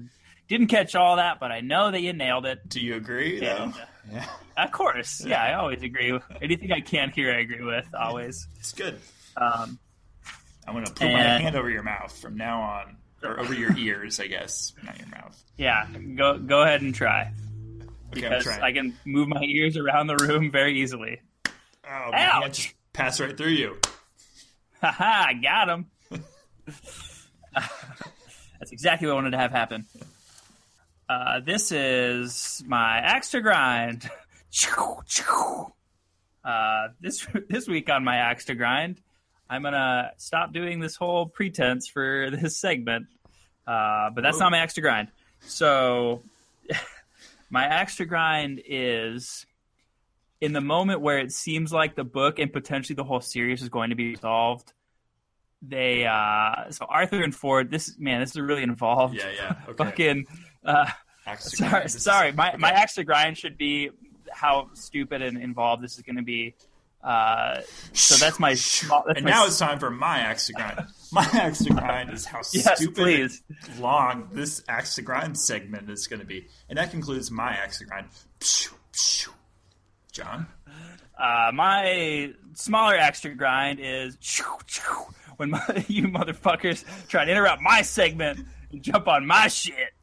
didn't 0.47 0.67
catch 0.67 0.95
all 0.95 1.15
that, 1.17 1.39
but 1.39 1.51
I 1.51 1.61
know 1.61 1.91
that 1.91 2.01
you 2.01 2.13
nailed 2.13 2.45
it. 2.45 2.67
Do 2.67 2.79
you 2.79 2.95
agree? 2.95 3.41
Yeah. 3.41 3.71
though? 3.71 4.13
Yeah, 4.13 4.25
Of 4.57 4.71
course, 4.71 5.23
yeah, 5.25 5.41
I 5.41 5.53
always 5.53 5.81
agree. 5.81 6.11
with 6.11 6.23
Anything 6.41 6.71
I 6.73 6.81
can't 6.81 7.13
hear, 7.13 7.31
I 7.31 7.39
agree 7.39 7.63
with 7.63 7.87
always. 7.97 8.47
it's 8.59 8.73
good. 8.73 8.99
Um, 9.37 9.79
I'm 10.67 10.73
gonna 10.73 10.87
put 10.91 11.01
my 11.11 11.21
hand 11.21 11.55
over 11.55 11.69
your 11.69 11.83
mouth 11.83 12.17
from 12.19 12.35
now 12.37 12.61
on, 12.61 12.97
or 13.23 13.39
over 13.39 13.53
your 13.53 13.73
ears, 13.77 14.19
I 14.19 14.27
guess, 14.27 14.73
not 14.83 14.99
your 14.99 15.07
mouth. 15.07 15.41
yeah, 15.57 15.87
go 16.15 16.37
go 16.37 16.61
ahead 16.63 16.81
and 16.81 16.93
try 16.93 17.31
Okay, 18.15 18.25
I'm 18.27 18.37
because. 18.37 18.47
I 18.47 18.71
can 18.73 18.95
move 19.05 19.27
my 19.29 19.41
ears 19.41 19.75
around 19.77 20.07
the 20.07 20.17
room 20.17 20.51
very 20.51 20.81
easily. 20.81 21.21
oh, 21.47 21.51
my 22.11 22.17
hand 22.19 22.43
Ouch! 22.43 22.57
just 22.63 22.75
passed 22.93 23.19
right 23.21 23.35
through 23.35 23.47
you. 23.51 23.77
Haha, 24.81 25.29
I 25.29 25.33
got 25.33 25.69
him. 25.69 25.85
That's 28.59 28.71
exactly 28.71 29.07
what 29.07 29.13
I 29.13 29.15
wanted 29.15 29.31
to 29.31 29.37
have 29.37 29.51
happen. 29.51 29.85
Uh, 31.09 31.39
this 31.45 31.71
is 31.71 32.63
my 32.65 32.97
axe 32.97 33.31
to 33.31 33.41
grind. 33.41 34.09
Uh, 36.45 36.89
this 36.99 37.25
this 37.49 37.67
week 37.69 37.89
on 37.89 38.03
my 38.03 38.17
axe 38.17 38.45
to 38.45 38.53
grind, 38.53 39.01
I'm 39.49 39.63
gonna 39.63 40.11
stop 40.17 40.51
doing 40.51 40.81
this 40.81 40.97
whole 40.97 41.25
pretense 41.25 41.87
for 41.87 42.29
this 42.33 42.57
segment. 42.57 43.07
Uh, 43.65 44.09
but 44.09 44.21
that's 44.21 44.35
Whoa. 44.37 44.45
not 44.45 44.51
my 44.51 44.57
axe 44.57 44.73
to 44.73 44.81
grind. 44.81 45.07
So 45.39 46.21
My 47.53 47.65
axe 47.65 47.97
to 47.97 48.05
grind 48.05 48.63
is 48.65 49.45
in 50.41 50.53
the 50.53 50.59
moment 50.59 51.01
where 51.01 51.19
it 51.19 51.31
seems 51.31 51.71
like 51.71 51.93
the 51.93 52.03
book 52.03 52.39
and 52.39 52.51
potentially 52.51 52.95
the 52.95 53.03
whole 53.03 53.21
series 53.21 53.61
is 53.61 53.69
going 53.69 53.91
to 53.91 53.95
be 53.95 54.09
resolved. 54.09 54.73
They 55.61 56.07
uh 56.07 56.71
so 56.71 56.87
Arthur 56.89 57.21
and 57.21 57.33
Ford. 57.33 57.69
This 57.69 57.95
man, 57.99 58.21
this 58.21 58.31
is 58.31 58.39
really 58.39 58.63
involved. 58.63 59.13
Yeah, 59.13 59.29
yeah. 59.35 59.55
Okay. 59.69 59.83
Fucking. 59.83 60.25
Uh, 60.65 60.85
sorry. 61.37 61.85
Is- 61.85 62.01
sorry. 62.03 62.31
My 62.31 62.55
my 62.57 62.69
axe 62.71 62.95
to 62.95 63.03
grind 63.03 63.37
should 63.37 63.57
be 63.57 63.89
how 64.31 64.69
stupid 64.73 65.21
and 65.21 65.37
involved 65.37 65.83
this 65.83 65.95
is 65.97 66.01
going 66.03 66.15
to 66.17 66.23
be. 66.23 66.55
Uh, 67.03 67.59
so 67.91 68.15
that's 68.15 68.39
my 68.39 68.53
small. 68.53 69.03
That's 69.05 69.17
and 69.17 69.25
my 69.25 69.31
now 69.31 69.45
it's 69.45 69.59
time 69.59 69.77
for 69.77 69.89
my 69.89 70.19
axe 70.19 70.47
to 70.47 70.53
grind. 70.53 70.79
My 71.11 71.29
axe 71.33 71.63
to 71.65 71.69
grind 71.69 72.09
is 72.09 72.25
how 72.25 72.39
Yes, 72.53 72.77
stupid 72.79 73.31
long 73.77 74.29
this 74.31 74.63
axe 74.67 74.95
to 74.95 75.03
grind 75.03 75.37
segment 75.37 75.87
is 75.91 76.07
going 76.07 76.21
to 76.21 76.25
be, 76.25 76.47
and 76.69 76.79
that 76.79 76.89
concludes 76.89 77.29
my 77.29 77.51
axe 77.51 77.77
to 77.79 77.85
grind. 77.85 78.07
John, 80.11 80.47
Uh, 81.15 81.51
my 81.53 82.33
smaller 82.53 82.95
extra 82.95 83.35
grind 83.35 83.79
is 83.79 84.17
when 85.37 85.51
my, 85.51 85.85
you 85.87 86.07
motherfuckers 86.07 86.83
try 87.07 87.25
to 87.25 87.31
interrupt 87.31 87.61
my 87.61 87.81
segment 87.83 88.39
and 88.71 88.81
jump 88.81 89.07
on 89.07 89.27
my 89.27 89.47
shit. 89.49 89.93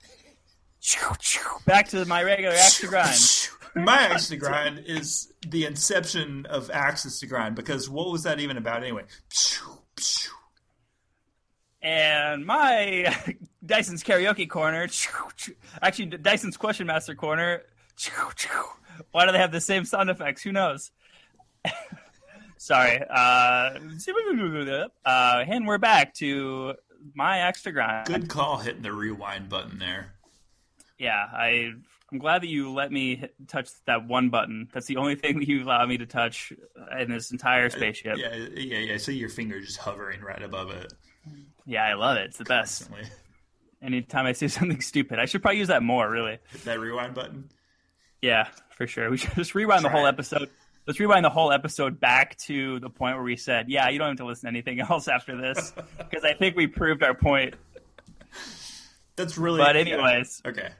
Back 1.66 1.88
to 1.88 2.04
my 2.06 2.22
regular 2.22 2.54
extra 2.54 2.88
grind. 2.88 3.48
my 3.74 3.98
axe 3.98 4.28
to 4.28 4.36
grind 4.36 4.82
is 4.86 5.32
the 5.46 5.64
inception 5.66 6.46
of 6.46 6.70
axes 6.70 7.20
to 7.20 7.26
grind 7.26 7.54
because 7.54 7.88
what 7.88 8.10
was 8.10 8.24
that 8.24 8.40
even 8.40 8.56
about 8.56 8.82
anyway? 8.82 9.04
And 11.82 12.44
my 12.44 13.14
Dyson's 13.64 14.02
karaoke 14.02 14.48
corner, 14.48 14.88
actually 15.80 16.06
Dyson's 16.06 16.56
question 16.56 16.86
master 16.86 17.14
corner. 17.14 17.62
Why 19.12 19.26
do 19.26 19.32
they 19.32 19.38
have 19.38 19.52
the 19.52 19.60
same 19.60 19.84
sound 19.84 20.10
effects? 20.10 20.42
Who 20.42 20.52
knows? 20.52 20.90
Sorry. 22.56 23.02
Uh, 23.08 23.78
uh, 25.04 25.44
and 25.46 25.66
we're 25.66 25.78
back 25.78 26.14
to 26.14 26.74
my 27.14 27.40
extra 27.40 27.72
grind. 27.72 28.06
Good 28.06 28.28
call 28.28 28.58
hitting 28.58 28.82
the 28.82 28.92
rewind 28.92 29.48
button 29.48 29.78
there. 29.78 30.14
Yeah, 31.00 31.24
I 31.32 31.72
I'm 32.12 32.18
glad 32.18 32.42
that 32.42 32.48
you 32.48 32.72
let 32.72 32.92
me 32.92 33.16
hit, 33.16 33.34
touch 33.48 33.70
that 33.86 34.06
one 34.06 34.30
button. 34.30 34.68
That's 34.72 34.86
the 34.86 34.96
only 34.98 35.14
thing 35.14 35.38
that 35.38 35.48
you 35.48 35.64
allowed 35.64 35.88
me 35.88 35.96
to 35.98 36.06
touch 36.06 36.52
in 36.98 37.10
this 37.10 37.30
entire 37.30 37.66
uh, 37.66 37.70
spaceship. 37.70 38.18
Yeah, 38.18 38.34
Yeah, 38.34 38.48
yeah, 38.54 38.78
yeah. 38.78 38.94
I 38.94 38.96
see 38.98 39.14
your 39.16 39.28
finger 39.30 39.60
just 39.60 39.78
hovering 39.78 40.20
right 40.20 40.42
above 40.42 40.70
it. 40.70 40.92
Yeah, 41.66 41.84
I 41.84 41.94
love 41.94 42.16
it. 42.16 42.24
It's 42.26 42.38
the 42.38 42.44
best. 42.44 42.88
Constantly. 42.88 43.10
Anytime 43.82 44.26
I 44.26 44.32
see 44.32 44.48
something 44.58 44.80
stupid, 44.80 45.18
I 45.18 45.24
should 45.24 45.40
probably 45.42 45.58
use 45.58 45.68
that 45.68 45.82
more. 45.82 46.10
Really. 46.10 46.38
Hit 46.50 46.64
that 46.64 46.80
rewind 46.80 47.14
button. 47.14 47.48
Yeah, 48.20 48.48
for 48.76 48.86
sure. 48.86 49.08
We 49.10 49.16
should 49.18 49.34
just 49.34 49.54
rewind 49.54 49.84
the 49.84 49.88
whole 49.88 50.04
it. 50.06 50.10
episode. 50.10 50.50
Let's 50.86 50.98
rewind 50.98 51.24
the 51.24 51.30
whole 51.30 51.52
episode 51.52 52.00
back 52.00 52.36
to 52.38 52.80
the 52.80 52.90
point 52.90 53.14
where 53.16 53.24
we 53.24 53.36
said, 53.36 53.68
"Yeah, 53.70 53.88
you 53.88 53.98
don't 53.98 54.08
have 54.08 54.16
to 54.18 54.24
listen 54.26 54.42
to 54.46 54.48
anything 54.48 54.80
else 54.90 55.08
after 55.08 55.40
this," 55.40 55.72
because 55.96 56.24
I 56.24 56.34
think 56.34 56.56
we 56.56 56.66
proved 56.66 57.02
our 57.02 57.14
point. 57.14 57.54
That's 59.16 59.38
really. 59.38 59.58
But 59.58 59.76
anyways, 59.76 60.42
Okay. 60.44 60.70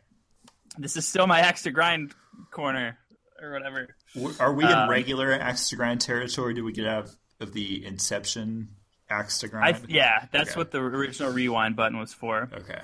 This 0.80 0.96
is 0.96 1.06
still 1.06 1.26
my 1.26 1.40
axe 1.40 1.62
to 1.62 1.70
grind 1.70 2.14
corner 2.50 2.98
or 3.40 3.52
whatever. 3.52 3.94
Are 4.40 4.52
we 4.52 4.64
in 4.64 4.70
Um, 4.72 4.88
regular 4.90 5.32
axe 5.32 5.68
to 5.70 5.76
grind 5.76 6.00
territory? 6.00 6.54
Do 6.54 6.64
we 6.64 6.72
get 6.72 6.86
out 6.86 7.04
of, 7.04 7.16
of 7.40 7.52
the 7.52 7.84
Inception 7.84 8.68
axe 9.08 9.38
to 9.38 9.48
grind? 9.48 9.76
I 9.76 9.80
yeah, 9.88 10.26
that's 10.32 10.50
Okay. 10.50 10.58
what 10.58 10.70
the 10.70 10.78
original 10.78 11.32
rewind 11.32 11.76
button 11.76 11.98
was 11.98 12.12
for. 12.12 12.48
Okay. 12.52 12.80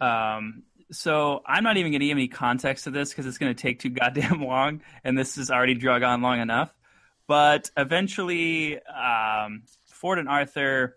Um, 0.00 0.64
so 0.92 1.42
I'm 1.46 1.64
not 1.64 1.76
even 1.78 1.90
going 1.92 2.00
to 2.00 2.06
give 2.06 2.16
any 2.16 2.28
context 2.28 2.84
to 2.84 2.90
this 2.90 3.10
because 3.10 3.26
it's 3.26 3.38
going 3.38 3.54
to 3.54 3.60
take 3.60 3.80
too 3.80 3.90
goddamn 3.90 4.42
long, 4.44 4.82
and 5.04 5.16
this 5.16 5.38
is 5.38 5.50
already 5.50 5.74
drug 5.74 6.02
on 6.02 6.22
long 6.22 6.40
enough. 6.40 6.70
But 7.26 7.70
eventually, 7.76 8.78
um, 8.82 9.62
Ford 9.86 10.18
and 10.18 10.28
Arthur, 10.28 10.96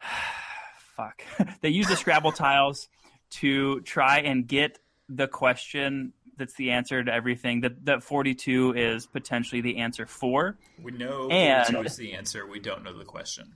fuck, 0.96 1.22
they 1.60 1.68
use 1.70 1.86
the 1.88 1.96
Scrabble 1.96 2.32
tiles 2.32 2.88
to 3.30 3.80
try 3.82 4.18
and 4.20 4.46
get 4.46 4.78
the 5.08 5.28
question 5.28 6.12
that's 6.36 6.54
the 6.54 6.70
answer 6.70 7.02
to 7.02 7.12
everything 7.12 7.62
that 7.62 7.84
that 7.86 8.02
42 8.02 8.74
is 8.76 9.06
potentially 9.06 9.60
the 9.60 9.78
answer 9.78 10.06
for. 10.06 10.58
We 10.82 10.92
know 10.92 11.28
And- 11.30 11.66
42 11.66 11.86
is 11.86 11.96
the 11.96 12.12
answer. 12.12 12.46
We 12.46 12.60
don't 12.60 12.82
know 12.84 12.96
the 12.96 13.04
question. 13.04 13.54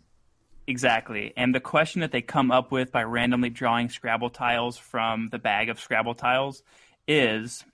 Exactly. 0.67 1.33
And 1.37 1.55
the 1.55 1.61
question 1.61 2.01
that 2.03 2.13
they 2.13 2.23
come 2.23 2.51
up 2.51 2.71
with 2.71 2.93
by 2.93 3.03
randomly 3.03 3.51
drawing 3.51 3.89
Scrabble 3.89 4.31
tiles 4.31 4.79
from 4.79 5.29
the 5.31 5.39
bag 5.39 5.69
of 5.69 5.81
Scrabble 5.81 6.15
tiles 6.15 6.63
is 7.09 7.65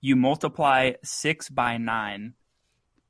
you 0.00 0.16
multiply 0.16 0.92
6 1.02 1.50
by 1.50 1.76
9. 1.76 2.32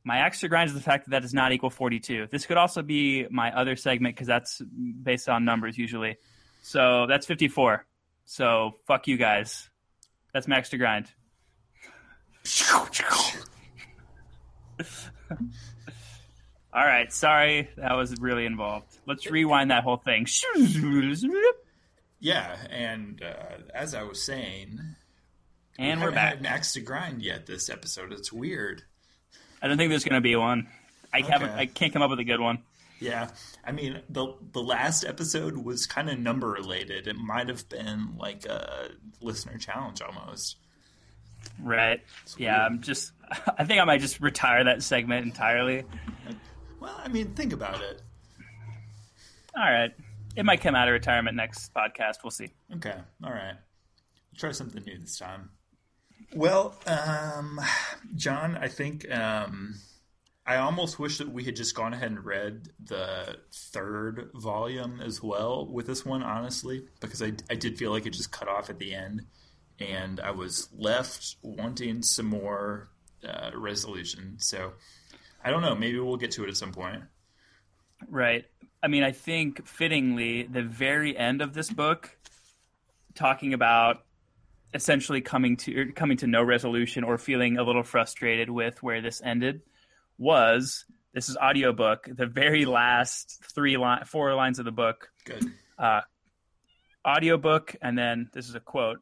My 0.02 0.24
extra 0.24 0.48
grind 0.48 0.68
is 0.68 0.74
the 0.74 0.80
fact 0.80 1.04
that 1.04 1.10
that 1.12 1.22
does 1.22 1.34
not 1.34 1.52
equal 1.52 1.70
42. 1.70 2.28
This 2.30 2.46
could 2.46 2.56
also 2.56 2.82
be 2.82 3.26
my 3.30 3.52
other 3.56 3.76
segment 3.76 4.14
because 4.16 4.26
that's 4.26 4.60
based 4.60 5.28
on 5.28 5.44
numbers 5.44 5.78
usually. 5.78 6.16
So 6.62 7.06
that's 7.06 7.26
54. 7.26 7.86
So 8.24 8.72
fuck 8.86 9.06
you 9.06 9.16
guys. 9.16 9.70
That's 10.36 10.46
max 10.46 10.68
to 10.68 10.76
grind. 10.76 11.10
All 16.74 16.84
right, 16.84 17.10
sorry, 17.10 17.70
that 17.78 17.94
was 17.94 18.20
really 18.20 18.44
involved. 18.44 18.84
Let's 19.06 19.30
rewind 19.30 19.70
that 19.70 19.82
whole 19.82 19.96
thing. 19.96 20.26
Yeah, 22.20 22.54
and 22.68 23.22
uh, 23.22 23.62
as 23.74 23.94
I 23.94 24.02
was 24.02 24.22
saying, 24.22 24.78
And 25.78 26.00
we 26.00 26.06
we're 26.06 26.12
back. 26.12 26.28
had 26.34 26.38
an 26.40 26.46
axe 26.46 26.74
to 26.74 26.80
grind 26.82 27.22
yet 27.22 27.46
this 27.46 27.70
episode. 27.70 28.12
It's 28.12 28.30
weird. 28.30 28.82
I 29.62 29.68
don't 29.68 29.78
think 29.78 29.88
there's 29.88 30.04
going 30.04 30.16
to 30.16 30.20
be 30.20 30.36
one. 30.36 30.68
I 31.14 31.22
haven't. 31.22 31.48
I 31.52 31.64
can't 31.64 31.94
come 31.94 32.02
up 32.02 32.10
with 32.10 32.20
a 32.20 32.24
good 32.24 32.40
one. 32.40 32.58
Yeah, 33.00 33.30
I 33.64 33.72
mean 33.72 34.02
the 34.08 34.34
the 34.52 34.62
last 34.62 35.04
episode 35.04 35.56
was 35.58 35.86
kind 35.86 36.08
of 36.08 36.18
number 36.18 36.48
related. 36.48 37.06
It 37.06 37.16
might 37.16 37.48
have 37.48 37.68
been 37.68 38.16
like 38.16 38.46
a 38.46 38.90
listener 39.20 39.58
challenge 39.58 40.00
almost. 40.02 40.56
Right? 41.60 42.00
Yeah. 42.36 42.58
weird. 42.58 42.72
I'm 42.72 42.82
just. 42.82 43.12
I 43.58 43.64
think 43.64 43.80
I 43.80 43.84
might 43.84 44.00
just 44.00 44.20
retire 44.20 44.64
that 44.64 44.82
segment 44.82 45.26
entirely. 45.26 45.84
Well, 46.80 46.98
I 47.02 47.08
mean, 47.08 47.34
think 47.34 47.52
about 47.52 47.82
it. 47.82 48.02
All 49.56 49.62
right. 49.62 49.90
It 50.36 50.44
might 50.44 50.60
come 50.60 50.74
out 50.74 50.86
of 50.86 50.92
retirement 50.92 51.34
next 51.34 51.72
podcast. 51.72 52.16
We'll 52.22 52.30
see. 52.30 52.50
Okay, 52.74 52.94
all 53.24 53.30
right. 53.30 53.54
Try 54.36 54.52
something 54.52 54.84
new 54.84 54.98
this 54.98 55.18
time. 55.18 55.50
Well, 56.34 56.74
um, 56.86 57.58
John, 58.14 58.58
I 58.58 58.68
think 58.68 59.10
um, 59.10 59.76
I 60.46 60.56
almost 60.56 61.00
wish 61.00 61.18
that 61.18 61.28
we 61.28 61.42
had 61.42 61.56
just 61.56 61.74
gone 61.74 61.92
ahead 61.92 62.12
and 62.12 62.24
read 62.24 62.68
the 62.82 63.36
third 63.52 64.30
volume 64.32 65.00
as 65.00 65.20
well 65.20 65.66
with 65.66 65.88
this 65.88 66.06
one, 66.06 66.22
honestly, 66.22 66.84
because 67.00 67.20
I, 67.20 67.32
I 67.50 67.56
did 67.56 67.76
feel 67.76 67.90
like 67.90 68.06
it 68.06 68.10
just 68.10 68.30
cut 68.30 68.46
off 68.46 68.70
at 68.70 68.78
the 68.78 68.94
end, 68.94 69.22
and 69.80 70.20
I 70.20 70.30
was 70.30 70.68
left 70.76 71.34
wanting 71.42 72.02
some 72.02 72.26
more 72.26 72.90
uh, 73.26 73.50
resolution. 73.54 74.36
So 74.38 74.74
I 75.44 75.50
don't 75.50 75.62
know. 75.62 75.74
Maybe 75.74 75.98
we'll 75.98 76.16
get 76.16 76.30
to 76.32 76.44
it 76.44 76.48
at 76.48 76.56
some 76.56 76.72
point. 76.72 77.02
Right. 78.08 78.44
I 78.82 78.88
mean, 78.88 79.02
I 79.02 79.10
think 79.10 79.66
fittingly, 79.66 80.44
the 80.44 80.62
very 80.62 81.16
end 81.16 81.42
of 81.42 81.54
this 81.54 81.70
book, 81.70 82.16
talking 83.16 83.52
about 83.52 84.04
essentially 84.74 85.20
coming 85.20 85.56
to 85.56 85.90
coming 85.92 86.18
to 86.18 86.26
no 86.28 86.42
resolution 86.42 87.02
or 87.02 87.18
feeling 87.18 87.58
a 87.58 87.64
little 87.64 87.82
frustrated 87.82 88.48
with 88.50 88.80
where 88.82 89.00
this 89.00 89.20
ended, 89.24 89.62
was 90.18 90.84
this 91.12 91.28
is 91.28 91.36
audiobook. 91.36 92.08
The 92.14 92.26
very 92.26 92.64
last 92.66 93.42
three 93.54 93.76
line, 93.76 94.04
four 94.04 94.34
lines 94.34 94.58
of 94.58 94.64
the 94.64 94.72
book, 94.72 95.08
Good. 95.24 95.44
Uh, 95.78 96.00
audiobook, 97.06 97.74
and 97.80 97.96
then 97.96 98.28
this 98.32 98.48
is 98.48 98.54
a 98.54 98.60
quote: 98.60 98.98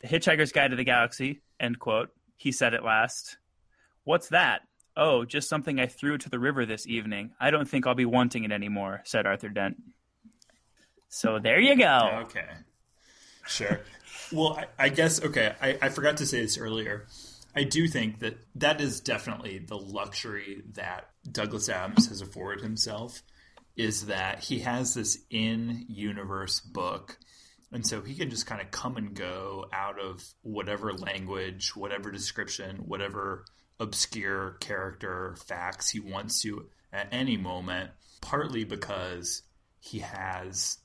"The 0.00 0.08
Hitchhiker's 0.08 0.52
Guide 0.52 0.70
to 0.70 0.76
the 0.76 0.84
Galaxy." 0.84 1.42
End 1.60 1.78
quote. 1.78 2.10
He 2.36 2.52
said 2.52 2.74
it 2.74 2.84
last. 2.84 3.38
What's 4.02 4.28
that? 4.30 4.62
Oh, 4.96 5.24
just 5.24 5.48
something 5.48 5.80
I 5.80 5.86
threw 5.86 6.18
to 6.18 6.28
the 6.28 6.38
river 6.38 6.66
this 6.66 6.86
evening. 6.86 7.32
I 7.40 7.50
don't 7.50 7.68
think 7.68 7.86
I'll 7.86 7.94
be 7.94 8.04
wanting 8.04 8.44
it 8.44 8.52
anymore," 8.52 9.02
said 9.04 9.26
Arthur 9.26 9.48
Dent. 9.48 9.76
So 11.08 11.38
there 11.38 11.60
you 11.60 11.76
go. 11.76 12.22
Okay. 12.24 12.48
Sure. 13.46 13.80
well, 14.32 14.58
I, 14.58 14.86
I 14.86 14.88
guess, 14.88 15.22
okay, 15.22 15.54
I, 15.60 15.78
I 15.82 15.88
forgot 15.90 16.16
to 16.16 16.26
say 16.26 16.40
this 16.40 16.58
earlier. 16.58 17.06
I 17.56 17.64
do 17.64 17.86
think 17.86 18.18
that 18.20 18.38
that 18.56 18.80
is 18.80 19.00
definitely 19.00 19.58
the 19.58 19.78
luxury 19.78 20.62
that 20.72 21.10
Douglas 21.30 21.68
Adams 21.68 22.08
has 22.08 22.20
afforded 22.20 22.62
himself 22.64 23.22
is 23.76 24.06
that 24.06 24.40
he 24.40 24.60
has 24.60 24.94
this 24.94 25.18
in 25.30 25.84
universe 25.88 26.60
book. 26.60 27.18
And 27.72 27.86
so 27.86 28.02
he 28.02 28.14
can 28.14 28.30
just 28.30 28.46
kind 28.46 28.60
of 28.60 28.70
come 28.70 28.96
and 28.96 29.14
go 29.14 29.66
out 29.72 30.00
of 30.00 30.24
whatever 30.42 30.92
language, 30.92 31.74
whatever 31.74 32.10
description, 32.10 32.76
whatever 32.86 33.44
obscure 33.80 34.52
character 34.60 35.36
facts 35.46 35.90
he 35.90 36.00
wants 36.00 36.42
to 36.42 36.68
at 36.92 37.08
any 37.10 37.36
moment, 37.36 37.90
partly 38.20 38.64
because 38.64 39.42
he 39.80 39.98
has 39.98 40.78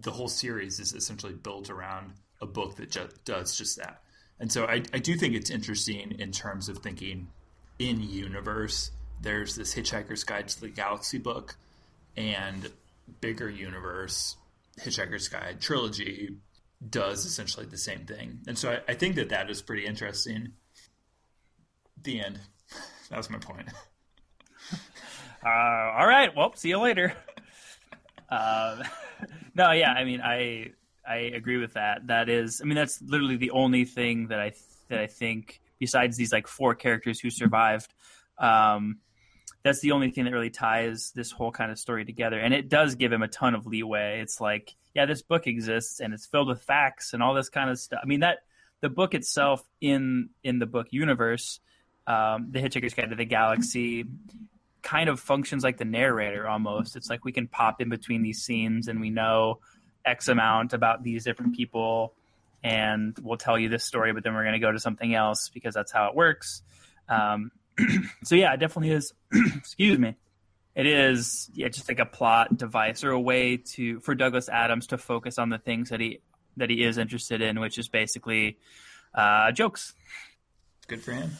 the 0.00 0.10
whole 0.10 0.28
series 0.28 0.78
is 0.80 0.92
essentially 0.92 1.34
built 1.34 1.70
around 1.70 2.12
a 2.40 2.46
book 2.46 2.76
that 2.76 2.96
does 3.24 3.56
just 3.56 3.78
that. 3.78 4.00
And 4.40 4.50
so 4.50 4.66
I, 4.66 4.82
I 4.92 4.98
do 4.98 5.14
think 5.14 5.34
it's 5.34 5.50
interesting 5.50 6.16
in 6.18 6.32
terms 6.32 6.68
of 6.68 6.78
thinking 6.78 7.28
in 7.78 8.00
universe. 8.02 8.90
There's 9.20 9.54
this 9.54 9.74
Hitchhiker's 9.74 10.24
Guide 10.24 10.48
to 10.48 10.60
the 10.60 10.68
Galaxy 10.68 11.18
book 11.18 11.56
and 12.16 12.70
bigger 13.20 13.48
universe, 13.48 14.36
Hitchhiker's 14.80 15.28
Guide 15.28 15.60
trilogy 15.60 16.36
does 16.90 17.24
essentially 17.24 17.66
the 17.66 17.78
same 17.78 18.00
thing. 18.00 18.40
And 18.46 18.58
so 18.58 18.72
I, 18.72 18.92
I 18.92 18.94
think 18.94 19.16
that 19.16 19.30
that 19.30 19.50
is 19.50 19.62
pretty 19.62 19.86
interesting. 19.86 20.52
The 22.02 22.20
end. 22.20 22.40
That 23.10 23.18
was 23.18 23.30
my 23.30 23.38
point. 23.38 23.68
Uh, 25.46 25.92
all 25.98 26.06
right. 26.06 26.34
Well, 26.34 26.54
see 26.56 26.70
you 26.70 26.78
later. 26.78 27.14
Uh, 28.30 28.82
no, 29.54 29.70
yeah. 29.72 29.92
I 29.92 30.04
mean, 30.04 30.20
I 30.22 30.72
I 31.06 31.16
agree 31.16 31.58
with 31.58 31.74
that. 31.74 32.06
That 32.06 32.28
is, 32.28 32.60
I 32.60 32.64
mean, 32.64 32.76
that's 32.76 33.00
literally 33.02 33.36
the 33.36 33.50
only 33.50 33.84
thing 33.84 34.28
that 34.28 34.40
I 34.40 34.52
that 34.88 34.98
I 34.98 35.06
think 35.06 35.60
besides 35.78 36.16
these 36.16 36.32
like 36.32 36.46
four 36.46 36.74
characters 36.74 37.20
who 37.20 37.30
survived. 37.30 37.92
Um, 38.38 38.98
that's 39.62 39.80
the 39.80 39.92
only 39.92 40.10
thing 40.10 40.24
that 40.24 40.32
really 40.32 40.50
ties 40.50 41.10
this 41.14 41.30
whole 41.30 41.50
kind 41.50 41.72
of 41.72 41.78
story 41.78 42.04
together, 42.04 42.38
and 42.38 42.52
it 42.52 42.68
does 42.68 42.94
give 42.94 43.12
him 43.12 43.22
a 43.22 43.28
ton 43.28 43.54
of 43.54 43.66
leeway. 43.66 44.20
It's 44.20 44.40
like, 44.40 44.74
yeah, 44.94 45.06
this 45.06 45.22
book 45.22 45.46
exists 45.46 46.00
and 46.00 46.12
it's 46.12 46.26
filled 46.26 46.48
with 46.48 46.62
facts 46.62 47.14
and 47.14 47.22
all 47.22 47.34
this 47.34 47.48
kind 47.48 47.70
of 47.70 47.78
stuff. 47.78 48.00
I 48.02 48.06
mean, 48.06 48.20
that 48.20 48.40
the 48.80 48.90
book 48.90 49.14
itself 49.14 49.66
in 49.80 50.30
in 50.42 50.58
the 50.58 50.66
book 50.66 50.88
universe, 50.90 51.60
um, 52.06 52.48
the 52.50 52.60
Hitchhiker's 52.60 52.92
Guide 52.94 53.10
to 53.10 53.16
the 53.16 53.24
Galaxy, 53.24 54.04
kind 54.82 55.08
of 55.08 55.18
functions 55.18 55.64
like 55.64 55.78
the 55.78 55.86
narrator 55.86 56.46
almost. 56.46 56.94
It's 56.94 57.08
like 57.08 57.24
we 57.24 57.32
can 57.32 57.48
pop 57.48 57.80
in 57.80 57.88
between 57.88 58.22
these 58.22 58.42
scenes 58.42 58.88
and 58.88 59.00
we 59.00 59.10
know 59.10 59.60
X 60.04 60.28
amount 60.28 60.72
about 60.72 61.02
these 61.02 61.24
different 61.24 61.56
people 61.56 62.14
and 62.64 63.14
we'll 63.22 63.36
tell 63.36 63.58
you 63.58 63.68
this 63.68 63.84
story, 63.84 64.14
but 64.14 64.24
then 64.24 64.32
we're 64.34 64.42
going 64.42 64.54
to 64.54 64.58
go 64.58 64.72
to 64.72 64.80
something 64.80 65.14
else 65.14 65.50
because 65.52 65.74
that's 65.74 65.92
how 65.92 66.08
it 66.08 66.14
works. 66.14 66.62
Um, 67.10 67.50
so 68.24 68.34
yeah, 68.34 68.54
it 68.54 68.56
definitely 68.56 68.92
is. 68.92 69.12
excuse 69.56 69.98
me. 69.98 70.16
It 70.74 70.86
is 70.86 71.50
yeah, 71.54 71.68
just 71.68 71.88
like 71.88 72.00
a 72.00 72.06
plot 72.06 72.56
device 72.56 73.04
or 73.04 73.10
a 73.10 73.20
way 73.20 73.58
to 73.58 74.00
for 74.00 74.14
Douglas 74.14 74.48
Adams 74.48 74.88
to 74.88 74.98
focus 74.98 75.38
on 75.38 75.50
the 75.50 75.58
things 75.58 75.90
that 75.90 76.00
he 76.00 76.20
that 76.56 76.70
he 76.70 76.82
is 76.82 76.98
interested 76.98 77.42
in, 77.42 77.60
which 77.60 77.78
is 77.78 77.88
basically 77.88 78.58
uh, 79.14 79.52
jokes. 79.52 79.92
Good 80.88 81.02
for 81.02 81.12
him. 81.12 81.30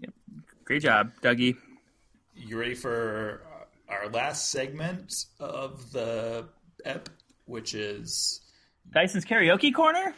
Yep. 0.00 0.12
Great 0.64 0.82
job, 0.82 1.12
Dougie. 1.20 1.56
You 2.34 2.58
ready 2.58 2.74
for 2.74 3.42
our 3.88 4.08
last 4.08 4.50
segment 4.50 5.26
of 5.38 5.92
the 5.92 6.46
ep, 6.84 7.08
which 7.46 7.74
is 7.74 8.40
Dyson's 8.90 9.24
karaoke 9.24 9.74
corner. 9.74 10.14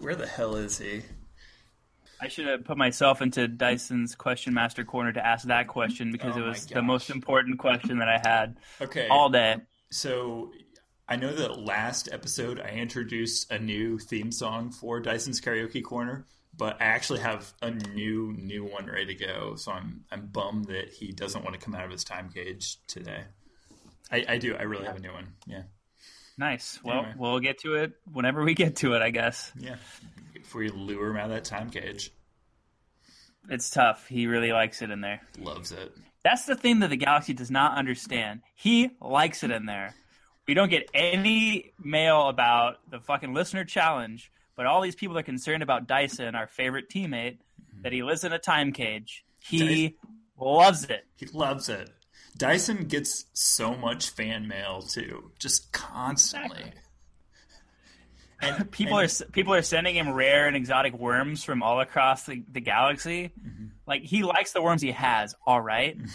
where 0.00 0.14
the 0.14 0.26
hell 0.26 0.56
is 0.56 0.78
he? 0.78 1.02
I 2.20 2.28
should 2.28 2.46
have 2.46 2.64
put 2.64 2.76
myself 2.76 3.20
into 3.20 3.48
Dyson's 3.48 4.14
question 4.14 4.54
master 4.54 4.84
corner 4.84 5.12
to 5.12 5.26
ask 5.26 5.48
that 5.48 5.66
question 5.66 6.12
because 6.12 6.36
Oh 6.36 6.40
it 6.40 6.46
was 6.46 6.66
the 6.66 6.82
most 6.82 7.10
important 7.10 7.58
question 7.58 7.98
that 7.98 8.08
I 8.08 8.20
had 8.24 8.56
Okay. 8.80 9.08
all 9.08 9.28
day. 9.28 9.56
So 9.90 10.52
I 11.08 11.16
know 11.16 11.34
that 11.34 11.58
last 11.58 12.08
episode 12.12 12.60
I 12.60 12.70
introduced 12.70 13.50
a 13.50 13.58
new 13.58 13.98
theme 13.98 14.30
song 14.30 14.70
for 14.70 15.00
Dyson's 15.00 15.40
Karaoke 15.40 15.82
Corner, 15.82 16.24
but 16.56 16.80
I 16.80 16.84
actually 16.84 17.20
have 17.20 17.52
a 17.60 17.70
new 17.72 18.32
new 18.38 18.64
one 18.64 18.86
ready 18.86 19.06
to 19.06 19.26
go. 19.26 19.56
So 19.56 19.72
I'm 19.72 20.04
I'm 20.12 20.26
bummed 20.28 20.66
that 20.66 20.90
he 20.92 21.10
doesn't 21.10 21.42
want 21.44 21.58
to 21.58 21.60
come 21.64 21.74
out 21.74 21.84
of 21.84 21.90
his 21.90 22.04
time 22.04 22.30
cage 22.32 22.78
today. 22.86 23.24
I, 24.12 24.24
I 24.28 24.38
do. 24.38 24.54
I 24.54 24.62
really 24.62 24.84
have 24.86 24.96
a 24.96 25.00
new 25.00 25.12
one. 25.12 25.32
Yeah. 25.46 25.62
Nice. 26.38 26.80
Well, 26.82 26.98
Anyway. 27.00 27.14
we'll 27.18 27.40
get 27.40 27.58
to 27.60 27.74
it 27.74 27.92
whenever 28.10 28.42
we 28.42 28.54
get 28.54 28.76
to 28.76 28.94
it, 28.94 29.02
I 29.02 29.10
guess. 29.10 29.52
Yeah. 29.58 29.76
If 30.34 30.54
we 30.54 30.68
lure 30.70 31.10
him 31.10 31.16
out 31.16 31.26
of 31.26 31.30
that 31.32 31.44
time 31.44 31.70
cage, 31.70 32.10
It's 33.48 33.70
tough. 33.70 34.06
He 34.08 34.26
really 34.26 34.52
likes 34.52 34.82
it 34.82 34.90
in 34.90 35.00
there. 35.00 35.20
loves 35.38 35.72
it. 35.72 35.92
That's 36.24 36.46
the 36.46 36.54
thing 36.54 36.78
that 36.80 36.90
the 36.90 36.96
Galaxy 36.96 37.32
does 37.34 37.50
not 37.50 37.76
understand. 37.76 38.40
He 38.54 38.90
likes 39.00 39.42
it 39.42 39.50
in 39.50 39.66
there. 39.66 39.94
We 40.46 40.54
don't 40.54 40.68
get 40.70 40.88
any 40.94 41.72
mail 41.82 42.28
about 42.28 42.78
the 42.90 43.00
fucking 43.00 43.34
listener 43.34 43.64
challenge, 43.64 44.30
but 44.56 44.66
all 44.66 44.80
these 44.80 44.94
people 44.94 45.18
are 45.18 45.22
concerned 45.24 45.62
about 45.62 45.86
Dyson, 45.88 46.34
our 46.34 46.46
favorite 46.46 46.88
teammate, 46.88 47.38
that 47.82 47.92
he 47.92 48.02
lives 48.02 48.22
in 48.24 48.32
a 48.32 48.38
time 48.38 48.72
cage. 48.72 49.24
He 49.40 49.96
loves 50.38 50.84
it. 50.84 51.04
He 51.16 51.26
loves 51.26 51.68
it. 51.68 51.90
Dyson 52.36 52.84
gets 52.84 53.26
so 53.32 53.74
much 53.74 54.10
fan 54.10 54.48
mail 54.48 54.82
too, 54.82 55.30
just 55.38 55.72
constantly. 55.72 56.72
And 58.40 58.70
People 58.72 58.98
and- 58.98 59.08
are 59.22 59.24
people 59.26 59.54
are 59.54 59.62
sending 59.62 59.94
him 59.94 60.12
rare 60.12 60.46
and 60.46 60.56
exotic 60.56 60.94
worms 60.98 61.44
from 61.44 61.62
all 61.62 61.80
across 61.80 62.24
the, 62.26 62.42
the 62.50 62.60
galaxy. 62.60 63.30
Mm-hmm. 63.40 63.66
Like 63.86 64.02
he 64.02 64.22
likes 64.22 64.52
the 64.52 64.62
worms 64.62 64.82
he 64.82 64.92
has. 64.92 65.34
All 65.46 65.60
right. 65.60 65.96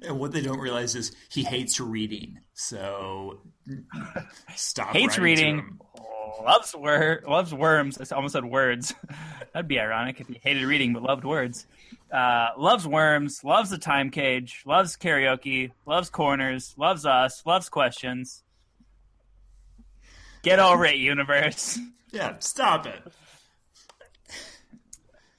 And 0.00 0.18
what 0.18 0.32
they 0.32 0.40
don't 0.40 0.60
realize 0.60 0.94
is 0.96 1.14
he 1.30 1.44
hates 1.44 1.78
reading. 1.78 2.38
So 2.54 3.40
stop. 4.56 4.94
Hates 4.94 5.18
reading. 5.18 5.78
Loves 6.42 6.74
wor- 6.74 7.22
loves 7.28 7.52
worms. 7.52 7.98
I 8.00 8.14
almost 8.16 8.32
said 8.32 8.46
words. 8.46 8.94
That'd 9.52 9.68
be 9.68 9.78
ironic 9.78 10.20
if 10.22 10.28
he 10.28 10.40
hated 10.42 10.64
reading 10.64 10.94
but 10.94 11.02
loved 11.02 11.24
words. 11.24 11.66
Uh, 12.12 12.48
loves 12.58 12.86
worms. 12.86 13.42
Loves 13.44 13.70
the 13.70 13.78
time 13.78 14.10
cage. 14.10 14.62
Loves 14.66 14.96
karaoke. 14.96 15.72
Loves 15.86 16.10
corners. 16.10 16.74
Loves 16.76 17.04
us. 17.06 17.42
Loves 17.44 17.68
questions. 17.68 18.42
Get 20.42 20.58
over 20.58 20.84
it, 20.84 20.96
universe. 20.96 21.78
Yeah, 22.12 22.36
stop 22.38 22.86
it. 22.86 23.02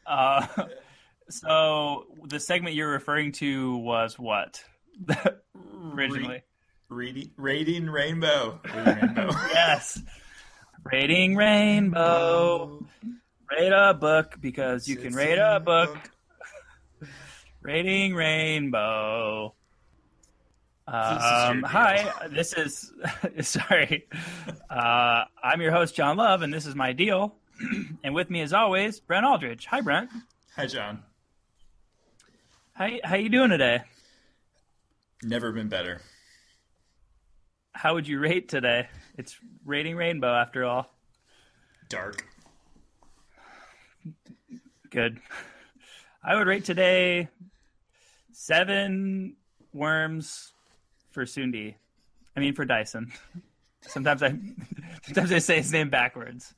Uh, 0.05 0.45
so 1.29 2.05
the 2.25 2.37
segment 2.37 2.75
you're 2.75 2.91
referring 2.91 3.31
to 3.33 3.77
was 3.77 4.19
what 4.19 4.61
originally? 5.93 6.43
Reading, 6.89 7.31
rating 7.37 7.89
rainbow. 7.89 8.59
Rating 8.65 8.85
rainbow. 9.05 9.29
yes. 9.53 10.01
Rating 10.91 11.35
Rainbow. 11.35 12.85
Rate 13.49 13.71
a 13.71 13.93
book 13.93 14.35
because 14.39 14.87
you 14.87 14.97
can 14.97 15.13
rate 15.15 15.37
a 15.39 15.59
the 15.59 15.65
book. 15.65 15.97
Rating 17.65 18.13
Rainbow. 18.13 19.55
Um, 20.87 21.61
your 21.61 21.67
hi, 21.67 22.11
this 22.29 22.53
is 22.53 22.93
sorry. 23.41 24.07
Uh, 24.69 25.23
I'm 25.43 25.61
your 25.61 25.71
host 25.71 25.95
John 25.95 26.15
Love, 26.15 26.43
and 26.43 26.53
this 26.53 26.67
is 26.67 26.75
my 26.75 26.93
deal. 26.93 27.33
and 28.03 28.13
with 28.13 28.29
me, 28.29 28.41
as 28.41 28.53
always, 28.53 28.99
Brent 28.99 29.25
Aldridge. 29.25 29.65
Hi, 29.65 29.81
Brent. 29.81 30.11
Hi, 30.55 30.67
John. 30.67 31.01
How 32.73 32.87
how 33.03 33.15
you 33.15 33.29
doing 33.29 33.49
today? 33.49 33.81
Never 35.23 35.51
been 35.51 35.67
better. 35.67 36.01
How 37.73 37.95
would 37.95 38.07
you 38.07 38.19
rate 38.19 38.47
today? 38.47 38.89
It's 39.17 39.35
Rating 39.65 39.95
Rainbow, 39.95 40.35
after 40.35 40.65
all. 40.65 40.93
Dark. 41.89 42.27
Good. 44.91 45.19
I 46.23 46.35
would 46.35 46.45
rate 46.45 46.63
today 46.63 47.29
seven 48.45 49.35
worms 49.73 50.53
for 51.11 51.25
Sundi. 51.25 51.75
I 52.35 52.39
mean 52.39 52.53
for 52.53 52.65
Dyson. 52.65 53.11
Sometimes 53.81 54.23
I 54.23 54.33
sometimes 55.03 55.31
I 55.31 55.37
say 55.39 55.57
his 55.57 55.71
name 55.71 55.89
backwards. 55.89 56.53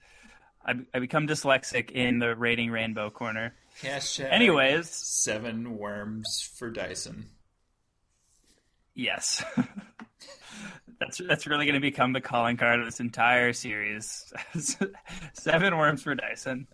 I, 0.65 0.75
I 0.93 0.99
become 0.99 1.27
dyslexic 1.27 1.91
in 1.91 2.19
the 2.19 2.35
rating 2.35 2.71
rainbow 2.71 3.09
corner. 3.09 3.53
Hashtag 3.81 4.31
Anyways, 4.31 4.89
seven 4.89 5.77
worms 5.77 6.49
for 6.57 6.69
Dyson. 6.69 7.25
yes. 8.95 9.43
That's 10.99 11.21
that's 11.27 11.45
really 11.45 11.65
going 11.65 11.75
to 11.75 11.79
become 11.79 12.11
the 12.13 12.21
calling 12.21 12.57
card 12.57 12.79
of 12.79 12.85
this 12.85 12.99
entire 12.99 13.53
series. 13.53 14.33
Seven 15.33 15.77
worms 15.77 16.01
for 16.01 16.15
Dyson. 16.15 16.65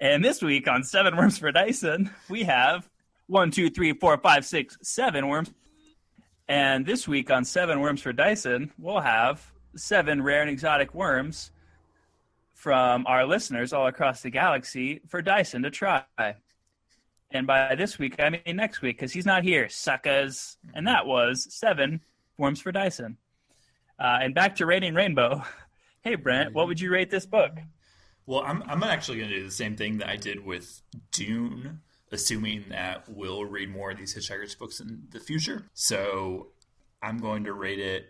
And 0.00 0.24
this 0.24 0.40
week 0.40 0.66
on 0.68 0.84
Seven 0.84 1.16
Worms 1.18 1.36
for 1.36 1.52
Dyson, 1.52 2.10
we 2.30 2.44
have 2.44 2.88
one, 3.26 3.50
two, 3.50 3.70
three, 3.70 3.92
four, 3.92 4.16
five, 4.18 4.44
six, 4.44 4.76
seven 4.82 5.28
worms. 5.28 5.50
And 6.48 6.84
this 6.84 7.08
week 7.08 7.30
on 7.30 7.44
Seven 7.44 7.80
Worms 7.80 8.02
for 8.02 8.12
Dyson, 8.12 8.72
we'll 8.78 9.00
have 9.00 9.52
seven 9.76 10.22
rare 10.22 10.42
and 10.42 10.50
exotic 10.50 10.94
worms 10.94 11.50
from 12.54 13.06
our 13.06 13.26
listeners 13.26 13.72
all 13.72 13.86
across 13.86 14.22
the 14.22 14.30
galaxy 14.30 15.00
for 15.08 15.22
Dyson 15.22 15.62
to 15.62 15.70
try. 15.70 16.04
And 17.30 17.46
by 17.46 17.74
this 17.74 17.98
week, 17.98 18.16
I 18.20 18.30
mean 18.30 18.56
next 18.56 18.82
week, 18.82 18.96
because 18.98 19.12
he's 19.12 19.26
not 19.26 19.42
here, 19.42 19.68
suckers. 19.68 20.58
And 20.74 20.86
that 20.86 21.06
was 21.06 21.46
seven 21.50 22.00
worms 22.36 22.60
for 22.60 22.70
Dyson. 22.70 23.16
Uh, 23.98 24.18
and 24.20 24.34
back 24.34 24.56
to 24.56 24.66
rating 24.66 24.94
Rainbow. 24.94 25.42
Hey, 26.04 26.16
Brent, 26.16 26.52
what 26.52 26.66
would 26.66 26.80
you 26.80 26.90
rate 26.90 27.10
this 27.10 27.26
book? 27.26 27.52
Well, 28.26 28.42
I'm 28.44 28.64
I'm 28.66 28.82
actually 28.82 29.18
going 29.18 29.30
to 29.30 29.36
do 29.36 29.44
the 29.44 29.52
same 29.52 29.76
thing 29.76 29.98
that 29.98 30.08
I 30.08 30.16
did 30.16 30.44
with 30.44 30.82
Dune, 31.12 31.80
assuming 32.12 32.66
that 32.68 33.04
we'll 33.08 33.44
read 33.44 33.70
more 33.70 33.90
of 33.90 33.98
these 33.98 34.14
Hitchhiker's 34.14 34.54
books 34.54 34.80
in 34.80 35.04
the 35.10 35.20
future. 35.20 35.64
So 35.74 36.48
I'm 37.02 37.18
going 37.18 37.44
to 37.44 37.52
rate 37.52 37.80
it 37.80 38.04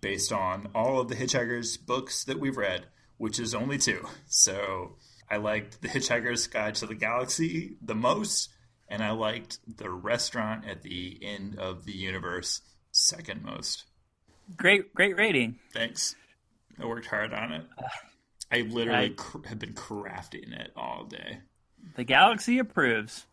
based 0.00 0.32
on 0.32 0.68
all 0.74 1.00
of 1.00 1.08
the 1.08 1.14
Hitchhiker's 1.14 1.76
books 1.76 2.24
that 2.24 2.40
we've 2.40 2.56
read, 2.56 2.86
which 3.18 3.38
is 3.38 3.54
only 3.54 3.78
two. 3.78 4.04
So 4.26 4.96
I 5.30 5.36
liked 5.36 5.80
The 5.80 5.88
Hitchhiker's 5.88 6.46
Guide 6.46 6.74
to 6.76 6.86
the 6.86 6.94
Galaxy 6.94 7.76
the 7.80 7.94
most, 7.94 8.48
and 8.88 9.02
I 9.02 9.12
liked 9.12 9.58
The 9.76 9.90
Restaurant 9.90 10.66
at 10.66 10.82
the 10.82 11.18
End 11.22 11.58
of 11.58 11.84
the 11.84 11.92
Universe 11.92 12.62
second 12.90 13.44
most. 13.44 13.84
Great, 14.56 14.92
great 14.94 15.16
rating. 15.16 15.58
Thanks. 15.72 16.16
I 16.80 16.86
worked 16.86 17.06
hard 17.06 17.32
on 17.32 17.52
it. 17.52 17.64
Uh, 17.78 17.88
I 18.50 18.60
literally 18.62 19.10
cr- 19.10 19.46
have 19.46 19.58
been 19.58 19.74
crafting 19.74 20.52
it 20.52 20.72
all 20.76 21.04
day. 21.04 21.38
The 21.96 22.04
galaxy 22.04 22.58
approves. 22.58 23.26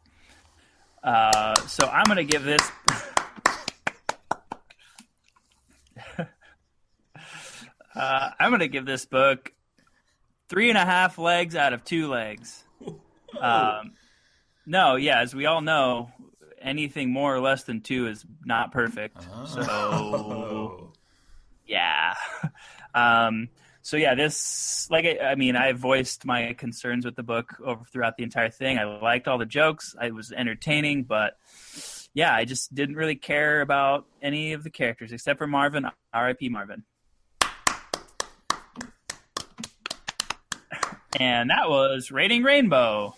Uh, 1.04 1.56
so 1.68 1.88
I'm 1.88 2.04
gonna 2.06 2.24
give 2.24 2.44
this. 2.44 2.62
uh, 7.96 8.30
I'm 8.40 8.52
gonna 8.52 8.68
give 8.68 8.86
this 8.86 9.06
book 9.06 9.54
three 10.50 10.70
and 10.70 10.78
a 10.78 10.86
half 10.86 11.18
legs 11.18 11.56
out 11.56 11.74
of 11.74 11.84
two 11.84 12.08
legs. 12.08 12.64
Um, 13.40 13.94
no, 14.66 14.96
yeah, 14.96 15.22
as 15.22 15.34
we 15.36 15.46
all 15.46 15.62
know, 15.62 16.12
anything 16.62 17.12
more 17.12 17.34
or 17.34 17.40
less 17.40 17.64
than 17.64 17.82
two 17.82 18.08
is 18.08 18.26
not 18.44 18.72
perfect. 18.72 19.22
So 19.46 19.62
Oh. 19.62 20.94
yeah. 21.68 22.16
Um, 22.92 23.50
so 23.82 23.98
yeah, 23.98 24.16
this 24.16 24.88
like 24.90 25.06
I, 25.06 25.32
I 25.32 25.36
mean, 25.36 25.56
I 25.56 25.74
voiced 25.74 26.26
my 26.26 26.54
concerns 26.54 27.06
with 27.06 27.16
the 27.16 27.24
book 27.24 27.56
over 27.64 27.84
throughout 27.86 28.18
the 28.18 28.24
entire 28.24 28.50
thing. 28.50 28.78
I 28.78 28.84
liked 28.84 29.28
all 29.28 29.38
the 29.38 29.46
jokes. 29.46 29.96
I 30.00 30.12
was 30.12 30.32
entertaining, 30.32 31.04
but 31.04 31.38
yeah, 32.14 32.34
I 32.34 32.46
just 32.46 32.74
didn't 32.74 32.96
really 32.96 33.16
care 33.16 33.62
about 33.62 34.06
any 34.22 34.54
of 34.54 34.64
the 34.64 34.70
characters 34.70 35.12
except 35.12 35.38
for 35.38 35.48
Marvin. 35.48 35.86
R.I.P. 36.14 36.50
Marvin. 36.50 36.84
And 41.20 41.50
that 41.50 41.70
was 41.70 42.12
Rating 42.12 42.44
Rainbow. 42.44 43.16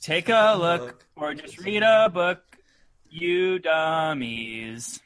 Take 0.00 0.28
a 0.28 0.54
look. 0.58 1.04
or 1.16 1.34
just 1.34 1.58
read 1.58 1.82
a 1.82 2.08
book, 2.08 2.42
you 3.10 3.58
dummies. 3.58 5.00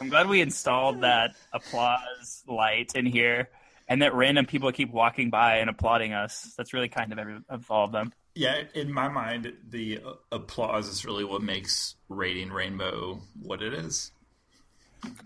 I'm 0.00 0.08
glad 0.08 0.28
we 0.28 0.40
installed 0.40 1.02
that 1.02 1.34
applause 1.52 2.42
light 2.46 2.92
in 2.94 3.06
here, 3.06 3.48
and 3.88 4.02
that 4.02 4.14
random 4.14 4.46
people 4.46 4.70
keep 4.72 4.90
walking 4.90 5.30
by 5.30 5.56
and 5.58 5.70
applauding 5.70 6.12
us. 6.12 6.52
That's 6.56 6.72
really 6.72 6.88
kind 6.88 7.12
of 7.12 7.18
every 7.18 7.38
of 7.48 7.70
all 7.70 7.84
of 7.84 7.92
them. 7.92 8.12
Yeah, 8.34 8.62
in 8.74 8.92
my 8.92 9.08
mind, 9.08 9.52
the 9.68 10.00
applause 10.32 10.88
is 10.88 11.04
really 11.04 11.24
what 11.24 11.42
makes 11.42 11.94
Rating 12.08 12.50
Rainbow 12.50 13.20
what 13.40 13.62
it 13.62 13.72
is. 13.72 14.10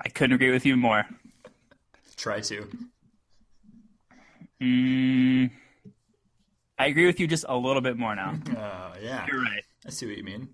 I 0.05 0.09
couldn't 0.09 0.35
agree 0.35 0.51
with 0.51 0.67
you 0.67 0.77
more. 0.77 1.07
Try 2.17 2.41
to. 2.41 2.69
Mm, 4.61 5.51
I 6.79 6.87
agree 6.87 7.07
with 7.07 7.21
you 7.21 7.27
just 7.27 7.45
a 7.49 7.57
little 7.57 7.81
bit 7.81 7.97
more 7.97 8.15
now. 8.15 8.39
Uh, 8.57 8.97
yeah, 9.03 9.25
You're 9.31 9.41
right. 9.41 9.63
I 9.87 9.91
see 9.91 10.07
what 10.07 10.17
you 10.17 10.25
mean. 10.25 10.49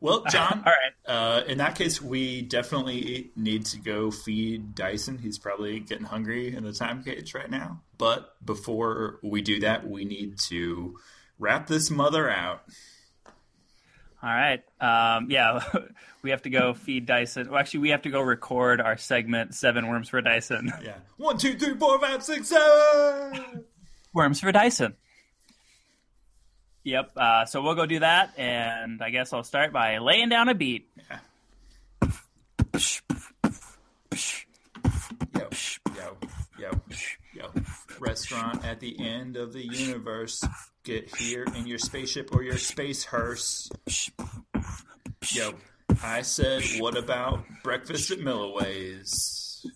Well, 0.00 0.24
John, 0.30 0.62
All 0.64 0.72
right. 0.72 1.12
uh, 1.12 1.42
in 1.46 1.58
that 1.58 1.74
case, 1.74 2.00
we 2.00 2.42
definitely 2.42 3.30
need 3.36 3.66
to 3.66 3.78
go 3.78 4.10
feed 4.10 4.74
Dyson. 4.74 5.18
He's 5.18 5.38
probably 5.38 5.80
getting 5.80 6.06
hungry 6.06 6.54
in 6.54 6.64
the 6.64 6.72
time 6.72 7.02
cage 7.02 7.34
right 7.34 7.50
now. 7.50 7.80
But 7.98 8.34
before 8.44 9.18
we 9.22 9.42
do 9.42 9.60
that, 9.60 9.88
we 9.88 10.04
need 10.04 10.38
to 10.48 10.98
wrap 11.38 11.66
this 11.66 11.90
mother 11.90 12.30
out. 12.30 12.62
All 14.20 14.30
right. 14.30 14.62
Um, 14.80 15.30
yeah, 15.30 15.62
we 16.22 16.30
have 16.30 16.42
to 16.42 16.50
go 16.50 16.74
feed 16.74 17.06
Dyson. 17.06 17.50
Well, 17.50 17.58
actually, 17.58 17.80
we 17.80 17.90
have 17.90 18.02
to 18.02 18.10
go 18.10 18.20
record 18.20 18.80
our 18.80 18.96
segment 18.96 19.54
Seven 19.54 19.86
Worms 19.88 20.08
for 20.08 20.20
Dyson. 20.20 20.72
Yeah. 20.82 20.96
One, 21.16 21.38
two, 21.38 21.56
three, 21.56 21.74
four, 21.76 22.00
five, 22.00 22.22
six, 22.22 22.48
seven. 22.48 23.64
Worms 24.12 24.40
for 24.40 24.50
Dyson. 24.50 24.96
Yep. 26.84 27.10
Uh, 27.16 27.44
so 27.44 27.62
we'll 27.62 27.74
go 27.74 27.86
do 27.86 27.98
that, 28.00 28.32
and 28.38 29.02
I 29.02 29.10
guess 29.10 29.32
I'll 29.32 29.44
start 29.44 29.72
by 29.72 29.98
laying 29.98 30.28
down 30.28 30.48
a 30.48 30.54
beat. 30.54 30.88
Yo, 35.34 35.48
yo, 35.96 36.16
yo, 36.58 36.70
yo. 37.34 37.50
Restaurant 38.00 38.64
at 38.64 38.80
the 38.80 38.96
end 39.04 39.36
of 39.36 39.52
the 39.52 39.66
universe. 39.66 40.44
Get 40.84 41.14
here 41.16 41.44
in 41.56 41.66
your 41.66 41.78
spaceship 41.78 42.30
or 42.32 42.42
your 42.42 42.56
space 42.56 43.04
hearse. 43.04 43.68
Yo, 45.32 45.52
I 46.02 46.22
said, 46.22 46.62
what 46.78 46.96
about 46.96 47.44
breakfast 47.62 48.10
at 48.10 48.18
Milliways? 48.20 49.66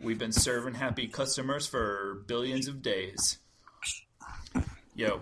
We've 0.00 0.18
been 0.18 0.32
serving 0.32 0.74
happy 0.74 1.06
customers 1.06 1.66
for 1.66 2.24
billions 2.26 2.66
of 2.66 2.82
days. 2.82 3.38
Yo, 4.94 5.20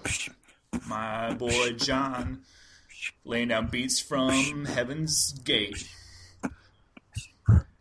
my 0.87 1.35
boy 1.35 1.73
John 1.73 2.43
laying 3.25 3.49
down 3.49 3.69
beats 3.69 4.01
from 4.01 4.65
Heaven's 4.65 5.33
Gate. 5.45 5.89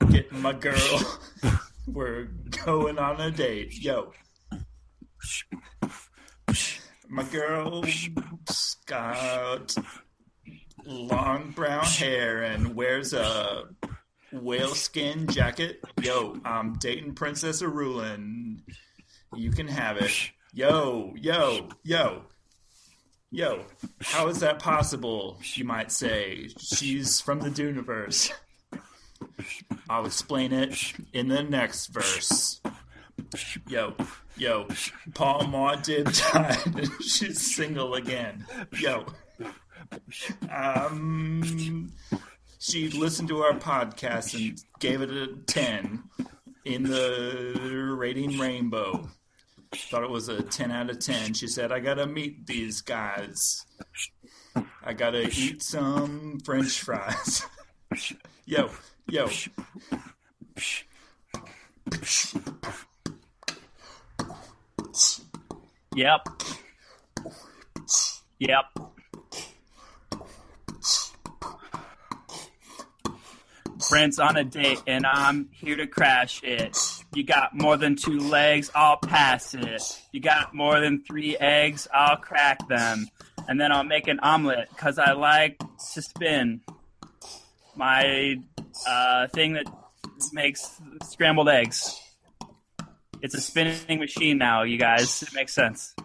Getting 0.09 0.41
my 0.41 0.53
girl. 0.53 1.19
We're 1.87 2.29
going 2.65 2.97
on 2.97 3.19
a 3.19 3.31
date. 3.31 3.81
Yo. 3.81 4.13
My 7.09 7.23
girl's 7.23 8.77
got 8.85 9.75
long 10.85 11.51
brown 11.51 11.85
hair 11.85 12.43
and 12.43 12.75
wears 12.75 13.13
a 13.13 13.63
whale 14.31 14.75
skin 14.75 15.27
jacket. 15.27 15.79
Yo, 16.01 16.37
I'm 16.43 16.73
dating 16.73 17.15
Princess 17.15 17.61
Irulan. 17.61 18.61
You 19.35 19.51
can 19.51 19.67
have 19.67 19.97
it. 19.97 20.11
Yo, 20.53 21.13
yo, 21.15 21.69
yo. 21.83 22.23
Yo, 23.33 23.65
how 23.99 24.27
is 24.27 24.41
that 24.41 24.59
possible? 24.59 25.39
You 25.55 25.65
might 25.65 25.91
say. 25.91 26.49
She's 26.59 27.19
from 27.19 27.39
the 27.39 27.49
Duneverse. 27.49 28.31
I'll 29.89 30.05
explain 30.05 30.53
it 30.53 30.93
in 31.13 31.29
the 31.29 31.41
next 31.41 31.87
verse. 31.87 32.61
Yo, 33.67 33.95
yo, 34.37 34.67
Paul 35.15 35.47
Maud 35.47 35.81
did 35.81 36.05
die. 36.31 36.57
She's 37.01 37.55
single 37.55 37.95
again. 37.95 38.45
Yo. 38.79 39.03
Um, 40.51 41.91
she 42.59 42.89
listened 42.89 43.29
to 43.29 43.39
our 43.39 43.53
podcast 43.57 44.35
and 44.35 44.63
gave 44.79 45.01
it 45.01 45.09
a 45.09 45.37
10 45.47 46.03
in 46.65 46.83
the 46.83 47.95
rating 47.97 48.37
rainbow. 48.37 49.09
Thought 49.75 50.03
it 50.03 50.09
was 50.09 50.29
a 50.29 50.41
10 50.41 50.71
out 50.71 50.89
of 50.89 50.99
10. 50.99 51.33
She 51.33 51.47
said, 51.47 51.71
I 51.71 51.79
gotta 51.79 52.05
meet 52.05 52.45
these 52.45 52.81
guys. 52.81 53.65
I 54.83 54.93
gotta 54.93 55.27
eat 55.27 55.63
some 55.63 56.39
french 56.43 56.79
fries. 56.81 57.45
Yo, 58.45 58.69
yo. 59.07 59.29
Yep. 65.95 66.27
Yep. 68.39 68.65
Brent's 73.89 74.19
on 74.19 74.37
a 74.37 74.43
date 74.43 74.81
and 74.87 75.05
I'm 75.05 75.49
here 75.51 75.75
to 75.75 75.87
crash 75.87 76.43
it. 76.43 76.77
You 77.13 77.23
got 77.23 77.53
more 77.53 77.77
than 77.77 77.95
two 77.95 78.19
legs, 78.19 78.71
I'll 78.73 78.97
pass 78.97 79.53
it. 79.53 80.01
You 80.11 80.19
got 80.19 80.55
more 80.55 80.79
than 80.79 81.03
three 81.03 81.37
eggs, 81.37 81.87
I'll 81.93 82.17
crack 82.17 82.67
them. 82.67 83.07
And 83.47 83.59
then 83.59 83.71
I'll 83.71 83.83
make 83.83 84.07
an 84.07 84.19
omelet 84.21 84.69
because 84.69 84.97
I 84.97 85.11
like 85.11 85.61
to 85.93 86.01
spin. 86.01 86.61
My 87.75 88.35
uh, 88.87 89.27
thing 89.27 89.53
that 89.53 89.65
makes 90.31 90.81
scrambled 91.03 91.49
eggs. 91.49 91.99
It's 93.21 93.35
a 93.35 93.41
spinning 93.41 93.99
machine 93.99 94.37
now, 94.37 94.63
you 94.63 94.77
guys. 94.77 95.23
It 95.23 95.33
makes 95.33 95.53
sense. 95.53 95.95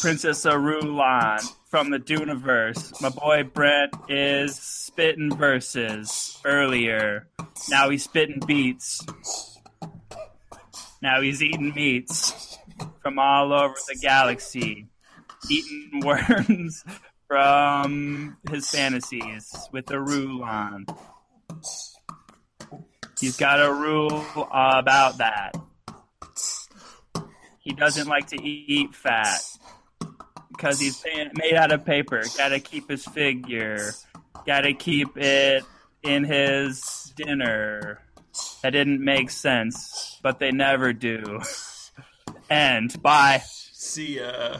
Princess 0.00 0.44
Irulan 0.44 1.42
from 1.70 1.90
the 1.90 1.98
Duneverse. 1.98 3.00
My 3.00 3.10
boy 3.10 3.44
Brent 3.44 3.92
is 4.08 4.85
spitting 4.96 5.36
verses 5.36 6.40
earlier. 6.46 7.28
Now 7.68 7.90
he's 7.90 8.04
spitting 8.04 8.40
beats. 8.46 9.04
Now 11.02 11.20
he's 11.20 11.42
eating 11.42 11.74
meats 11.74 12.56
from 13.02 13.18
all 13.18 13.52
over 13.52 13.74
the 13.88 13.98
galaxy. 14.00 14.86
Eating 15.50 16.00
worms 16.02 16.82
from 17.28 18.38
his 18.50 18.70
fantasies 18.70 19.54
with 19.70 19.84
the 19.84 20.00
Rulon. 20.00 20.86
He's 23.20 23.36
got 23.36 23.62
a 23.62 23.70
rule 23.70 24.24
about 24.50 25.18
that. 25.18 25.52
He 27.58 27.74
doesn't 27.74 28.08
like 28.08 28.28
to 28.28 28.42
eat 28.42 28.94
fat 28.94 29.42
because 30.48 30.80
he's 30.80 31.04
made 31.34 31.54
out 31.54 31.70
of 31.70 31.84
paper. 31.84 32.22
Got 32.38 32.48
to 32.48 32.60
keep 32.60 32.88
his 32.88 33.04
figure. 33.04 33.92
Got 34.46 34.60
to 34.60 34.74
keep 34.74 35.16
it 35.16 35.64
in 36.04 36.22
his 36.22 37.12
dinner. 37.16 37.98
That 38.62 38.70
didn't 38.70 39.04
make 39.04 39.30
sense, 39.30 40.20
but 40.22 40.38
they 40.38 40.52
never 40.52 40.92
do. 40.92 41.40
And 42.48 43.02
bye. 43.02 43.42
See 43.72 44.18
ya. 44.20 44.58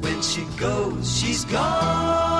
When 0.00 0.22
she 0.22 0.44
goes, 0.58 1.18
she's 1.18 1.44
gone. 1.46 2.37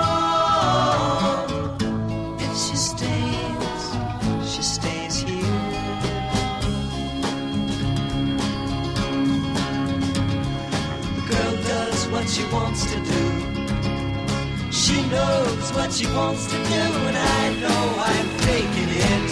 Wants 12.52 12.84
to 12.92 12.98
do. 13.00 13.22
She 14.70 15.02
knows 15.08 15.72
what 15.72 15.92
she 15.92 16.06
wants 16.06 16.46
to 16.46 16.56
do, 16.56 16.82
and 17.08 17.16
I 17.16 17.54
know 17.62 17.94
I'm 18.12 18.28
faking 18.46 18.90
it. 19.12 19.28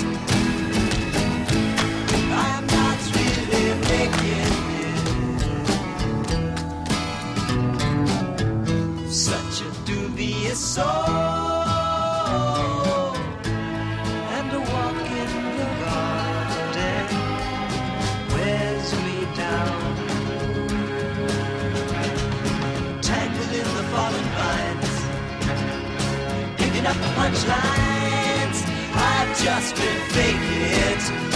I'm 2.46 2.66
not 2.66 2.98
really 3.16 3.74
making 3.92 4.40
it. 4.42 4.54
Such 9.10 9.54
a 9.62 9.70
dubious 9.84 10.58
soul 10.58 11.05
punchlines 27.44 28.64
I've 28.94 29.44
just 29.44 29.76
been 29.76 30.00
faking 30.10 30.62
it 30.62 31.35